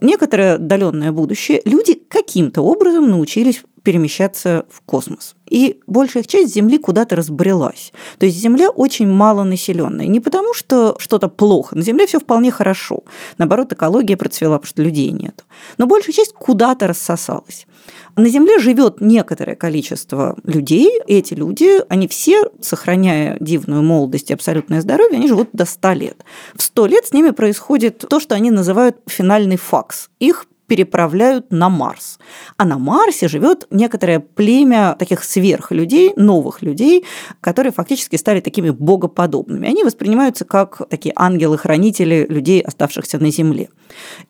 Некоторое 0.00 0.54
отдаленное 0.54 1.12
будущее 1.12 1.62
люди 1.64 1.94
каким-то 1.94 2.62
образом 2.62 3.08
научились 3.08 3.62
перемещаться 3.82 4.66
в 4.70 4.82
космос. 4.82 5.36
И 5.48 5.80
большая 5.86 6.22
часть 6.22 6.54
Земли 6.54 6.78
куда-то 6.78 7.16
разбрелась. 7.16 7.92
То 8.18 8.26
есть 8.26 8.38
Земля 8.38 8.70
очень 8.70 9.08
мало 9.08 9.42
населенная. 9.42 10.06
Не 10.06 10.20
потому, 10.20 10.54
что 10.54 10.96
что-то 10.98 11.28
плохо. 11.28 11.76
На 11.76 11.82
Земле 11.82 12.06
все 12.06 12.20
вполне 12.20 12.50
хорошо. 12.50 13.04
Наоборот, 13.38 13.72
экология 13.72 14.16
процвела, 14.16 14.58
потому 14.58 14.68
что 14.68 14.82
людей 14.82 15.10
нет. 15.12 15.44
Но 15.78 15.86
большая 15.86 16.12
часть 16.12 16.34
куда-то 16.34 16.86
рассосалась. 16.86 17.66
На 18.16 18.28
Земле 18.28 18.58
живет 18.58 19.00
некоторое 19.00 19.54
количество 19.54 20.36
людей. 20.44 21.00
Эти 21.06 21.34
люди, 21.34 21.80
они 21.88 22.08
все, 22.08 22.44
сохраняя 22.60 23.36
дивную 23.40 23.82
молодость 23.82 24.30
и 24.30 24.34
абсолютное 24.34 24.80
здоровье, 24.80 25.16
они 25.16 25.28
живут 25.28 25.50
до 25.52 25.64
100 25.64 25.92
лет. 25.92 26.24
В 26.54 26.62
100 26.62 26.86
лет 26.86 27.06
с 27.06 27.12
ними 27.12 27.30
происходит 27.30 27.98
то, 27.98 28.20
что 28.20 28.34
они 28.34 28.50
называют 28.50 28.96
финальный 29.06 29.56
факс. 29.56 30.10
Их 30.18 30.46
переправляют 30.70 31.50
на 31.50 31.68
Марс. 31.68 32.20
А 32.56 32.64
на 32.64 32.78
Марсе 32.78 33.26
живет 33.26 33.66
некоторое 33.72 34.20
племя 34.20 34.94
таких 34.96 35.24
сверхлюдей, 35.24 36.12
новых 36.14 36.62
людей, 36.62 37.04
которые 37.40 37.72
фактически 37.72 38.14
стали 38.14 38.38
такими 38.38 38.70
богоподобными. 38.70 39.66
Они 39.66 39.82
воспринимаются 39.82 40.44
как 40.44 40.88
такие 40.88 41.12
ангелы-хранители 41.16 42.24
людей, 42.28 42.60
оставшихся 42.60 43.18
на 43.18 43.32
Земле. 43.32 43.68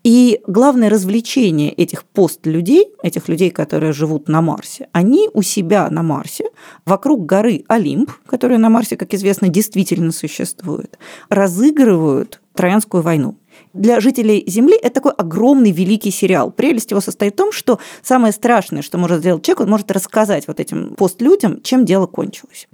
И 0.02 0.40
главное 0.46 0.88
развлечение 0.88 1.72
этих 1.72 2.04
постлюдей, 2.04 2.86
этих 3.02 3.28
людей, 3.28 3.50
которые 3.50 3.92
живут 3.92 4.26
на 4.26 4.40
Марсе, 4.40 4.88
они 4.92 5.28
у 5.34 5.42
себя 5.42 5.90
на 5.90 6.02
Марсе, 6.02 6.46
вокруг 6.86 7.26
горы 7.26 7.64
Олимп, 7.68 8.12
которая 8.24 8.56
на 8.56 8.70
Марсе, 8.70 8.96
как 8.96 9.12
известно, 9.12 9.48
действительно 9.48 10.10
существует, 10.10 10.98
разыгрывают 11.28 12.40
Троянскую 12.54 13.02
войну. 13.02 13.36
Для 13.72 14.00
жителей 14.00 14.44
Земли 14.46 14.76
это 14.76 14.94
такой 14.94 15.12
огромный 15.12 15.70
великий 15.70 16.10
сериал. 16.10 16.50
Прелесть 16.50 16.90
его 16.90 17.00
состоит 17.00 17.34
в 17.34 17.36
том, 17.36 17.52
что 17.52 17.78
самое 18.02 18.32
страшное, 18.32 18.82
что 18.82 18.98
может 18.98 19.20
сделать 19.20 19.44
человек, 19.44 19.60
он 19.60 19.70
может 19.70 19.90
рассказать 19.90 20.48
вот 20.48 20.60
этим 20.60 20.94
постлюдям, 20.94 21.62
чем 21.62 21.84
дело 21.84 22.06
кончилось. 22.06 22.68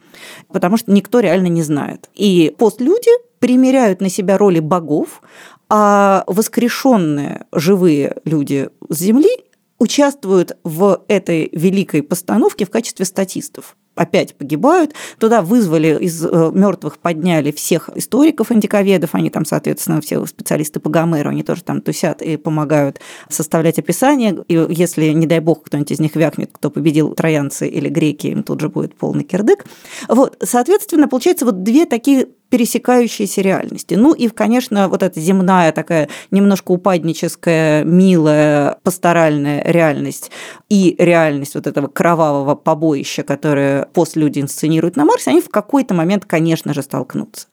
Потому 0.49 0.77
что 0.77 0.91
никто 0.91 1.21
реально 1.21 1.49
не 1.49 1.63
знает. 1.63 2.09
И 2.15 2.55
постлюди 2.57 3.11
примеряют 3.39 4.01
на 4.01 4.09
себя 4.09 4.39
роли 4.39 4.61
богов, 4.61 5.23
а 5.69 6.25
воскрешенные 6.27 7.47
живые 7.53 8.17
люди 8.25 8.71
с 8.89 8.99
Земли 8.99 9.31
участвуют 9.79 10.57
в 10.65 11.05
этой 11.09 11.51
великой 11.53 12.03
постановке 12.03 12.65
в 12.65 12.71
качестве 12.71 13.05
статистов 13.05 13.77
опять 13.97 14.37
погибают. 14.37 14.95
Туда 15.19 15.43
вызвали 15.43 15.99
из 15.99 16.25
э, 16.25 16.51
мертвых, 16.53 16.99
подняли 16.99 17.51
всех 17.51 17.91
историков, 17.95 18.51
антиковедов, 18.51 19.15
они 19.15 19.31
там, 19.31 19.45
соответственно, 19.45 20.01
все 20.01 20.25
специалисты 20.27 20.79
по 20.79 20.91
Гомеру, 20.91 21.31
они 21.31 21.43
тоже 21.43 21.65
там 21.65 21.81
тусят 21.81 22.23
и 22.23 22.37
помогают 22.37 23.01
составлять 23.29 23.79
описание. 23.79 24.37
И 24.47 24.67
если, 24.69 25.09
не 25.09 25.27
дай 25.27 25.41
бог, 25.41 25.65
кто-нибудь 25.65 25.91
из 25.91 26.01
них 26.01 26.15
вякнет, 26.15 26.51
кто 26.53 26.71
победил 26.71 27.15
троянцы 27.15 27.67
или 27.67 27.89
греки, 27.89 28.29
им 28.29 28.43
тут 28.43 28.61
же 28.61 28.69
будет 28.69 28.95
полный 28.95 29.25
кирдык. 29.25 29.65
Вот, 30.09 30.37
соответственно, 30.43 31.09
получается 31.09 31.45
вот 31.45 31.63
две 31.63 31.87
такие 31.87 32.29
пересекающиеся 32.49 33.41
реальности. 33.41 33.95
Ну 33.95 34.13
и, 34.13 34.29
конечно, 34.29 34.89
вот 34.89 35.03
эта 35.03 35.21
земная 35.21 35.73
такая 35.73 36.09
немножко 36.31 36.73
упадническая, 36.73 37.85
милая, 37.85 38.79
пасторальная 38.83 39.63
реальность 39.65 40.31
и 40.69 40.95
реальность 40.99 41.55
вот 41.55 41.67
этого 41.67 41.89
кровавого 41.89 42.55
побоища, 42.55 43.23
которое 43.23 43.87
постлюди 43.87 44.41
инсценируют 44.41 44.97
на 44.97 45.05
Марсе, 45.05 45.31
они 45.31 45.41
в 45.41 45.49
какой-то 45.49 45.95
момент, 45.95 46.25
конечно 46.25 46.75
же, 46.75 46.83
столкнутся. 46.83 47.49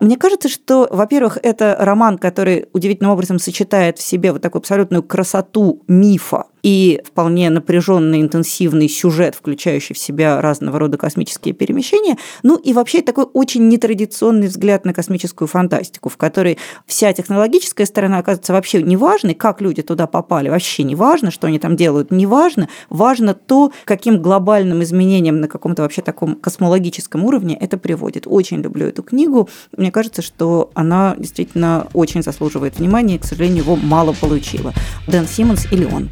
Мне 0.00 0.16
кажется, 0.16 0.48
что, 0.48 0.88
во-первых, 0.90 1.38
это 1.42 1.76
роман, 1.78 2.18
который 2.18 2.66
удивительным 2.72 3.12
образом 3.12 3.38
сочетает 3.38 3.98
в 3.98 4.02
себе 4.02 4.32
вот 4.32 4.42
такую 4.42 4.60
абсолютную 4.60 5.02
красоту 5.02 5.82
мифа, 5.88 6.46
и 6.64 7.02
вполне 7.04 7.50
напряженный, 7.50 8.22
интенсивный 8.22 8.88
сюжет, 8.88 9.34
включающий 9.34 9.94
в 9.94 9.98
себя 9.98 10.40
разного 10.40 10.78
рода 10.78 10.96
космические 10.96 11.52
перемещения, 11.52 12.16
ну 12.42 12.56
и 12.56 12.72
вообще 12.72 13.02
такой 13.02 13.26
очень 13.34 13.68
нетрадиционный 13.68 14.48
взгляд 14.48 14.86
на 14.86 14.94
космическую 14.94 15.46
фантастику, 15.46 16.08
в 16.08 16.16
которой 16.16 16.56
вся 16.86 17.12
технологическая 17.12 17.84
сторона 17.84 18.18
оказывается 18.18 18.54
вообще 18.54 18.82
неважной, 18.82 19.34
как 19.34 19.60
люди 19.60 19.82
туда 19.82 20.06
попали, 20.06 20.48
вообще 20.48 20.84
не 20.84 20.94
важно, 20.94 21.30
что 21.30 21.46
они 21.48 21.58
там 21.58 21.76
делают, 21.76 22.10
не 22.10 22.24
важно, 22.24 22.70
важно 22.88 23.34
то, 23.34 23.70
каким 23.84 24.22
глобальным 24.22 24.82
изменениям 24.82 25.40
на 25.40 25.48
каком-то 25.48 25.82
вообще 25.82 26.00
таком 26.00 26.34
космологическом 26.34 27.26
уровне 27.26 27.58
это 27.60 27.76
приводит. 27.76 28.26
Очень 28.26 28.62
люблю 28.62 28.86
эту 28.86 29.02
книгу. 29.02 29.50
Мне 29.76 29.92
кажется, 29.92 30.22
что 30.22 30.70
она 30.72 31.14
действительно 31.18 31.88
очень 31.92 32.22
заслуживает 32.22 32.78
внимания, 32.78 33.16
и, 33.16 33.18
к 33.18 33.26
сожалению, 33.26 33.64
его 33.64 33.76
мало 33.76 34.14
получила. 34.14 34.72
Дэн 35.06 35.28
Симмонс 35.28 35.70
или 35.70 35.84
он. 35.84 36.08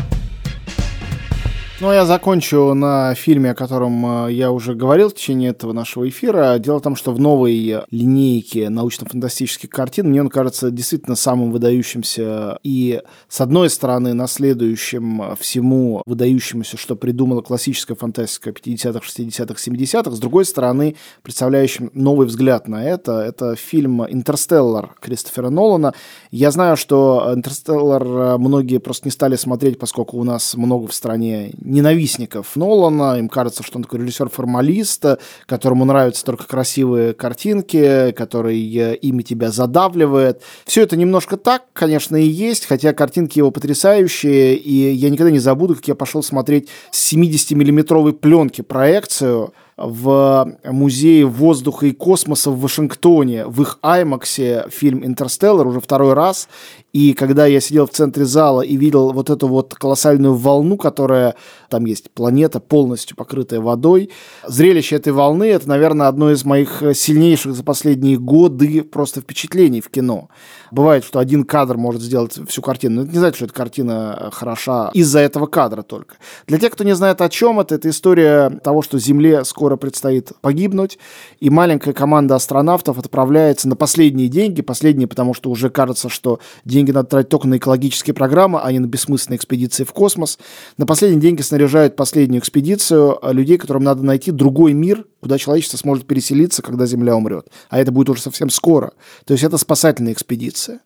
Ну, 1.82 1.90
я 1.90 2.06
закончу 2.06 2.74
на 2.74 3.12
фильме, 3.16 3.50
о 3.50 3.54
котором 3.56 4.26
э, 4.26 4.32
я 4.32 4.52
уже 4.52 4.76
говорил 4.76 5.08
в 5.08 5.14
течение 5.14 5.50
этого 5.50 5.72
нашего 5.72 6.08
эфира. 6.08 6.56
Дело 6.60 6.78
в 6.78 6.82
том, 6.82 6.94
что 6.94 7.10
в 7.10 7.18
новой 7.18 7.82
линейке 7.90 8.68
научно-фантастических 8.70 9.68
картин 9.68 10.10
мне 10.10 10.20
он 10.20 10.28
кажется 10.28 10.70
действительно 10.70 11.16
самым 11.16 11.50
выдающимся 11.50 12.60
и, 12.62 13.02
с 13.26 13.40
одной 13.40 13.68
стороны, 13.68 14.14
наследующим 14.14 15.34
всему 15.40 16.02
выдающемуся, 16.06 16.76
что 16.76 16.94
придумала 16.94 17.40
классическая 17.40 17.96
фантастика 17.96 18.50
50-х, 18.50 19.00
60-х, 19.00 19.54
70-х, 19.54 20.10
с 20.12 20.20
другой 20.20 20.44
стороны, 20.44 20.94
представляющим 21.24 21.90
новый 21.94 22.28
взгляд 22.28 22.68
на 22.68 22.84
это. 22.84 23.18
Это 23.18 23.56
фильм 23.56 24.04
«Интерстеллар» 24.04 24.94
Кристофера 25.00 25.48
Нолана. 25.48 25.94
Я 26.30 26.52
знаю, 26.52 26.76
что 26.76 27.32
«Интерстеллар» 27.34 28.38
многие 28.38 28.78
просто 28.78 29.08
не 29.08 29.10
стали 29.10 29.34
смотреть, 29.34 29.80
поскольку 29.80 30.18
у 30.18 30.22
нас 30.22 30.54
много 30.54 30.86
в 30.86 30.94
стране 30.94 31.50
ненавистников 31.72 32.54
Нолана. 32.54 33.18
Им 33.18 33.28
кажется, 33.28 33.62
что 33.62 33.78
он 33.78 33.84
такой 33.84 34.00
режиссер-формалист, 34.00 35.18
которому 35.46 35.84
нравятся 35.84 36.24
только 36.24 36.46
красивые 36.46 37.14
картинки, 37.14 38.12
который 38.12 38.58
ими 38.58 39.22
тебя 39.22 39.50
задавливает. 39.50 40.42
Все 40.66 40.82
это 40.82 40.96
немножко 40.96 41.36
так, 41.36 41.64
конечно, 41.72 42.16
и 42.16 42.26
есть, 42.26 42.66
хотя 42.66 42.92
картинки 42.92 43.38
его 43.38 43.50
потрясающие, 43.50 44.54
и 44.54 44.92
я 44.92 45.10
никогда 45.10 45.30
не 45.30 45.38
забуду, 45.38 45.74
как 45.74 45.88
я 45.88 45.94
пошел 45.94 46.22
смотреть 46.22 46.68
с 46.90 47.12
70-миллиметровой 47.12 48.12
пленки 48.12 48.60
проекцию 48.60 49.52
в 49.78 50.58
Музее 50.64 51.24
воздуха 51.26 51.86
и 51.86 51.92
космоса 51.92 52.50
в 52.50 52.60
Вашингтоне, 52.60 53.46
в 53.46 53.62
их 53.62 53.78
Аймаксе 53.80 54.66
фильм 54.70 55.04
«Интерстеллар» 55.04 55.66
уже 55.66 55.80
второй 55.80 56.12
раз. 56.12 56.48
И 56.92 57.14
когда 57.14 57.46
я 57.46 57.60
сидел 57.60 57.86
в 57.86 57.90
центре 57.90 58.26
зала 58.26 58.60
и 58.60 58.76
видел 58.76 59.12
вот 59.12 59.30
эту 59.30 59.48
вот 59.48 59.74
колоссальную 59.74 60.34
волну, 60.34 60.76
которая 60.76 61.34
там 61.70 61.86
есть 61.86 62.10
планета 62.10 62.60
полностью 62.60 63.16
покрытая 63.16 63.60
водой, 63.60 64.10
зрелище 64.46 64.96
этой 64.96 65.12
волны 65.12 65.44
это, 65.44 65.68
наверное, 65.68 66.08
одно 66.08 66.30
из 66.30 66.44
моих 66.44 66.82
сильнейших 66.94 67.54
за 67.54 67.64
последние 67.64 68.18
годы 68.18 68.82
просто 68.82 69.22
впечатлений 69.22 69.80
в 69.80 69.88
кино. 69.88 70.28
Бывает, 70.70 71.04
что 71.04 71.18
один 71.18 71.44
кадр 71.44 71.78
может 71.78 72.02
сделать 72.02 72.38
всю 72.48 72.60
картину. 72.60 72.96
Но 72.96 73.02
это 73.02 73.12
не 73.12 73.18
значит, 73.18 73.36
что 73.36 73.44
эта 73.46 73.54
картина 73.54 74.30
хороша 74.32 74.90
из-за 74.92 75.20
этого 75.20 75.46
кадра 75.46 75.82
только. 75.82 76.16
Для 76.46 76.58
тех, 76.58 76.72
кто 76.72 76.84
не 76.84 76.94
знает, 76.94 77.22
о 77.22 77.28
чем 77.30 77.58
это, 77.60 77.74
это 77.74 77.88
история 77.88 78.50
того, 78.62 78.82
что 78.82 78.98
Земле 78.98 79.44
скоро 79.44 79.76
предстоит 79.76 80.32
погибнуть, 80.42 80.98
и 81.40 81.48
маленькая 81.48 81.94
команда 81.94 82.34
астронавтов 82.34 82.98
отправляется 82.98 83.68
на 83.68 83.76
последние 83.76 84.28
деньги, 84.28 84.60
последние, 84.60 85.08
потому 85.08 85.32
что 85.32 85.50
уже 85.50 85.70
кажется, 85.70 86.08
что 86.10 86.38
деньги 86.64 86.81
надо 86.90 87.08
тратить 87.08 87.28
только 87.28 87.46
на 87.46 87.58
экологические 87.58 88.14
программы, 88.14 88.60
а 88.60 88.72
не 88.72 88.80
на 88.80 88.86
бессмысленные 88.86 89.36
экспедиции 89.36 89.84
в 89.84 89.92
космос. 89.92 90.38
На 90.76 90.86
последние 90.86 91.20
деньги 91.20 91.42
снаряжают 91.42 91.94
последнюю 91.94 92.40
экспедицию 92.40 93.18
людей, 93.30 93.58
которым 93.58 93.84
надо 93.84 94.02
найти 94.02 94.30
другой 94.32 94.72
мир, 94.72 95.04
куда 95.20 95.38
человечество 95.38 95.76
сможет 95.76 96.06
переселиться, 96.06 96.62
когда 96.62 96.84
Земля 96.84 97.14
умрет. 97.14 97.46
А 97.70 97.78
это 97.78 97.92
будет 97.92 98.10
уже 98.10 98.22
совсем 98.22 98.50
скоро. 98.50 98.92
То 99.24 99.34
есть 99.34 99.44
это 99.44 99.56
спасательная 99.56 100.12
экспедиция. 100.12 100.80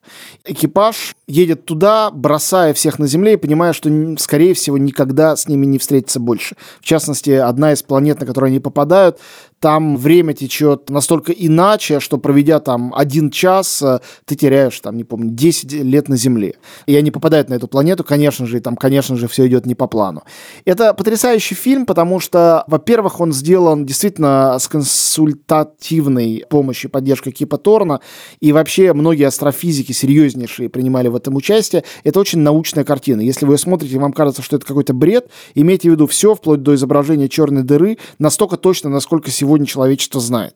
Экипаж 0.44 1.14
едет 1.26 1.64
туда, 1.64 2.10
бросая 2.10 2.74
всех 2.74 2.98
на 2.98 3.06
Земле 3.06 3.34
и 3.34 3.36
понимая, 3.36 3.72
что, 3.72 3.90
скорее 4.18 4.52
всего, 4.52 4.76
никогда 4.76 5.36
с 5.36 5.48
ними 5.48 5.64
не 5.64 5.78
встретится 5.78 6.20
больше. 6.20 6.56
В 6.80 6.84
частности, 6.84 7.30
одна 7.30 7.72
из 7.72 7.82
планет, 7.82 8.20
на 8.20 8.26
которую 8.26 8.48
они 8.48 8.60
попадают, 8.60 9.18
там 9.66 9.96
время 9.96 10.32
течет 10.32 10.90
настолько 10.90 11.32
иначе, 11.32 11.98
что 11.98 12.18
проведя 12.18 12.60
там 12.60 12.94
один 12.94 13.32
час, 13.32 13.82
э, 13.82 13.98
ты 14.24 14.36
теряешь, 14.36 14.78
там, 14.78 14.96
не 14.96 15.02
помню, 15.02 15.30
10 15.32 15.72
лет 15.72 16.08
на 16.08 16.16
Земле. 16.16 16.54
И 16.86 16.94
они 16.94 17.10
попадают 17.10 17.48
на 17.48 17.54
эту 17.54 17.66
планету, 17.66 18.04
конечно 18.04 18.46
же, 18.46 18.58
и 18.58 18.60
там, 18.60 18.76
конечно 18.76 19.16
же, 19.16 19.26
все 19.26 19.44
идет 19.48 19.66
не 19.66 19.74
по 19.74 19.88
плану. 19.88 20.22
Это 20.66 20.94
потрясающий 20.94 21.56
фильм, 21.56 21.84
потому 21.84 22.20
что, 22.20 22.62
во-первых, 22.68 23.18
он 23.18 23.32
сделан 23.32 23.84
действительно 23.84 24.56
с 24.56 24.68
консультативной 24.68 26.44
помощью, 26.48 26.88
поддержкой 26.88 27.32
Кипа 27.32 27.58
Торна, 27.58 27.98
и 28.38 28.52
вообще 28.52 28.92
многие 28.92 29.26
астрофизики 29.26 29.90
серьезнейшие 29.90 30.68
принимали 30.68 31.08
в 31.08 31.16
этом 31.16 31.34
участие. 31.34 31.82
Это 32.04 32.20
очень 32.20 32.38
научная 32.38 32.84
картина. 32.84 33.20
Если 33.20 33.44
вы 33.44 33.54
ее 33.54 33.58
смотрите, 33.58 33.98
вам 33.98 34.12
кажется, 34.12 34.42
что 34.42 34.54
это 34.54 34.64
какой-то 34.64 34.94
бред, 34.94 35.28
имейте 35.56 35.88
в 35.88 35.92
виду 35.94 36.06
все, 36.06 36.36
вплоть 36.36 36.62
до 36.62 36.76
изображения 36.76 37.28
черной 37.28 37.64
дыры, 37.64 37.98
настолько 38.20 38.56
точно, 38.56 38.90
насколько 38.90 39.32
сегодня 39.32 39.55
сегодня 39.56 39.66
человечество 39.66 40.20
знает. 40.20 40.54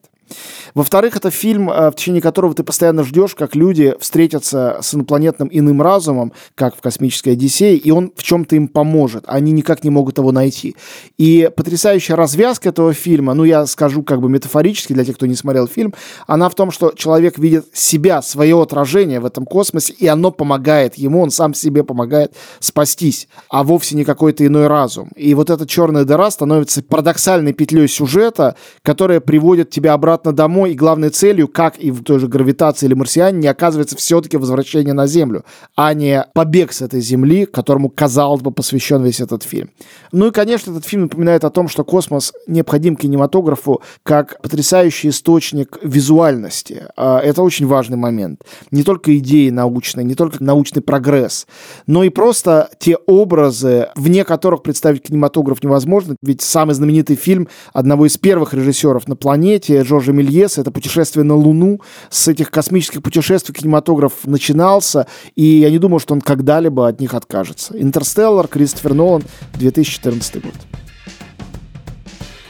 Во-вторых, 0.74 1.16
это 1.16 1.30
фильм, 1.30 1.70
э, 1.70 1.90
в 1.90 1.94
течение 1.94 2.22
которого 2.22 2.54
ты 2.54 2.62
постоянно 2.62 3.04
ждешь, 3.04 3.34
как 3.34 3.54
люди 3.54 3.94
встретятся 3.98 4.78
с 4.80 4.94
инопланетным 4.94 5.48
иным 5.50 5.82
разумом, 5.82 6.32
как 6.54 6.76
в 6.76 6.80
«Космической 6.80 7.30
Одиссее», 7.30 7.76
и 7.76 7.90
он 7.90 8.12
в 8.14 8.22
чем-то 8.22 8.56
им 8.56 8.68
поможет. 8.68 9.24
Они 9.26 9.52
никак 9.52 9.84
не 9.84 9.90
могут 9.90 10.18
его 10.18 10.32
найти. 10.32 10.76
И 11.18 11.50
потрясающая 11.54 12.16
развязка 12.16 12.68
этого 12.68 12.92
фильма, 12.92 13.34
ну, 13.34 13.44
я 13.44 13.66
скажу 13.66 14.02
как 14.02 14.20
бы 14.20 14.28
метафорически 14.28 14.92
для 14.92 15.04
тех, 15.04 15.16
кто 15.16 15.26
не 15.26 15.34
смотрел 15.34 15.66
фильм, 15.66 15.94
она 16.26 16.48
в 16.48 16.54
том, 16.54 16.70
что 16.70 16.92
человек 16.96 17.38
видит 17.38 17.66
себя, 17.72 18.22
свое 18.22 18.60
отражение 18.60 19.20
в 19.20 19.26
этом 19.26 19.44
космосе, 19.44 19.92
и 19.92 20.06
оно 20.06 20.30
помогает 20.30 20.94
ему, 20.96 21.22
он 21.22 21.30
сам 21.30 21.54
себе 21.54 21.84
помогает 21.84 22.34
спастись, 22.60 23.28
а 23.48 23.64
вовсе 23.64 23.96
не 23.96 24.04
какой-то 24.04 24.46
иной 24.46 24.66
разум. 24.66 25.10
И 25.16 25.34
вот 25.34 25.50
эта 25.50 25.66
черная 25.66 26.04
дыра 26.04 26.30
становится 26.30 26.82
парадоксальной 26.82 27.52
петлей 27.52 27.88
сюжета, 27.88 28.56
которая 28.82 29.20
приводит 29.20 29.70
тебя 29.70 29.92
обратно 29.92 30.19
домой, 30.24 30.50
домой, 30.50 30.72
и 30.72 30.74
главной 30.74 31.10
целью, 31.10 31.48
как 31.48 31.78
и 31.78 31.90
в 31.90 32.02
той 32.02 32.18
же 32.18 32.28
гравитации 32.28 32.86
или 32.86 32.94
марсиане, 32.94 33.38
не 33.38 33.46
оказывается 33.46 33.96
все-таки 33.96 34.36
возвращение 34.36 34.94
на 34.94 35.06
Землю, 35.06 35.44
а 35.76 35.94
не 35.94 36.26
побег 36.34 36.72
с 36.72 36.82
этой 36.82 37.00
Земли, 37.00 37.46
которому, 37.46 37.88
казалось 37.88 38.42
бы, 38.42 38.50
посвящен 38.50 39.02
весь 39.02 39.20
этот 39.20 39.42
фильм. 39.42 39.70
Ну 40.12 40.26
и, 40.26 40.30
конечно, 40.30 40.72
этот 40.72 40.84
фильм 40.84 41.02
напоминает 41.02 41.44
о 41.44 41.50
том, 41.50 41.68
что 41.68 41.84
космос 41.84 42.32
необходим 42.46 42.96
кинематографу 42.96 43.80
как 44.02 44.40
потрясающий 44.42 45.08
источник 45.10 45.78
визуальности. 45.82 46.86
А, 46.96 47.20
это 47.20 47.42
очень 47.42 47.66
важный 47.66 47.96
момент. 47.96 48.42
Не 48.70 48.82
только 48.82 49.16
идеи 49.18 49.50
научные, 49.50 50.04
не 50.04 50.14
только 50.14 50.42
научный 50.42 50.82
прогресс, 50.82 51.46
но 51.86 52.04
и 52.04 52.08
просто 52.08 52.70
те 52.78 52.96
образы, 53.06 53.88
вне 53.94 54.24
которых 54.24 54.62
представить 54.62 55.02
кинематограф 55.02 55.62
невозможно. 55.62 56.16
Ведь 56.22 56.42
самый 56.42 56.74
знаменитый 56.74 57.16
фильм 57.16 57.48
одного 57.72 58.06
из 58.06 58.18
первых 58.18 58.52
режиссеров 58.52 59.06
на 59.06 59.16
планете, 59.16 59.84
Жоржа 59.84 60.09
Мелье, 60.12 60.40
Гес, 60.40 60.58
это 60.58 60.70
путешествие 60.70 61.24
на 61.24 61.34
Луну. 61.34 61.80
С 62.08 62.28
этих 62.28 62.50
космических 62.50 63.02
путешествий 63.02 63.54
кинематограф 63.54 64.12
начинался, 64.24 65.06
и 65.36 65.44
я 65.44 65.70
не 65.70 65.78
думаю, 65.78 66.00
что 66.00 66.14
он 66.14 66.20
когда-либо 66.20 66.88
от 66.88 67.00
них 67.00 67.14
откажется. 67.14 67.74
«Интерстеллар», 67.80 68.48
Кристофер 68.48 68.94
Нолан, 68.94 69.22
2014 69.54 70.42
год. 70.42 70.54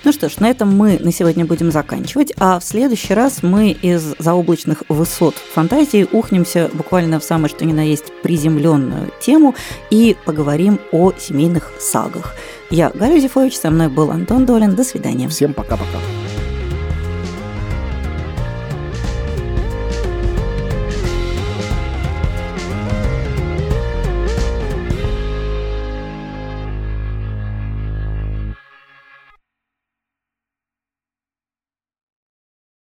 Ну 0.03 0.13
что 0.13 0.31
ж, 0.31 0.39
на 0.39 0.49
этом 0.49 0.75
мы 0.75 0.99
на 0.99 1.13
сегодня 1.13 1.45
будем 1.45 1.71
заканчивать, 1.71 2.33
а 2.39 2.59
в 2.59 2.65
следующий 2.65 3.13
раз 3.13 3.43
мы 3.43 3.71
из 3.71 4.15
заоблачных 4.19 4.83
высот 4.89 5.35
фантазии 5.35 6.09
ухнемся 6.11 6.71
буквально 6.73 7.21
в 7.21 7.25
самое 7.25 7.51
что 7.51 7.67
ни 7.67 7.73
на 7.73 7.87
есть 7.87 8.07
приземленную 8.23 9.13
тему 9.21 9.55
и 9.91 10.17
поговорим 10.25 10.81
о 10.91 11.13
семейных 11.13 11.71
сагах. 11.79 12.35
Я 12.71 12.91
Галя 12.91 13.21
Зифович, 13.21 13.59
со 13.59 13.71
мной 13.71 13.89
был 13.89 14.11
Антон 14.11 14.47
Долин. 14.47 14.75
До 14.75 14.85
свидания. 14.85 15.29
Всем 15.29 15.53
пока-пока. 15.53 15.99